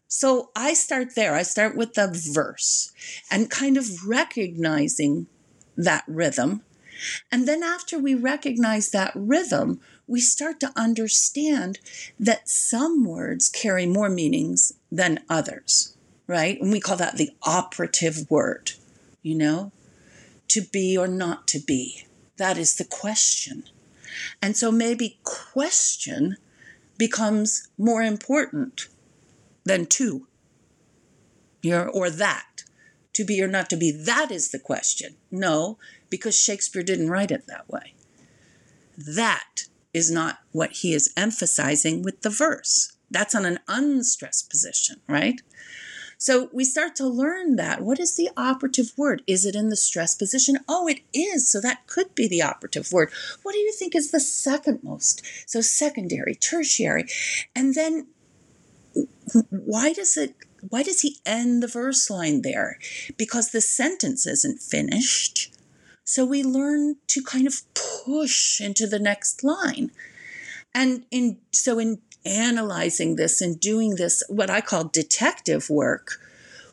So 0.08 0.52
I 0.56 0.74
start 0.74 1.16
there. 1.16 1.36
I 1.36 1.44
start 1.44 1.76
with 1.76 1.94
the 1.94 2.08
verse 2.34 2.94
and 3.30 3.50
kind 3.50 3.78
of 3.78 4.08
recognizing 4.08 5.28
that 5.76 6.06
rhythm 6.08 6.64
and 7.32 7.48
then 7.48 7.64
after 7.64 8.00
we 8.00 8.16
recognize 8.16 8.92
that 8.92 9.12
rhythm, 9.16 9.80
we 10.08 10.20
start 10.22 10.60
to 10.62 10.72
understand 10.76 11.80
that 12.20 12.48
some 12.50 13.04
words 13.06 13.50
carry 13.50 13.86
more 13.86 14.10
meanings 14.10 14.74
than 14.92 15.20
others, 15.30 15.96
right? 16.28 16.60
And 16.62 16.72
we 16.72 16.80
call 16.80 16.98
that 16.98 17.18
the 17.18 17.32
operative 17.44 18.30
word, 18.30 18.72
you 19.22 19.36
know? 19.36 19.72
To 20.50 20.62
be 20.62 20.98
or 20.98 21.08
not 21.08 21.48
to 21.50 21.60
be. 21.60 22.06
That 22.38 22.58
is 22.58 22.76
the 22.76 22.86
question. 22.86 23.64
And 24.42 24.56
so 24.56 24.72
maybe 24.72 25.20
question 25.24 26.38
becomes 26.98 27.68
more 27.78 28.02
important 28.02 28.88
than 29.66 29.86
to, 29.88 30.26
or 31.94 32.10
that. 32.10 32.64
To 33.14 33.26
be 33.26 33.42
or 33.42 33.48
not 33.48 33.70
to 33.72 33.76
be, 33.76 33.92
that 33.92 34.32
is 34.32 34.52
the 34.52 34.60
question. 34.60 35.16
No, 35.32 35.80
because 36.10 36.38
Shakespeare 36.38 36.84
didn't 36.84 37.10
write 37.10 37.32
it 37.32 37.48
that 37.48 37.70
way. 37.70 37.94
That 38.98 39.66
is 39.94 40.12
not 40.12 40.40
what 40.52 40.72
he 40.72 40.94
is 40.94 41.14
emphasizing 41.16 42.04
with 42.04 42.22
the 42.22 42.30
verse. 42.30 42.98
That's 43.10 43.36
on 43.36 43.46
an 43.46 43.60
unstressed 43.68 44.50
position, 44.50 45.02
right? 45.08 45.42
So 46.18 46.50
we 46.52 46.64
start 46.64 46.96
to 46.96 47.08
learn 47.08 47.58
that. 47.58 47.82
What 47.82 48.00
is 48.00 48.16
the 48.16 48.30
operative 48.36 48.92
word? 48.98 49.22
Is 49.28 49.46
it 49.46 49.56
in 49.56 49.70
the 49.70 49.76
stress 49.76 50.16
position? 50.16 50.58
Oh, 50.68 50.88
it 50.88 51.02
is. 51.14 51.48
So 51.48 51.62
that 51.62 51.86
could 51.86 52.16
be 52.16 52.28
the 52.28 52.42
operative 52.42 52.92
word. 52.92 53.12
What 53.44 53.54
do 53.54 53.60
you 53.60 53.72
think 53.72 53.96
is 53.96 54.12
the 54.12 54.20
second 54.20 54.84
most? 54.84 55.22
So 55.48 55.62
secondary, 55.62 56.34
tertiary. 56.34 57.06
And 57.56 57.76
then 57.76 58.08
why 59.50 59.94
does 59.94 60.18
it 60.18 60.36
why 60.70 60.82
does 60.82 61.02
he 61.02 61.18
end 61.24 61.62
the 61.62 61.68
verse 61.68 62.10
line 62.10 62.42
there? 62.42 62.80
Because 63.16 63.52
the 63.52 63.62
sentence 63.62 64.26
isn't 64.26 64.60
finished. 64.60 65.54
So 66.08 66.24
we 66.24 66.42
learn 66.42 66.96
to 67.08 67.22
kind 67.22 67.46
of 67.46 67.62
push 68.06 68.62
into 68.62 68.88
the 68.88 68.98
next 68.98 69.44
line. 69.44 69.92
And 70.74 71.04
in 71.12 71.40
so 71.52 71.80
in 71.80 72.00
analyzing 72.26 73.18
this 73.18 73.42
and 73.42 73.60
doing 73.60 73.96
this, 73.96 74.24
what 74.30 74.50
I 74.50 74.62
call 74.62 74.86
detective 74.86 75.70
work, 75.70 76.14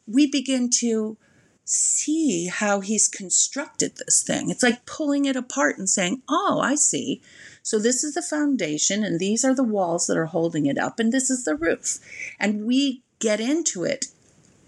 we 0.07 0.30
begin 0.30 0.70
to 0.78 1.16
see 1.64 2.47
how 2.47 2.78
he's 2.78 3.09
constructed 3.09 3.97
this 3.97 4.22
thing. 4.22 4.51
It's 4.51 4.62
like 4.62 4.87
pulling 4.87 5.24
it 5.24 5.35
apart 5.35 5.78
and 5.78 5.91
saying, 5.91 6.22
oh, 6.28 6.61
I 6.62 6.76
see. 6.76 7.20
So 7.62 7.80
this 7.80 8.05
is 8.05 8.14
the 8.14 8.22
foundation, 8.22 9.03
and 9.03 9.18
these 9.18 9.45
are 9.45 9.55
the 9.55 9.64
walls 9.64 10.07
that 10.07 10.16
are 10.16 10.26
holding 10.26 10.66
it 10.66 10.78
up, 10.78 11.01
and 11.01 11.11
this 11.11 11.28
is 11.28 11.45
the 11.45 11.57
roof. 11.57 11.99
And 12.39 12.66
we 12.66 13.03
get 13.18 13.41
into 13.41 13.82
it 13.82 14.07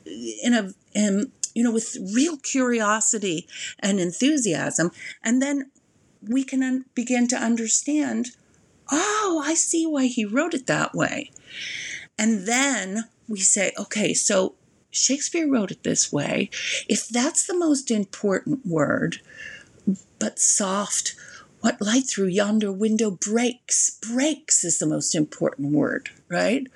in 0.06 0.54
a, 0.54 0.70
in, 0.92 1.30
you 1.56 1.62
know, 1.62 1.72
with 1.72 1.96
real 2.14 2.36
curiosity 2.36 3.48
and 3.78 3.98
enthusiasm. 3.98 4.90
And 5.24 5.40
then 5.40 5.70
we 6.20 6.44
can 6.44 6.62
un- 6.62 6.84
begin 6.94 7.26
to 7.28 7.36
understand 7.36 8.32
oh, 8.92 9.42
I 9.44 9.54
see 9.54 9.84
why 9.84 10.06
he 10.06 10.24
wrote 10.24 10.54
it 10.54 10.68
that 10.68 10.94
way. 10.94 11.32
And 12.16 12.46
then 12.46 13.08
we 13.28 13.40
say, 13.40 13.72
okay, 13.76 14.14
so 14.14 14.54
Shakespeare 14.92 15.50
wrote 15.50 15.72
it 15.72 15.82
this 15.82 16.12
way. 16.12 16.50
If 16.88 17.08
that's 17.08 17.46
the 17.46 17.56
most 17.56 17.90
important 17.90 18.64
word, 18.64 19.22
but 20.20 20.38
soft, 20.38 21.16
what 21.62 21.80
light 21.80 22.04
through 22.08 22.28
yonder 22.28 22.70
window 22.70 23.10
breaks, 23.10 23.98
breaks 23.98 24.62
is 24.62 24.78
the 24.78 24.86
most 24.86 25.16
important 25.16 25.72
word, 25.72 26.10
right? 26.28 26.68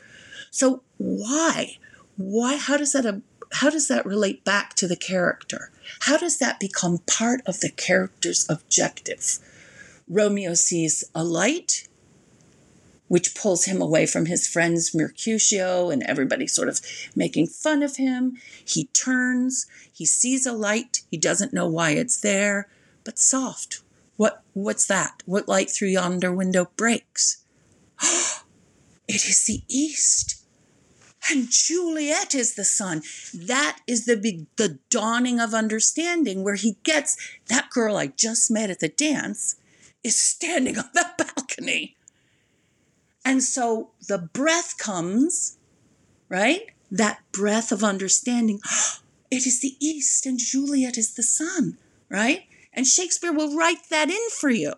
So 0.51 0.83
why? 0.97 1.77
Why 2.17 2.57
how 2.57 2.77
does 2.77 2.93
that 2.93 3.07
um, 3.07 3.23
how 3.53 3.71
does 3.71 3.89
that 3.89 4.07
relate 4.07 4.45
back 4.45 4.75
to 4.75 4.87
the 4.87 4.97
character? 4.97 5.71
How 6.01 6.17
does 6.17 6.39
that 6.39 6.61
become 6.61 6.99
part 7.07 7.41
of 7.47 7.61
the 7.61 7.71
character's 7.71 8.47
objective? 8.49 9.39
Romeo 10.09 10.55
sees 10.55 11.05
a 11.15 11.25
light, 11.25 11.89
which 13.09 13.35
pulls 13.35 13.65
him 13.65 13.83
away 13.83 14.07
from 14.07 14.27
his 14.27 14.47
friends 14.47 14.95
Mercutio 14.95 15.91
and 15.91 16.03
everybody 16.05 16.47
sort 16.47 16.69
of 16.69 16.81
making 17.17 17.49
fun 17.49 17.83
of 17.83 17.97
him. 17.97 18.37
He 18.65 18.85
turns, 18.87 19.67
he 19.93 20.07
sees 20.07 20.47
a 20.47 20.53
light, 20.53 21.03
he 21.11 21.17
doesn't 21.17 21.53
know 21.53 21.67
why 21.67 21.91
it's 21.91 22.21
there, 22.21 22.69
but 23.05 23.19
soft. 23.19 23.83
What 24.17 24.43
what's 24.53 24.87
that? 24.87 25.23
What 25.27 25.49
light 25.49 25.71
through 25.71 25.89
yonder 25.89 26.33
window 26.33 26.71
breaks? 26.77 27.45
it 29.09 29.25
is 29.25 29.47
the 29.47 29.63
east. 29.69 30.40
And 31.29 31.51
Juliet 31.51 32.35
is 32.35 32.55
the 32.55 32.65
sun. 32.65 33.03
That 33.35 33.81
is 33.87 34.07
the 34.07 34.47
the 34.57 34.79
dawning 34.89 35.39
of 35.41 35.53
understanding 35.53 36.43
where 36.43 36.55
he 36.55 36.77
gets 36.83 37.17
that 37.49 37.71
girl 37.71 37.97
I 37.97 38.07
just 38.07 38.51
met 38.51 38.71
at 38.71 38.81
the 38.81 38.89
dance 38.89 39.57
is 40.03 40.21
standing 40.21 40.79
on 40.79 40.89
the 40.95 41.07
balcony 41.19 41.97
and 43.25 43.43
so 43.43 43.91
the 44.09 44.19
breath 44.19 44.77
comes, 44.79 45.59
right? 46.29 46.71
That 46.91 47.21
breath 47.33 47.73
of 47.73 47.85
understanding. 47.85 48.61
It 49.33 49.47
is 49.47 49.61
the 49.61 49.77
East 49.79 50.27
and 50.27 50.41
Juliet 50.41 50.99
is 50.99 51.15
the 51.15 51.23
sun, 51.23 51.79
right? 52.09 52.47
And 52.73 52.85
Shakespeare 52.85 53.33
will 53.33 53.57
write 53.57 53.89
that 53.89 54.11
in 54.11 54.29
for 54.33 54.51
you 54.51 54.73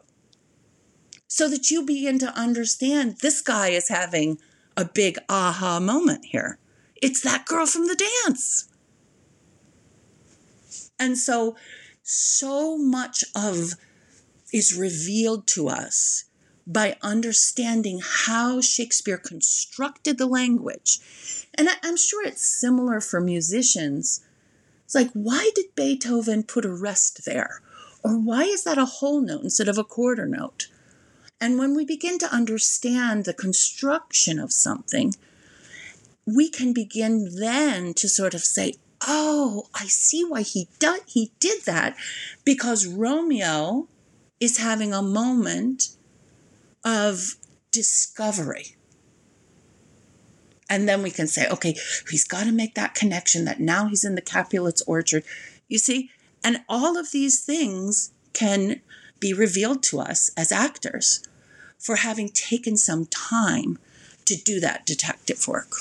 so 1.27 1.49
that 1.49 1.71
you 1.71 1.87
begin 1.87 2.19
to 2.19 2.39
understand 2.39 3.17
this 3.23 3.41
guy 3.41 3.69
is 3.69 3.89
having 3.89 4.37
a 4.77 4.85
big 4.85 5.19
aha 5.29 5.81
moment 5.81 6.27
here. 6.27 6.59
It's 7.01 7.21
that 7.23 7.47
girl 7.47 7.67
from 7.67 7.87
the 7.87 8.09
dance. 8.25 8.69
And 10.99 11.19
so, 11.19 11.57
so 12.03 12.79
much 12.79 13.25
of 13.35 13.75
is 14.53 14.77
revealed 14.77 15.47
to 15.49 15.69
us 15.69 16.25
by 16.67 16.97
understanding 17.03 18.01
how 18.03 18.61
Shakespeare 18.61 19.19
constructed 19.19 20.19
the 20.19 20.27
language. 20.27 21.01
And 21.55 21.69
I, 21.69 21.75
am 21.83 21.97
sure 21.97 22.25
it's 22.25 22.47
similar 22.47 23.01
for 23.01 23.21
musicians. 23.21 24.21
It's 24.85 24.95
like, 24.95 25.11
why 25.13 25.51
did 25.55 25.75
Beethoven 25.75 26.45
put 26.45 26.65
a 26.65 26.73
rest 26.73 27.25
there? 27.25 27.63
Or 28.05 28.19
why 28.19 28.45
is 28.45 28.65
that 28.65 28.79
a 28.79 28.85
whole 28.85 29.21
note 29.21 29.43
instead 29.43 29.69
of 29.69 29.79
a 29.79 29.85
quarter 29.85 30.27
note? 30.27 30.69
And 31.43 31.59
when 31.59 31.75
we 31.75 31.85
begin 31.85 32.19
to 32.19 32.33
understand 32.33 33.25
the 33.25 33.35
construction 33.35 34.39
of 34.39 34.53
something, 34.53 35.13
we 36.25 36.49
can 36.49 36.73
begin 36.73 37.35
then 37.35 37.95
to 37.95 38.09
sort 38.09 38.33
of 38.33 38.43
say, 38.43 38.75
oh, 39.09 39.67
I 39.75 39.87
see 39.87 40.25
why 40.25 40.43
he, 40.43 40.69
do- 40.79 41.01
he 41.05 41.33
did 41.41 41.65
that. 41.65 41.97
Because 42.45 42.87
Romeo 42.87 43.89
is 44.39 44.59
having 44.59 44.95
a 44.95 45.03
moment 45.03 45.97
of 46.85 47.35
discovery. 47.73 48.77
And 50.71 50.89
then 50.89 51.03
we 51.03 51.11
can 51.11 51.27
say, 51.27 51.49
okay, 51.49 51.75
he's 52.09 52.25
got 52.25 52.45
to 52.45 52.53
make 52.53 52.77
that 52.77 52.95
connection 52.95 53.47
that 53.47 53.59
now 53.59 53.89
he's 53.89 54.05
in 54.05 54.15
the 54.15 54.23
Capulet's 54.23 54.83
orchard. 54.83 55.25
You 55.67 55.79
see? 55.79 56.13
And 56.45 56.59
all 56.69 56.97
of 56.97 57.11
these 57.11 57.45
things 57.45 58.13
can 58.33 58.81
be 59.19 59.33
revealed 59.33 59.83
to 59.85 59.99
us 59.99 60.31
as 60.37 60.53
actors 60.53 61.27
for 61.83 61.97
having 61.97 62.29
taken 62.29 62.77
some 62.77 63.07
time 63.07 63.79
to 64.25 64.37
do 64.37 64.61
that 64.61 64.87
detective 64.87 65.47
work. 65.49 65.73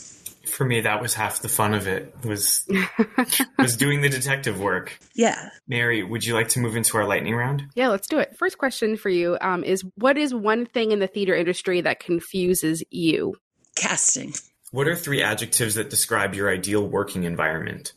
For 0.45 0.65
me 0.65 0.81
that 0.81 1.01
was 1.01 1.13
half 1.13 1.41
the 1.41 1.47
fun 1.47 1.73
of 1.73 1.87
it 1.87 2.13
was 2.25 2.67
was 3.59 3.77
doing 3.77 4.01
the 4.01 4.09
detective 4.09 4.59
work. 4.59 4.99
Yeah. 5.13 5.49
Mary 5.67 6.03
would 6.03 6.25
you 6.25 6.33
like 6.33 6.49
to 6.49 6.59
move 6.59 6.75
into 6.75 6.97
our 6.97 7.05
lightning 7.05 7.35
round? 7.35 7.63
Yeah 7.75 7.89
let's 7.89 8.07
do 8.07 8.17
it. 8.17 8.35
First 8.37 8.57
question 8.57 8.97
for 8.97 9.09
you 9.09 9.37
um, 9.39 9.63
is 9.63 9.85
what 9.95 10.17
is 10.17 10.33
one 10.33 10.65
thing 10.65 10.91
in 10.91 10.99
the 10.99 11.07
theater 11.07 11.35
industry 11.35 11.79
that 11.81 11.99
confuses 11.99 12.83
you? 12.89 13.35
Casting. 13.75 14.33
What 14.71 14.87
are 14.87 14.95
three 14.95 15.21
adjectives 15.21 15.75
that 15.75 15.89
describe 15.89 16.33
your 16.33 16.49
ideal 16.49 16.85
working 16.85 17.23
environment? 17.23 17.93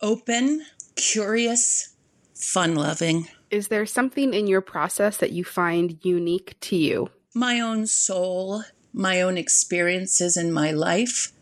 Open 0.00 0.64
curious 0.96 1.94
fun 2.34 2.76
loving 2.76 3.26
is 3.50 3.68
there 3.68 3.86
something 3.86 4.34
in 4.34 4.46
your 4.46 4.60
process 4.60 5.16
that 5.18 5.32
you 5.32 5.44
find 5.44 5.98
unique 6.02 6.56
to 6.60 6.76
you 6.76 7.08
my 7.34 7.60
own 7.60 7.86
soul 7.86 8.62
my 8.92 9.20
own 9.20 9.36
experiences 9.36 10.36
in 10.36 10.52
my 10.52 10.70
life 10.70 11.32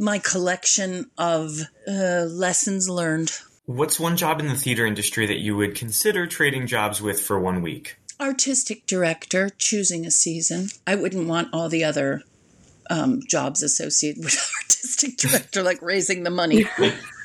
my 0.00 0.18
collection 0.18 1.10
of 1.18 1.60
uh, 1.86 2.24
lessons 2.24 2.88
learned. 2.88 3.32
What's 3.66 4.00
one 4.00 4.16
job 4.16 4.40
in 4.40 4.48
the 4.48 4.54
theater 4.54 4.86
industry 4.86 5.26
that 5.26 5.38
you 5.38 5.56
would 5.56 5.74
consider 5.74 6.26
trading 6.26 6.66
jobs 6.66 7.00
with 7.00 7.20
for 7.20 7.38
one 7.38 7.62
week? 7.62 7.96
Artistic 8.18 8.86
director, 8.86 9.50
choosing 9.58 10.06
a 10.06 10.10
season. 10.10 10.68
I 10.86 10.94
wouldn't 10.94 11.28
want 11.28 11.48
all 11.52 11.68
the 11.68 11.84
other 11.84 12.22
um, 12.88 13.20
jobs 13.28 13.62
associated 13.62 14.24
with 14.24 14.36
artistic 14.62 15.16
director, 15.18 15.62
like 15.62 15.80
raising 15.82 16.24
the 16.24 16.30
money. 16.30 16.64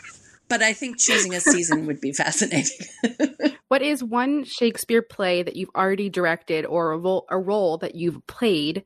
but 0.48 0.62
I 0.62 0.74
think 0.74 0.98
choosing 0.98 1.34
a 1.34 1.39
season 1.39 1.86
would 1.86 2.02
be 2.02 2.12
fascinating. 2.14 2.88
what 3.68 3.82
is 3.82 4.04
one 4.04 4.43
Shakespeare 4.43 5.02
play 5.02 5.43
that 5.43 5.56
you've 5.56 5.70
already 5.76 6.10
directed 6.10 6.66
or 6.66 6.91
a 6.91 6.98
role, 6.98 7.26
a 7.30 7.38
role 7.38 7.78
that 7.80 7.96
you've 7.96 8.26
played 8.28 8.84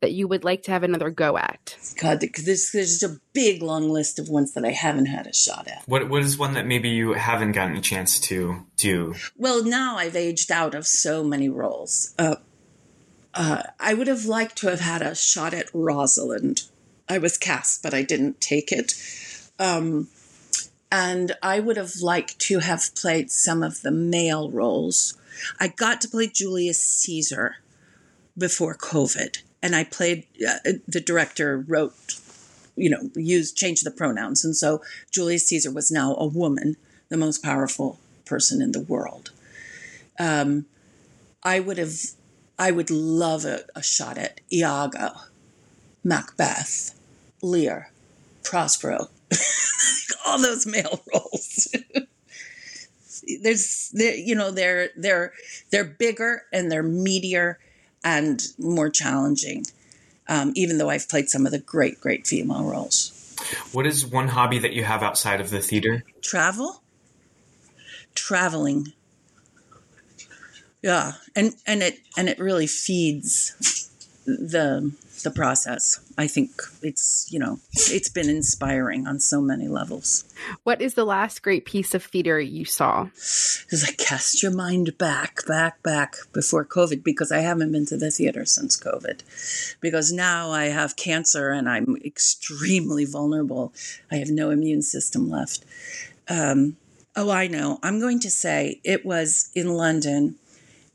that 0.00 0.12
you 0.12 0.26
would 0.26 0.42
like 0.42 0.62
to 0.64 0.72
have 0.72 0.82
another 0.82 1.10
go 1.10 1.38
at? 1.38 1.76
God, 2.00 2.20
there's, 2.20 2.72
there's 2.72 3.02
a 3.02 3.20
big 3.32 3.62
long 3.62 3.88
list 3.88 4.18
of 4.18 4.28
ones 4.28 4.52
that 4.54 4.64
I 4.64 4.72
haven't 4.72 5.06
had 5.06 5.26
a 5.26 5.32
shot 5.32 5.68
at. 5.68 5.82
What 5.86 6.08
What 6.08 6.22
is 6.22 6.36
one 6.36 6.54
that 6.54 6.66
maybe 6.66 6.88
you 6.88 7.14
haven't 7.14 7.52
gotten 7.52 7.76
a 7.76 7.80
chance 7.80 8.18
to 8.20 8.66
do? 8.76 9.14
Well, 9.36 9.64
now 9.64 9.96
I've 9.96 10.16
aged 10.16 10.50
out 10.50 10.74
of 10.74 10.86
so 10.86 11.22
many 11.22 11.48
roles. 11.48 12.14
Uh, 12.18 12.36
uh, 13.34 13.62
I 13.80 13.94
would 13.94 14.08
have 14.08 14.24
liked 14.24 14.56
to 14.58 14.68
have 14.68 14.80
had 14.80 15.02
a 15.02 15.14
shot 15.14 15.54
at 15.54 15.70
Rosalind. 15.72 16.62
I 17.08 17.18
was 17.18 17.38
cast, 17.38 17.82
but 17.82 17.94
I 17.94 18.02
didn't 18.02 18.40
take 18.40 18.72
it. 18.72 18.94
Um, 19.58 20.08
and 20.92 21.32
I 21.42 21.58
would 21.58 21.78
have 21.78 21.96
liked 22.02 22.38
to 22.40 22.58
have 22.58 22.94
played 22.94 23.30
some 23.30 23.62
of 23.62 23.80
the 23.80 23.90
male 23.90 24.50
roles. 24.50 25.14
I 25.58 25.68
got 25.68 26.02
to 26.02 26.08
play 26.08 26.26
Julius 26.26 26.82
Caesar 26.82 27.56
before 28.36 28.76
COVID 28.76 29.38
and 29.62 29.74
I 29.74 29.84
played. 29.84 30.26
Uh, 30.46 30.72
the 30.86 31.00
director 31.00 31.64
wrote, 31.66 31.94
you 32.76 32.90
know, 32.90 33.10
used 33.14 33.56
changed 33.56 33.86
the 33.86 33.90
pronouns, 33.90 34.44
and 34.44 34.54
so 34.54 34.82
Julius 35.10 35.46
Caesar 35.46 35.72
was 35.72 35.90
now 35.90 36.14
a 36.16 36.26
woman, 36.26 36.76
the 37.08 37.16
most 37.16 37.42
powerful 37.42 37.98
person 38.26 38.60
in 38.60 38.72
the 38.72 38.80
world. 38.80 39.30
Um, 40.18 40.66
I 41.42 41.58
would 41.58 41.78
have, 41.78 41.94
I 42.58 42.70
would 42.70 42.90
love 42.90 43.46
a, 43.46 43.64
a 43.74 43.82
shot 43.82 44.18
at 44.18 44.42
Iago, 44.52 45.12
Macbeth, 46.04 46.94
Lear, 47.40 47.90
Prospero, 48.42 49.08
all 50.26 50.40
those 50.40 50.66
male 50.66 51.02
roles. 51.14 51.74
There's, 53.40 53.90
you 53.94 54.34
know, 54.34 54.50
they're 54.50 54.90
they're 54.96 55.32
they're 55.70 55.84
bigger 55.84 56.42
and 56.52 56.70
they're 56.70 56.84
meatier 56.84 57.56
and 58.04 58.42
more 58.58 58.90
challenging. 58.90 59.64
Um, 60.28 60.52
even 60.54 60.78
though 60.78 60.88
I've 60.88 61.08
played 61.08 61.28
some 61.28 61.46
of 61.46 61.52
the 61.52 61.58
great, 61.58 62.00
great 62.00 62.26
female 62.26 62.64
roles. 62.64 63.18
What 63.72 63.86
is 63.86 64.06
one 64.06 64.28
hobby 64.28 64.58
that 64.60 64.72
you 64.72 64.84
have 64.84 65.02
outside 65.02 65.40
of 65.40 65.50
the 65.50 65.60
theater? 65.60 66.04
Travel. 66.20 66.82
Traveling. 68.14 68.92
Yeah, 70.82 71.12
and 71.36 71.54
and 71.66 71.82
it 71.82 72.00
and 72.16 72.28
it 72.28 72.38
really 72.38 72.66
feeds 72.66 73.88
the 74.26 74.92
the 75.22 75.30
process. 75.30 76.00
I 76.18 76.26
think 76.26 76.50
it's, 76.82 77.26
you 77.30 77.38
know, 77.38 77.58
it's 77.72 78.08
been 78.08 78.28
inspiring 78.28 79.06
on 79.06 79.18
so 79.20 79.40
many 79.40 79.68
levels. 79.68 80.24
What 80.64 80.82
is 80.82 80.94
the 80.94 81.04
last 81.04 81.42
great 81.42 81.64
piece 81.64 81.94
of 81.94 82.04
theater 82.04 82.38
you 82.40 82.64
saw? 82.64 83.04
Because 83.04 83.84
I 83.86 83.92
cast 83.92 84.42
your 84.42 84.52
mind 84.52 84.98
back, 84.98 85.46
back, 85.46 85.82
back 85.82 86.16
before 86.32 86.64
COVID, 86.64 87.02
because 87.02 87.32
I 87.32 87.38
haven't 87.38 87.72
been 87.72 87.86
to 87.86 87.96
the 87.96 88.10
theater 88.10 88.44
since 88.44 88.78
COVID. 88.78 89.22
Because 89.80 90.12
now 90.12 90.50
I 90.50 90.66
have 90.66 90.96
cancer 90.96 91.50
and 91.50 91.68
I'm 91.68 91.96
extremely 92.04 93.04
vulnerable. 93.04 93.72
I 94.10 94.16
have 94.16 94.30
no 94.30 94.50
immune 94.50 94.82
system 94.82 95.30
left. 95.30 95.64
Um, 96.28 96.76
oh, 97.16 97.30
I 97.30 97.46
know. 97.46 97.78
I'm 97.82 98.00
going 98.00 98.20
to 98.20 98.30
say 98.30 98.80
it 98.84 99.04
was 99.04 99.50
in 99.54 99.68
London, 99.68 100.36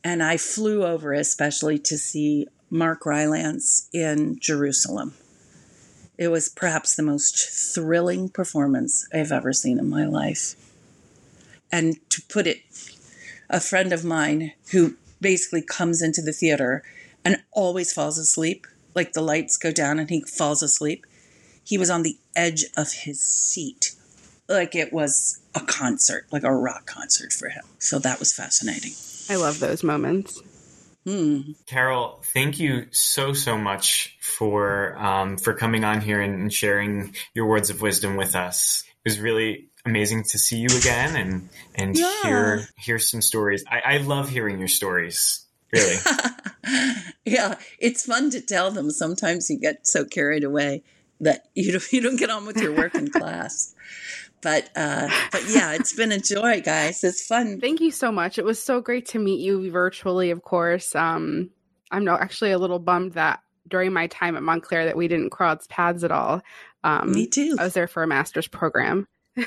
and 0.03 0.23
I 0.23 0.37
flew 0.37 0.85
over 0.85 1.13
especially 1.13 1.79
to 1.79 1.97
see 1.97 2.47
Mark 2.69 3.05
Rylance 3.05 3.89
in 3.93 4.39
Jerusalem. 4.39 5.13
It 6.17 6.29
was 6.29 6.49
perhaps 6.49 6.95
the 6.95 7.03
most 7.03 7.37
thrilling 7.73 8.29
performance 8.29 9.07
I've 9.13 9.31
ever 9.31 9.53
seen 9.53 9.79
in 9.79 9.89
my 9.89 10.05
life. 10.05 10.55
And 11.71 11.97
to 12.09 12.21
put 12.23 12.47
it, 12.47 12.61
a 13.49 13.59
friend 13.59 13.93
of 13.93 14.03
mine 14.03 14.53
who 14.71 14.95
basically 15.21 15.61
comes 15.61 16.01
into 16.01 16.21
the 16.21 16.33
theater 16.33 16.83
and 17.23 17.43
always 17.51 17.93
falls 17.93 18.17
asleep, 18.17 18.65
like 18.95 19.13
the 19.13 19.21
lights 19.21 19.57
go 19.57 19.71
down 19.71 19.99
and 19.99 20.09
he 20.09 20.21
falls 20.21 20.63
asleep. 20.63 21.05
He 21.63 21.77
was 21.77 21.89
on 21.89 22.03
the 22.03 22.17
edge 22.35 22.65
of 22.75 22.91
his 22.91 23.21
seat, 23.21 23.93
like 24.47 24.75
it 24.75 24.93
was 24.93 25.39
a 25.53 25.59
concert, 25.59 26.25
like 26.31 26.43
a 26.43 26.55
rock 26.55 26.85
concert 26.85 27.33
for 27.33 27.49
him. 27.49 27.63
So 27.79 27.99
that 27.99 28.19
was 28.19 28.33
fascinating. 28.33 28.93
I 29.29 29.35
love 29.35 29.59
those 29.59 29.83
moments. 29.83 30.41
Hmm. 31.07 31.53
Carol, 31.67 32.21
thank 32.33 32.59
you 32.59 32.87
so 32.91 33.31
so 33.31 33.57
much 33.57 34.17
for 34.19 34.97
um, 34.97 35.37
for 35.37 35.53
coming 35.53 35.85
on 35.85 36.01
here 36.01 36.19
and 36.19 36.51
sharing 36.51 37.15
your 37.33 37.45
words 37.45 37.69
of 37.69 37.81
wisdom 37.81 38.17
with 38.17 38.35
us. 38.35 38.83
It 39.05 39.09
was 39.11 39.19
really 39.21 39.69
amazing 39.85 40.23
to 40.31 40.37
see 40.37 40.57
you 40.57 40.67
again 40.77 41.15
and 41.15 41.49
and 41.75 41.97
yeah. 41.97 42.23
hear 42.23 42.67
hear 42.77 42.99
some 42.99 43.21
stories. 43.21 43.63
I, 43.71 43.93
I 43.93 43.97
love 43.99 44.27
hearing 44.27 44.59
your 44.59 44.67
stories. 44.67 45.45
Really. 45.71 45.95
yeah, 47.25 47.55
it's 47.79 48.05
fun 48.05 48.29
to 48.31 48.41
tell 48.41 48.69
them. 48.69 48.91
Sometimes 48.91 49.49
you 49.49 49.57
get 49.57 49.87
so 49.87 50.03
carried 50.03 50.43
away 50.43 50.83
that 51.21 51.47
you 51.55 51.71
don't, 51.71 51.93
you 51.93 52.01
don't 52.01 52.17
get 52.17 52.29
on 52.29 52.45
with 52.45 52.57
your 52.57 52.73
work 52.73 52.95
in 52.95 53.09
class 53.11 53.73
but 54.41 54.69
uh 54.75 55.09
but 55.31 55.43
yeah 55.49 55.73
it's 55.73 55.93
been 55.93 56.11
a 56.11 56.19
joy 56.19 56.61
guys. 56.61 57.03
It's 57.03 57.25
fun. 57.25 57.59
Thank 57.61 57.81
you 57.81 57.91
so 57.91 58.11
much. 58.11 58.37
It 58.37 58.45
was 58.45 58.61
so 58.61 58.81
great 58.81 59.05
to 59.07 59.19
meet 59.19 59.39
you 59.39 59.69
virtually 59.71 60.31
of 60.31 60.43
course. 60.43 60.95
Um 60.95 61.49
i'm 61.91 62.03
no 62.03 62.15
actually 62.15 62.51
a 62.51 62.57
little 62.57 62.79
bummed 62.79 63.13
that 63.13 63.39
during 63.67 63.93
my 63.93 64.07
time 64.07 64.35
at 64.35 64.43
montclair 64.43 64.85
that 64.85 64.97
we 64.97 65.07
didn't 65.07 65.29
cross 65.29 65.67
paths 65.69 66.03
at 66.03 66.11
all. 66.11 66.41
Um 66.83 67.11
me 67.11 67.27
too. 67.27 67.55
I 67.59 67.63
was 67.63 67.73
there 67.73 67.87
for 67.87 68.03
a 68.03 68.07
master's 68.07 68.47
program. 68.47 69.07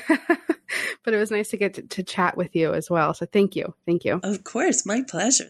But 1.03 1.13
it 1.13 1.17
was 1.17 1.31
nice 1.31 1.49
to 1.49 1.57
get 1.57 1.73
to, 1.75 1.81
to 1.81 2.03
chat 2.03 2.37
with 2.37 2.55
you 2.55 2.73
as 2.73 2.89
well. 2.89 3.13
So 3.13 3.25
thank 3.25 3.55
you. 3.55 3.73
Thank 3.85 4.05
you. 4.05 4.19
Of 4.23 4.43
course. 4.43 4.85
My 4.85 5.01
pleasure 5.01 5.49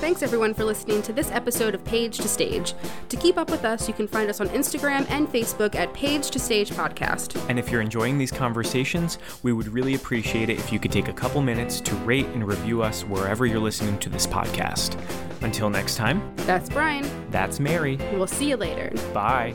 Thanks 0.00 0.22
everyone 0.22 0.54
for 0.54 0.64
listening 0.64 1.02
to 1.02 1.12
this 1.12 1.28
episode 1.32 1.74
of 1.74 1.84
Page 1.84 2.18
to 2.18 2.28
Stage. 2.28 2.74
To 3.08 3.16
keep 3.16 3.36
up 3.36 3.50
with 3.50 3.64
us, 3.64 3.88
you 3.88 3.94
can 3.94 4.06
find 4.06 4.30
us 4.30 4.40
on 4.40 4.48
Instagram 4.50 5.04
and 5.10 5.26
Facebook 5.28 5.74
at 5.74 5.92
Page 5.92 6.30
to 6.30 6.38
Stage 6.38 6.70
Podcast. 6.70 7.36
And 7.48 7.58
if 7.58 7.68
you're 7.68 7.80
enjoying 7.80 8.16
these 8.16 8.30
conversations, 8.30 9.18
we 9.42 9.52
would 9.52 9.66
really 9.66 9.94
appreciate 9.96 10.50
it 10.50 10.58
if 10.58 10.72
you 10.72 10.78
could 10.78 10.92
take 10.92 11.08
a 11.08 11.12
couple 11.12 11.42
minutes 11.42 11.80
to 11.80 11.96
rate 11.96 12.26
and 12.26 12.46
review 12.46 12.80
us 12.80 13.02
wherever 13.02 13.44
you're 13.44 13.58
listening 13.58 13.98
to 13.98 14.08
this 14.08 14.24
podcast. 14.24 14.96
Until 15.42 15.68
next 15.68 15.96
time, 15.96 16.22
that's 16.36 16.68
Brian. 16.68 17.04
That's 17.30 17.58
Mary. 17.58 17.96
We'll 18.12 18.28
see 18.28 18.48
you 18.48 18.56
later. 18.56 18.92
Bye. 19.12 19.54